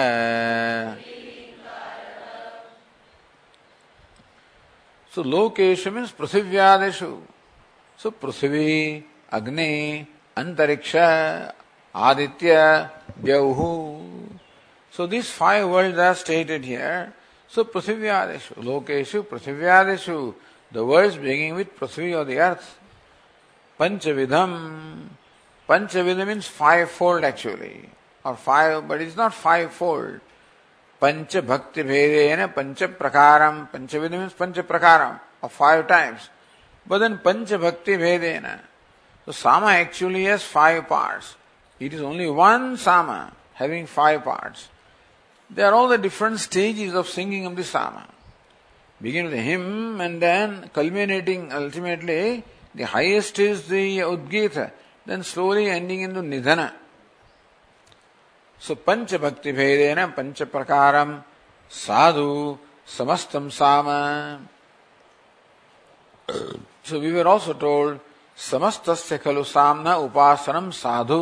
सो 5.13 5.23
Lokesh 5.23 5.87
means 5.87 6.11
पृथिव्यादेश 6.19 6.99
सो 7.99 8.09
पृथ्वी 8.21 8.69
अग्नि 9.33 9.71
अंतरिक्ष 10.37 10.95
आदित्य 11.95 12.53
व्यवहु 13.19 13.71
so 14.93 15.07
this 15.07 15.31
five 15.37 15.67
world 15.73 15.99
are 15.99 16.13
stated 16.21 16.63
here 16.65 17.11
so 17.51 17.63
पृथिव्यादेश 17.73 18.49
लोकेश 18.63 19.15
पृथिव्यादेश 19.31 20.05
the 20.71 20.87
world 20.91 21.19
beginning 21.21 21.55
with 21.57 21.77
Prithvi 21.79 22.13
of 22.13 22.27
the 22.27 22.37
earth 22.47 22.63
पंचविधम 23.79 24.57
पंचविध 25.69 26.27
means 26.27 26.49
five 26.57 26.85
fold 26.97 27.25
actually 27.25 27.75
or 28.25 28.35
five 28.47 28.81
but 28.87 29.01
is 29.01 29.17
not 29.19 29.31
five 29.43 29.67
fold 29.79 30.19
पंच 31.01 31.37
भक्ति 31.43 31.83
भेदे 31.83 32.35
न 32.35 32.47
पंच 32.55 32.83
प्रकार 32.97 33.49
पंचविध 33.73 34.11
मीन्स 34.11 34.33
पंच 34.33 34.59
प्रकार 34.65 35.05
फाइव 35.49 35.81
टाइप्स 35.83 36.29
बदन 36.87 37.15
पंच 37.25 37.53
भक्ति 37.55 37.95
भेदे 37.97 38.39
न 38.43 38.57
तो 39.27 39.31
sama 39.33 39.75
actually 39.75 40.23
has 40.23 40.41
five 40.53 40.81
parts 40.89 41.35
it 41.81 41.93
is 41.93 42.01
only 42.03 42.27
one 42.33 42.75
sama 42.75 43.17
having 43.59 43.87
five 43.87 44.19
parts 44.19 44.69
they 45.51 45.61
are 45.61 45.73
all 45.73 45.95
the 45.95 45.99
different 46.01 46.37
stages 46.39 46.93
of 46.93 47.07
singing 47.07 47.47
of 47.47 47.55
the 47.55 47.63
sama 47.65 48.05
begin 48.99 49.27
with 49.27 49.39
him 49.39 50.01
and 50.01 50.19
then 50.19 50.55
culminating 50.75 51.49
ultimately 51.61 52.21
the 52.77 52.87
highest 52.89 53.39
is 53.39 53.61
the 53.71 54.03
udgita 54.07 54.57
then 55.07 55.21
slowly 55.31 55.65
ending 55.65 56.01
in 56.01 56.13
the 56.13 56.23
nidhana 56.25 56.71
so 58.61 58.75
पंच 58.87 59.13
भक्ति 59.15 59.51
भेदेन 59.51 60.05
पंच 60.07 60.41
प्रकारम 60.51 61.21
साधु 61.71 62.57
समस्तम 62.97 63.49
साम। 63.49 63.87
So 66.85 66.99
we 66.99 67.11
were 67.11 67.27
also 67.27 67.53
told 67.61 67.99
समस्त 68.37 68.89
खलु 69.23 69.43
सामना 69.45 69.95
उपासनम 69.97 70.69
साधु. 70.71 71.21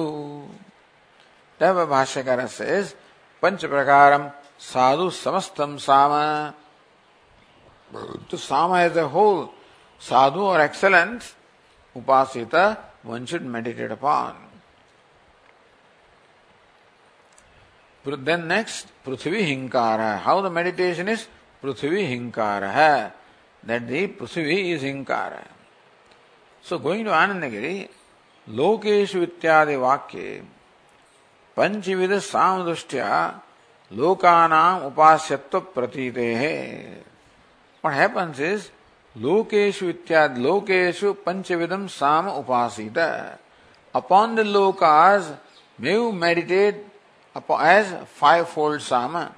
तब 1.60 1.86
भाष्यकार 1.90 2.46
से 2.48 2.82
पंच 3.44 3.66
प्रकारम 3.66 4.30
साधु 4.64 5.10
समस्तम 5.10 5.78
साम. 5.78 6.14
तो 8.32 8.38
साम 8.38 8.76
as 8.78 8.98
a 8.98 9.02
whole 9.14 9.48
sadhu 10.02 10.46
or 10.48 10.62
excellence 10.62 11.36
उपासिता 11.96 12.66
one 13.06 13.26
should 13.26 13.42
meditate 13.56 13.92
upon 13.92 14.49
Then 18.06 18.48
next, 18.48 18.88
Prithvi 19.06 19.46
Hinkara. 19.46 20.20
How 20.20 20.42
the 20.42 20.50
meditation 20.50 21.10
is? 21.10 21.28
Prithvi 21.62 22.08
Hinkara. 22.08 23.12
That 23.64 23.88
the 23.88 24.08
Prithvi 24.08 24.72
is 24.72 24.84
Hinkara. 24.84 25.46
So 26.62 26.80
going 26.80 27.06
to 27.06 27.12
Anandagiri, 27.12 27.88
Lokeshu 28.50 29.28
Ityadi 29.28 29.78
Vakye, 29.78 30.44
पंचविध 31.60 32.12
सामदृष्टिया 32.24 33.12
लोकानाम 34.00 34.84
उपास्यत्व 34.88 35.60
प्रतीते 35.76 36.28
है 36.42 36.58
what 37.82 37.94
happens 37.94 38.40
is 38.40 38.70
lokeshu 39.26 39.90
ityad 39.94 40.38
lokeshu 40.46 41.18
panchavidam 41.26 41.90
sam 41.90 42.28
upasita 42.28 43.38
upon 43.94 44.36
the 44.36 44.44
lokas 44.44 45.36
may 45.80 45.94
you 45.94 46.14
meditate 46.14 46.78
as 47.60 47.94
fivefold 48.20 48.82
sama 48.82 49.32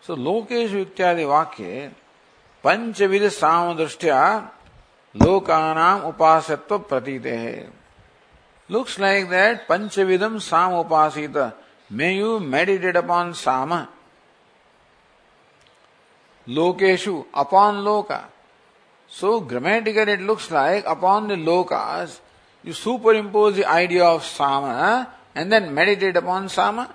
so 0.00 0.16
lokeshu 0.16 0.84
ityadi 0.86 1.26
vakye 1.34 1.90
पंचविध 2.64 3.24
साम 3.28 3.76
दृष्टिया 3.76 4.20
लोकानाम 5.22 6.04
उपासत्व 6.08 6.78
प्रतीते 6.88 7.36
है 7.36 7.68
Looks 8.68 8.98
like 8.98 9.28
that 9.28 9.68
Panchavidam 9.68 10.36
Samupasita. 10.36 11.52
May 11.90 12.16
you 12.16 12.40
meditate 12.40 12.96
upon 12.96 13.34
Sama. 13.34 13.90
Lokeshu, 16.48 17.26
upon 17.34 17.84
Loka. 17.84 18.24
So 19.06 19.40
grammatically 19.40 20.12
it 20.12 20.20
looks 20.22 20.50
like 20.50 20.86
upon 20.86 21.28
the 21.28 21.34
Lokas, 21.34 22.20
you 22.62 22.72
superimpose 22.72 23.56
the 23.56 23.66
idea 23.66 24.04
of 24.04 24.24
Sama 24.24 25.12
and 25.34 25.52
then 25.52 25.74
meditate 25.74 26.16
upon 26.16 26.48
Sama. 26.48 26.88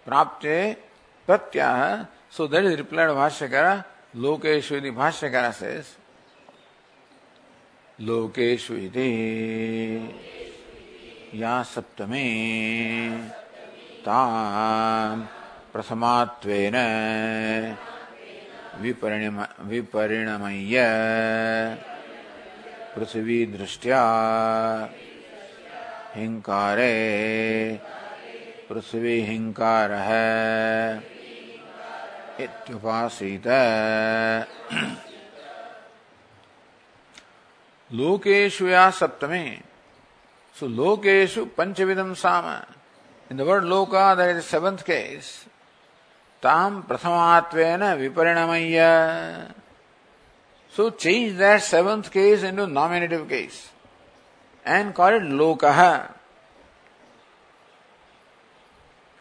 Prapte 0.06 0.76
Pratyaha. 1.28 2.08
So 2.30 2.48
that 2.48 2.64
is 2.66 2.78
replied 2.78 3.10
Bhashyakara. 3.10 3.86
Lokeshwiti 4.16 4.94
Bhashyakara 4.94 5.54
says, 5.54 5.96
Lokeshwiti. 8.00 8.92
Lokeshwiti. 8.92 10.49
या 11.34 11.64
सप्तमी। 11.64 12.28
ताम 14.06 15.22
प्रथमात्वेन 15.74 16.76
विपरिणम, 18.80 19.46
विपरिणमय्य 19.60 20.84
पृथ्वी 22.96 23.46
दृष्टिया 23.46 24.02
हिंकारे 26.16 26.94
पृथ्वी 28.70 29.20
हिंकार 29.22 29.92
है 29.92 30.98
इत्युपासीत 32.40 33.48
लोकेशु 37.94 38.68
सप्तमी। 38.92 39.62
सो 40.60 40.68
लोकेशु 40.68 41.46
पंचविधम 41.58 42.14
sama 42.24 42.50
in 43.32 43.38
the 43.38 43.42
word 43.50 43.64
loka 43.74 44.14
that 44.16 44.36
is 44.38 44.46
seventh 44.46 44.84
case 44.90 45.32
tam 46.42 46.84
prathamatvena 46.84 47.98
viparinamaya. 48.00 49.54
So 50.72 50.92
change 50.92 51.38
that 51.38 51.62
seventh 51.64 52.12
case 52.12 52.44
into 52.44 52.68
nominative 52.68 53.28
case 53.28 53.70
and 54.66 54.94
call 54.94 55.10
it 55.10 55.24
lokaha. 55.24 56.14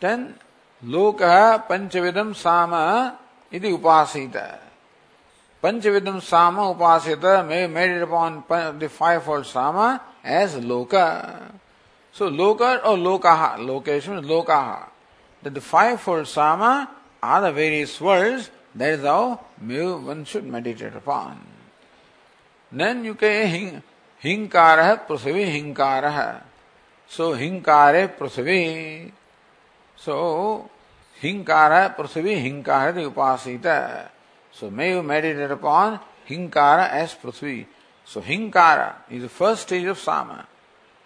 Then 0.00 0.34
lokaha 0.84 1.66
panchavidam 1.66 2.36
sama 2.36 3.18
iti 3.50 3.72
upasita. 3.72 4.58
Panchavidam 5.62 6.22
sama 6.22 6.72
upasita 6.72 7.46
may 7.46 7.66
made 7.66 8.02
upon 8.02 8.44
the 8.78 8.88
fivefold 8.88 9.44
sama 9.44 10.00
as 10.22 10.54
loka. 10.54 11.50
So 12.12 12.30
loka 12.30 12.78
or 12.84 12.96
lokaha, 12.96 13.58
location 13.58 14.18
is 14.18 14.24
lokaha. 14.24 14.88
That 15.42 15.54
the 15.54 15.60
fivefold 15.60 16.28
sama 16.28 16.88
are 17.20 17.42
the 17.42 17.52
various 17.52 18.00
worlds, 18.00 18.50
that 18.76 18.90
is 18.90 19.02
how 19.02 19.40
one 19.60 20.24
should 20.24 20.44
meditate 20.44 20.94
upon. 20.94 21.40
Then 22.70 23.04
you 23.04 23.14
can 23.16 23.48
hing, 23.48 23.82
hinkara 24.22 25.06
prasvi 25.08 25.74
hinkara. 25.74 26.42
So 27.08 27.32
hinkare 27.32 28.16
prasvi. 28.16 29.10
So 29.96 30.70
prasvi 31.20 31.94
hinkara 31.96 32.94
the 32.94 33.10
upasita. 33.10 34.10
So 34.58 34.70
may 34.70 34.90
you 34.90 35.02
meditate 35.04 35.50
upon 35.50 36.00
Hinkara 36.28 36.90
as 36.90 37.14
Prithvi. 37.14 37.66
So 38.04 38.20
Hinkara 38.20 38.94
is 39.08 39.22
the 39.22 39.28
first 39.28 39.62
stage 39.62 39.84
of 39.86 39.98
Sama. 39.98 40.48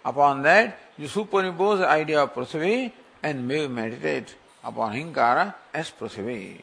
Upon 0.03 0.41
that, 0.41 0.79
you 0.97 1.07
superimpose 1.07 1.79
the 1.79 1.87
idea 1.87 2.23
of 2.23 2.33
Prithvi 2.33 2.91
and 3.21 3.47
may 3.47 3.61
you 3.61 3.69
meditate 3.69 4.35
upon 4.63 4.93
Hinkara 4.93 5.53
as 5.73 5.91
Prithvi. 5.91 6.61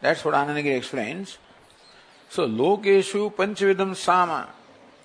That's 0.00 0.24
what 0.24 0.34
Anandagiri 0.34 0.76
explains. 0.76 1.38
So, 2.28 2.48
Lokeshu 2.48 3.32
Panchavidam 3.32 3.94
Sama. 3.94 4.48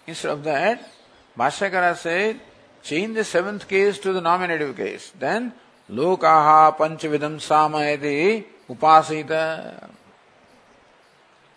Instead 0.08 0.32
of 0.32 0.44
that, 0.46 0.90
Bhashyakara 1.38 1.96
said, 1.96 2.40
change 2.88 3.16
the 3.16 3.24
seventh 3.24 3.68
case 3.68 4.00
to 4.00 4.14
the 4.14 4.22
nominative 4.22 4.76
case. 4.76 5.12
Then, 5.20 5.54
lokaha 5.90 6.78
panchavidam 6.78 7.36
samayati 7.50 8.46
upasita. 8.70 9.90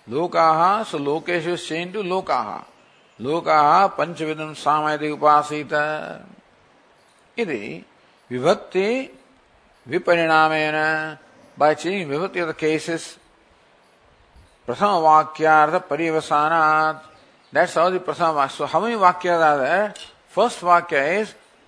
Lokaha, 0.09 0.85
so 0.85 0.99
lokesh 0.99 1.47
is 1.47 1.64
changed 1.64 1.95
to 1.95 2.03
lokaha. 2.03 2.64
Lokaha 3.20 3.95
panchavidam 3.97 4.53
samayati 4.64 5.09
upasita. 5.16 6.22
Iti 7.37 7.85
vivakti 8.31 9.11
viparinamena 9.89 11.18
by 11.57 11.74
changing 11.74 12.09
vivakti 12.09 12.41
of 12.41 12.49
the 12.49 12.55
cases 12.55 13.18
प्रथम 14.66 14.93
वाक्यार्थ 15.03 15.74
परिवसानात् 15.91 16.99
that's 17.55 17.76
all 17.78 17.99
the 17.99 18.01
प्रथम 18.07 18.31
vakya 18.39 18.55
so 18.55 18.64
how 18.70 18.83
many 18.83 18.97
vakya 19.03 19.28
are 19.28 19.59
there 19.59 19.95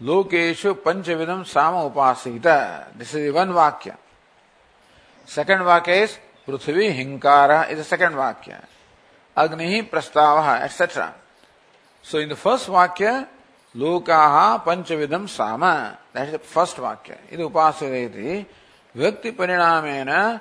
Lokeshu 0.03 0.75
Panchavidam 0.75 1.47
Sama 1.47 1.89
Upasita. 1.89 2.87
This 2.97 3.15
is 3.15 3.33
one 3.33 3.51
Vakya. 3.51 3.97
Second 5.25 5.61
Vakya 5.61 6.03
is 6.03 6.19
Prithvi 6.47 6.93
Hinkara 6.93 7.71
is 7.71 7.79
the 7.79 7.85
second 7.85 8.15
Vakya. 8.15 8.65
Agnihi 9.37 9.89
Prastavaha, 9.89 10.63
etc. 10.63 11.15
So 12.03 12.19
in 12.19 12.29
the 12.29 12.37
first 12.37 12.69
Vakya, 12.69 13.29
Lokaha 13.77 14.65
Panchavidam 14.65 15.29
Sama. 15.29 15.99
That 16.13 16.27
is 16.27 16.33
the 16.33 16.39
first 16.41 16.77
Vakya. 16.77 17.19
Idu 17.31 17.51
Upasita 17.51 18.47
Vyakti 18.97 19.33
Parinamena 19.33 20.41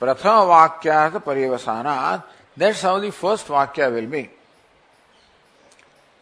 Prathama 0.00 0.80
Vakya 0.80 1.22
Parivasana. 1.22 2.22
That's 2.56 2.82
how 2.82 2.98
the 3.00 3.10
first 3.10 3.46
Vakya 3.48 3.92
will 3.92 4.06
be. 4.06 4.30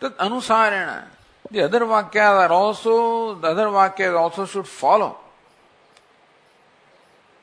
Tat 0.00 0.16
Anusarena. 0.18 1.17
The 1.50 1.64
other 1.64 1.80
vakyas 1.80 2.48
are 2.48 2.52
also, 2.52 3.34
the 3.34 3.48
other 3.48 3.66
vakyas 3.66 4.14
also 4.16 4.44
should 4.46 4.66
follow. 4.66 5.16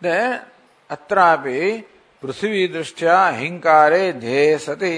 The 0.01 0.41
atrapi 0.89 1.83
पृथ्वी 2.23 2.67
दृष्टिया 2.67 3.15
हिंकारे 3.37 4.11
ध्येय 4.13 4.57
सति 4.57 4.95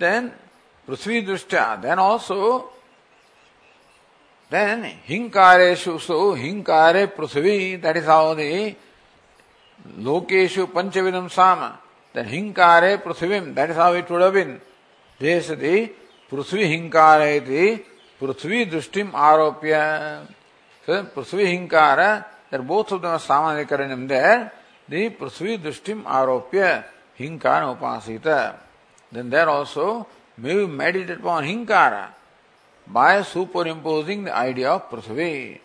then 0.00 0.28
पृथ्वी 0.88 1.20
दृष्टिया 1.26 1.64
then 1.82 1.98
also 1.98 2.58
then 4.52 4.84
हिंकारेशु 5.08 5.96
so 6.06 6.18
हिंकारे 6.34 7.04
पृथ्वी 7.18 7.56
दैट 7.84 7.96
इज़ 7.96 8.08
हाउ 8.08 8.34
दी 8.34 8.54
लोकेशु 10.08 10.66
पंचविदम 10.76 11.28
साम 11.36 11.66
देन 12.14 12.28
हिंकारे 12.28 12.96
पृथ्वीम 13.04 13.52
that 13.54 13.70
is 13.70 13.78
how 13.78 13.94
it 13.94 14.10
would 14.10 14.22
have 14.22 14.32
been 14.34 14.54
ध्येय 15.20 15.40
सति 15.48 15.76
Hinkara 16.42 17.36
iti 17.36 17.84
Prithvi 18.20 18.70
Dushtim 18.70 19.12
Aropya. 19.12 20.26
So 20.86 21.04
Prithvi 21.04 21.68
Hinkara, 21.68 22.24
that 22.50 22.66
both 22.66 22.92
of 22.92 23.02
them 23.02 23.12
are 23.12 23.18
Samanikaranam 23.18 24.08
there. 24.08 24.52
The 24.88 25.10
Prithvi 25.10 25.58
Dushtim 25.58 26.04
Aropya 26.04 26.84
Hinkara 27.18 27.78
Upasita. 27.78 28.56
Then 29.12 29.30
there 29.30 29.48
also 29.48 30.06
may 30.38 30.54
we 30.56 30.66
meditate 30.66 31.18
upon 31.18 31.44
Hinkara 31.44 32.08
by 32.86 33.22
superimposing 33.22 34.24
the 34.24 34.36
idea 34.36 34.70
of 34.70 34.90
Prithvi. 34.90 35.60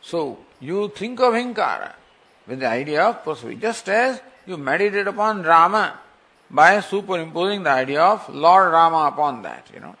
So 0.00 0.38
you 0.60 0.88
think 0.88 1.20
of 1.20 1.34
Hinkara 1.34 1.92
with 2.46 2.60
the 2.60 2.66
idea 2.68 3.02
of 3.04 3.24
Prithvi. 3.24 3.60
Just 3.60 3.88
as 3.88 4.20
you 4.46 4.56
meditate 4.56 5.06
upon 5.06 5.42
Rama 5.42 5.98
by 6.50 6.80
superimposing 6.80 7.62
the 7.62 7.70
idea 7.70 8.02
of 8.02 8.28
Lord 8.28 8.72
Rama 8.72 9.08
upon 9.12 9.42
that, 9.42 9.68
you 9.72 9.80
know. 9.80 9.96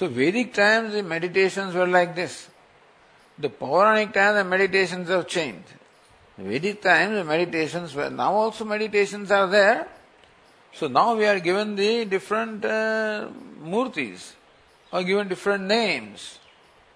So 0.00 0.08
Vedic 0.08 0.54
times 0.54 0.94
the 0.94 1.02
meditations 1.02 1.74
were 1.74 1.86
like 1.86 2.14
this. 2.14 2.48
The 3.38 3.50
Puranic 3.50 4.14
times 4.14 4.38
the 4.38 4.44
meditations 4.44 5.10
have 5.10 5.28
changed. 5.28 5.68
Vedic 6.38 6.80
times 6.80 7.16
the 7.16 7.24
meditations 7.24 7.94
were, 7.94 8.08
now 8.08 8.32
also 8.32 8.64
meditations 8.64 9.30
are 9.30 9.46
there. 9.46 9.86
So 10.72 10.88
now 10.88 11.16
we 11.16 11.26
are 11.26 11.38
given 11.38 11.76
the 11.76 12.06
different 12.06 12.64
uh, 12.64 13.28
murtis, 13.62 14.32
or 14.90 15.02
given 15.02 15.28
different 15.28 15.64
names. 15.64 16.38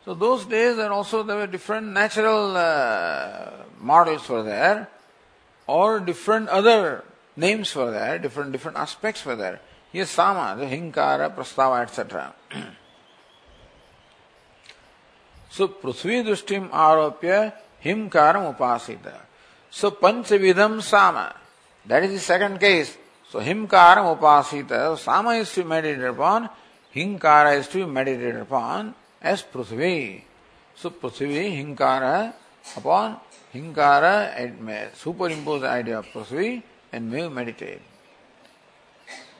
So 0.06 0.14
those 0.14 0.46
days 0.46 0.78
and 0.78 0.88
also 0.88 1.22
there 1.24 1.36
were 1.36 1.46
different 1.46 1.88
natural 1.88 2.56
uh, 2.56 3.50
models 3.80 4.26
were 4.30 4.44
there, 4.44 4.88
or 5.66 6.00
different 6.00 6.48
other 6.48 7.04
names 7.36 7.74
were 7.74 7.90
there, 7.90 8.18
different 8.18 8.52
different 8.52 8.78
aspects 8.78 9.26
were 9.26 9.36
there. 9.36 9.60
Here 9.92 10.06
Sama, 10.06 10.56
the 10.58 10.64
Hinkara, 10.64 11.36
Prastava, 11.36 11.82
etc. 11.82 12.34
सो 15.56 15.66
पृथ्वी 15.82 16.22
दृष्टि 16.22 16.56
आरोप्य 16.74 17.34
him 17.84 18.06
कारम 18.08 18.46
उपासित। 18.48 19.06
सो 19.72 19.90
पंचविधम 19.92 20.78
साम। 20.80 21.16
That 21.86 22.04
is 22.04 22.18
second 22.22 22.58
case 22.58 22.98
so 23.34 23.38
him 23.40 23.66
कारम 23.66 24.06
उपासित। 24.06 24.68
Sama 25.00 25.30
is 25.32 25.54
to 25.56 25.64
meditate 25.68 26.04
upon 26.08 26.48
hinkara 26.94 27.46
is 27.54 27.72
to 27.72 27.86
meditate 27.88 28.36
upon 28.40 28.92
as 29.24 29.42
Prithvi. 29.54 30.22
So 30.76 30.90
Prithvi, 30.92 31.48
hinkara 31.56 32.02
upon 32.76 33.16
hinkara 33.54 34.04
at 34.04 34.94
superimpose 35.30 35.64
idea 35.64 35.98
of 35.98 36.06
Prithvi 36.14 36.48
and 36.94 37.10
may 37.12 37.28
meditate 37.28 37.80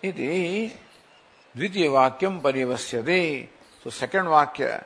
इति 0.04 0.70
द्वितीय 1.54 1.88
वाक्यम 1.88 2.38
परिवश्यते 2.40 3.20
so 3.84 3.90
second 3.90 4.28
vakya 4.28 4.80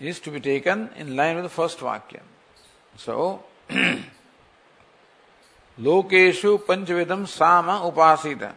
is 0.00 0.18
to 0.20 0.30
be 0.30 0.40
taken 0.40 0.88
in 0.96 1.14
line 1.14 1.36
with 1.36 1.44
the 1.44 1.50
first 1.50 1.78
vakyam. 1.78 2.22
So, 2.96 3.44
Lokeshu 5.80 6.58
panchavidham 6.64 7.26
Sama 7.28 7.80
Upasita. 7.90 8.52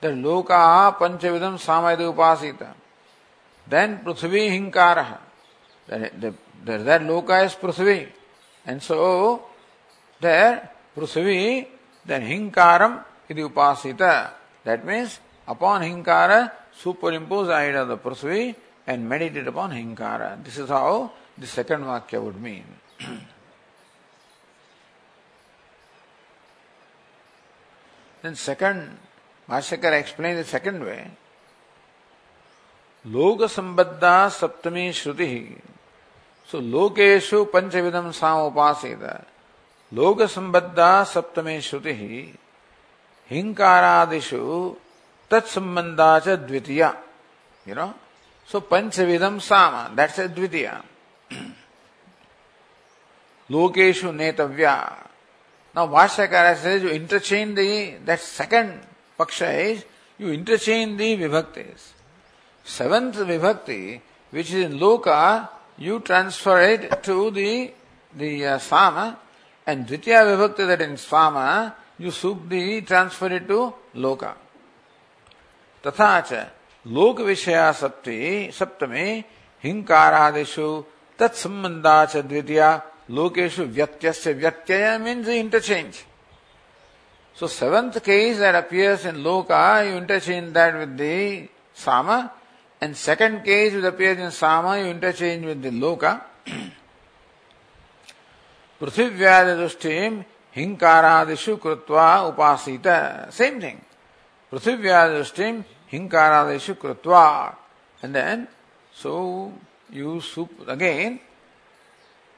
The 0.00 0.08
lokah 0.08 0.96
panchavidham 0.96 1.58
Sama 1.58 1.96
Upasita. 1.96 2.74
Then 3.66 3.98
Prithvi 3.98 4.48
Hinkara. 4.50 5.18
That, 5.88 6.20
that, 6.20 6.34
that, 6.64 6.84
that 6.84 7.02
is 7.02 7.54
Prithvi. 7.54 8.08
And 8.66 8.82
so, 8.82 9.44
there 10.20 10.70
Prithvi, 10.96 11.66
then 12.04 12.22
Hinkaram 12.22 13.04
Idi 13.28 13.48
Upasita. 13.48 14.30
That 14.64 14.84
means, 14.84 15.20
upon 15.46 15.82
Hinkara, 15.82 16.52
superimpose 16.80 17.48
the 17.48 17.54
idea 17.54 17.82
of 17.82 17.88
the 17.88 17.98
Prithvi, 17.98 18.54
and 18.88 19.06
meditated 19.06 19.46
upon 19.46 19.70
Hinkara. 19.70 20.42
This 20.42 20.56
is 20.56 20.70
how 20.70 21.12
the 21.36 21.46
second 21.46 21.82
Vakya 21.82 22.22
would 22.22 22.40
mean. 22.40 22.64
then 28.22 28.34
second, 28.34 28.96
Bhashyakara 29.46 30.00
explained 30.00 30.38
the 30.38 30.44
second 30.44 30.82
way. 30.82 31.10
Loka 33.06 33.46
Sambaddha 33.46 34.28
Saptami 34.28 34.88
Shruti 34.90 35.56
So 36.46 36.60
Lokeshu 36.60 37.48
Panchavidam 37.48 38.08
Samupasida 38.12 39.24
Loka 39.92 40.26
Sambaddha 40.26 41.04
Saptami 41.06 41.58
Shruti 41.58 42.34
Hinkara 43.30 44.06
Adishu 44.08 44.76
Tatsambandha 45.30 46.36
Dvitiya 46.48 46.96
You 47.66 47.74
know? 47.76 47.94
So 48.52 48.60
पंचविधम 48.70 49.38
sama 49.48 49.74
that's 49.96 50.18
ए 50.18 50.28
द्वितीय 50.38 50.70
लोकेशु 53.50 54.12
नेतव्या 54.12 54.76
Now 55.74 55.86
Vashyakara 55.86 56.56
says 56.56 56.82
you 56.82 56.88
interchange 56.88 57.54
the, 57.54 57.94
that 58.04 58.18
second 58.18 58.80
paksha 59.16 59.74
is, 59.74 59.84
you 60.18 60.32
interchange 60.32 60.98
the 60.98 61.16
vibhaktis. 61.16 61.92
Seventh 62.64 63.14
vibhakti, 63.14 64.00
which 64.30 64.52
is 64.52 64.64
in 64.64 64.80
loka, 64.80 65.48
you 65.76 66.00
transfer 66.00 66.60
it 66.60 67.02
to 67.04 67.30
the 67.30 67.72
the 68.16 68.44
uh, 68.44 68.58
sama, 68.58 69.18
and 69.66 69.86
dvitiya 69.86 70.24
vibhakti 70.26 70.66
that 70.66 70.80
in 70.80 70.96
sama, 70.96 71.76
you 71.98 72.08
subdi 72.08 72.84
transfer 72.84 73.32
it 73.32 73.46
to 73.46 73.72
loka. 73.94 74.34
तथा 75.84 76.20
च 76.26 76.57
लोक 76.88 77.20
विषया 77.20 77.70
सप्ते 77.80 78.18
सप्तमी 78.58 79.08
हिंकारादेशु 79.64 80.68
तत्संबंधा 81.18 82.04
च 82.06 82.16
लोकेशु 83.10 83.64
व्यक्त 83.76 84.04
व्यक्तय 84.36 84.96
means 85.04 85.28
interchange 85.28 85.94
so 87.36 87.46
seventh 87.48 87.98
case 88.04 88.38
that 88.38 88.54
appears 88.54 89.06
in 89.06 89.16
loka 89.24 89.60
you 89.82 89.96
interchange 89.96 90.50
that 90.52 90.74
with 90.74 90.96
the 91.00 91.48
साम 91.84 92.10
and 92.82 92.94
second 92.96 93.40
case 93.42 93.72
with 93.74 93.84
appears 93.84 94.20
in 94.20 94.30
साम 94.38 94.66
you 94.74 94.86
interchange 94.86 95.44
with 95.44 95.62
the 95.66 95.72
loka 95.82 96.12
पृथ्वी 98.80 99.08
दृष्टि 99.56 99.96
कृत्वा 101.62 102.08
उपासित 102.22 102.86
same 103.34 103.62
thing 103.62 103.78
Prithvi 104.52 104.76
hinkaradeshu 105.90 106.76
krutva. 106.76 107.54
And 108.02 108.14
then, 108.14 108.48
so 108.92 109.52
you 109.90 110.20
sup- 110.20 110.68
again, 110.68 111.20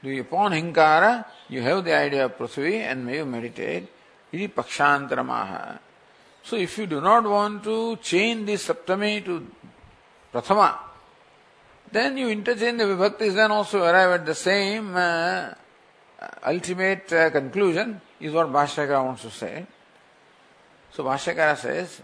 do 0.03 0.09
you 0.09 0.21
upon 0.21 0.51
hinkara, 0.51 1.25
you 1.49 1.61
have 1.61 1.85
the 1.85 1.95
idea 1.95 2.25
of 2.25 2.37
prasvi 2.37 2.79
and 2.79 3.05
may 3.05 3.17
you 3.17 3.25
meditate. 3.25 3.87
Iti 4.31 4.47
pakshantaramaha. 4.47 5.77
So 6.43 6.55
if 6.55 6.77
you 6.77 6.87
do 6.87 7.01
not 7.01 7.23
want 7.23 7.63
to 7.65 7.97
change 7.97 8.47
this 8.47 8.67
saptami 8.67 9.23
to 9.25 9.45
prathama, 10.33 10.75
then 11.91 12.17
you 12.17 12.29
interchange 12.29 12.77
the 12.77 12.85
vibhaktis, 12.85 13.35
then 13.35 13.51
also 13.51 13.83
arrive 13.83 14.21
at 14.21 14.25
the 14.25 14.33
same 14.33 14.95
uh, 14.95 15.49
ultimate 16.45 17.11
uh, 17.11 17.29
conclusion, 17.29 17.99
is 18.19 18.31
what 18.31 18.47
Bhashyakara 18.47 19.03
wants 19.03 19.23
to 19.23 19.29
say. 19.29 19.65
So 20.93 21.03
Bhashyakara 21.03 21.57
says, 21.57 22.01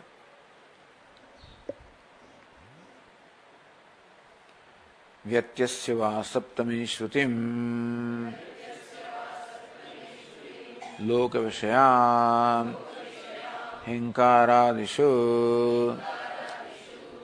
व्यत्यस्य 5.28 5.94
वा 5.94 6.22
सप्तमी 6.22 6.86
श्रुतिम्। 6.86 8.32
लोकविषया 11.02 11.88
हिङ्कारादिषु। 13.88 15.10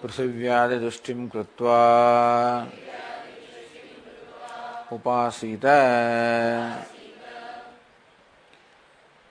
पृथिव्यादिदृष्टिं 0.03 1.27
कृत्वा। 1.27 1.77
उपासीत। 4.93 5.65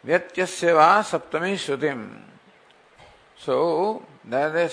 व्यत्यस्य 0.04 0.72
वा 0.72 1.02
सप्तमी 1.02 1.56
श्रुतिम। 1.56 2.16
So 3.38 3.56
that 4.26 4.70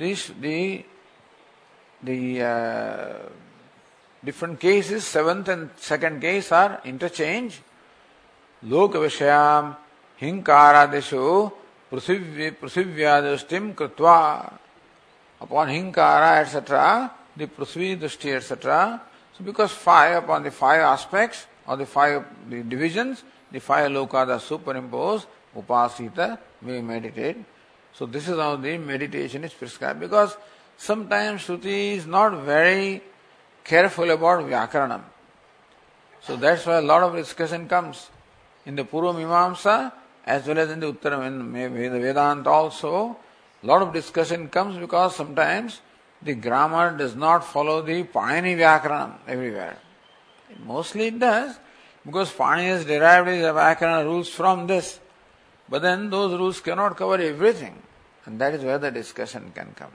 is 0.00 0.32
the 2.02 2.42
uh, 2.42 3.12
different 4.24 4.60
cases, 4.60 5.04
seventh 5.04 5.48
and 5.48 5.70
second 5.76 6.20
case 6.20 6.52
are 6.52 6.80
interchanged. 6.84 7.60
Loka 8.64 8.94
Vishayam 8.94 9.76
Hinkaradeshu 10.20 11.52
Prithivya 11.90 13.74
Kritva. 13.74 14.52
Upon 15.40 15.68
Hinkara, 15.68 16.40
etc., 16.40 17.12
the 17.36 17.46
Dृष्टि, 17.46 18.34
etc. 18.34 19.00
So 19.36 19.44
because 19.44 19.70
five, 19.70 20.24
upon 20.24 20.42
the 20.42 20.50
five 20.50 20.80
aspects 20.80 21.46
or 21.66 21.76
the 21.76 21.86
five 21.86 22.24
divisions, 22.50 23.22
the 23.52 23.60
five 23.60 23.90
lokas 23.92 24.28
are 24.28 24.40
superimposed, 24.40 25.28
upasita, 25.56 26.38
we 26.62 26.80
meditate. 26.80 27.36
So 27.94 28.06
this 28.06 28.28
is 28.28 28.36
how 28.36 28.56
the 28.56 28.78
meditation 28.78 29.44
is 29.44 29.52
prescribed 29.54 30.00
because 30.00 30.36
Sometimes 30.78 31.42
Shruti 31.42 31.96
is 31.96 32.06
not 32.06 32.44
very 32.44 33.02
careful 33.64 34.10
about 34.10 34.44
Vyakaranam. 34.44 35.02
So 36.22 36.36
that's 36.36 36.64
why 36.66 36.76
a 36.78 36.82
lot 36.82 37.02
of 37.02 37.16
discussion 37.16 37.68
comes. 37.68 38.08
In 38.64 38.76
the 38.76 38.84
Purva 38.84 39.12
Mimamsa, 39.12 39.92
as 40.24 40.46
well 40.46 40.58
as 40.58 40.70
in 40.70 40.78
the 40.80 40.92
Uttara 40.92 41.26
in 41.26 41.52
the 41.52 42.00
Vedanta 42.00 42.48
also, 42.48 43.16
a 43.62 43.66
lot 43.66 43.82
of 43.82 43.92
discussion 43.92 44.48
comes 44.48 44.78
because 44.78 45.16
sometimes 45.16 45.80
the 46.22 46.34
grammar 46.34 46.96
does 46.96 47.16
not 47.16 47.44
follow 47.44 47.82
the 47.82 48.04
Panini 48.04 48.56
Vyakaranam 48.56 49.14
everywhere. 49.26 49.76
Mostly 50.64 51.08
it 51.08 51.18
does, 51.18 51.58
because 52.06 52.32
Pani 52.32 52.66
has 52.66 52.84
derived 52.84 53.28
his 53.28 53.42
Vyakarana 53.42 54.04
rules 54.04 54.28
from 54.28 54.68
this. 54.68 55.00
But 55.68 55.82
then 55.82 56.08
those 56.08 56.38
rules 56.38 56.60
cannot 56.60 56.96
cover 56.96 57.20
everything. 57.20 57.82
And 58.26 58.40
that 58.40 58.54
is 58.54 58.62
where 58.62 58.78
the 58.78 58.90
discussion 58.90 59.50
can 59.54 59.74
come. 59.74 59.92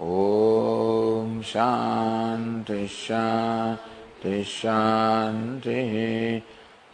ॐ 0.00 1.42
शान्ति 1.42 2.88
शान्ति 4.44 5.80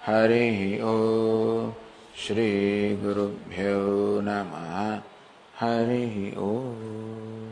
हरिः 0.07 0.85
ॐ 0.85 1.73
श्रीगुरुभ्यो 2.27 3.81
नमः। 4.25 5.01
हरिः 5.61 6.39
ॐ 6.41 7.50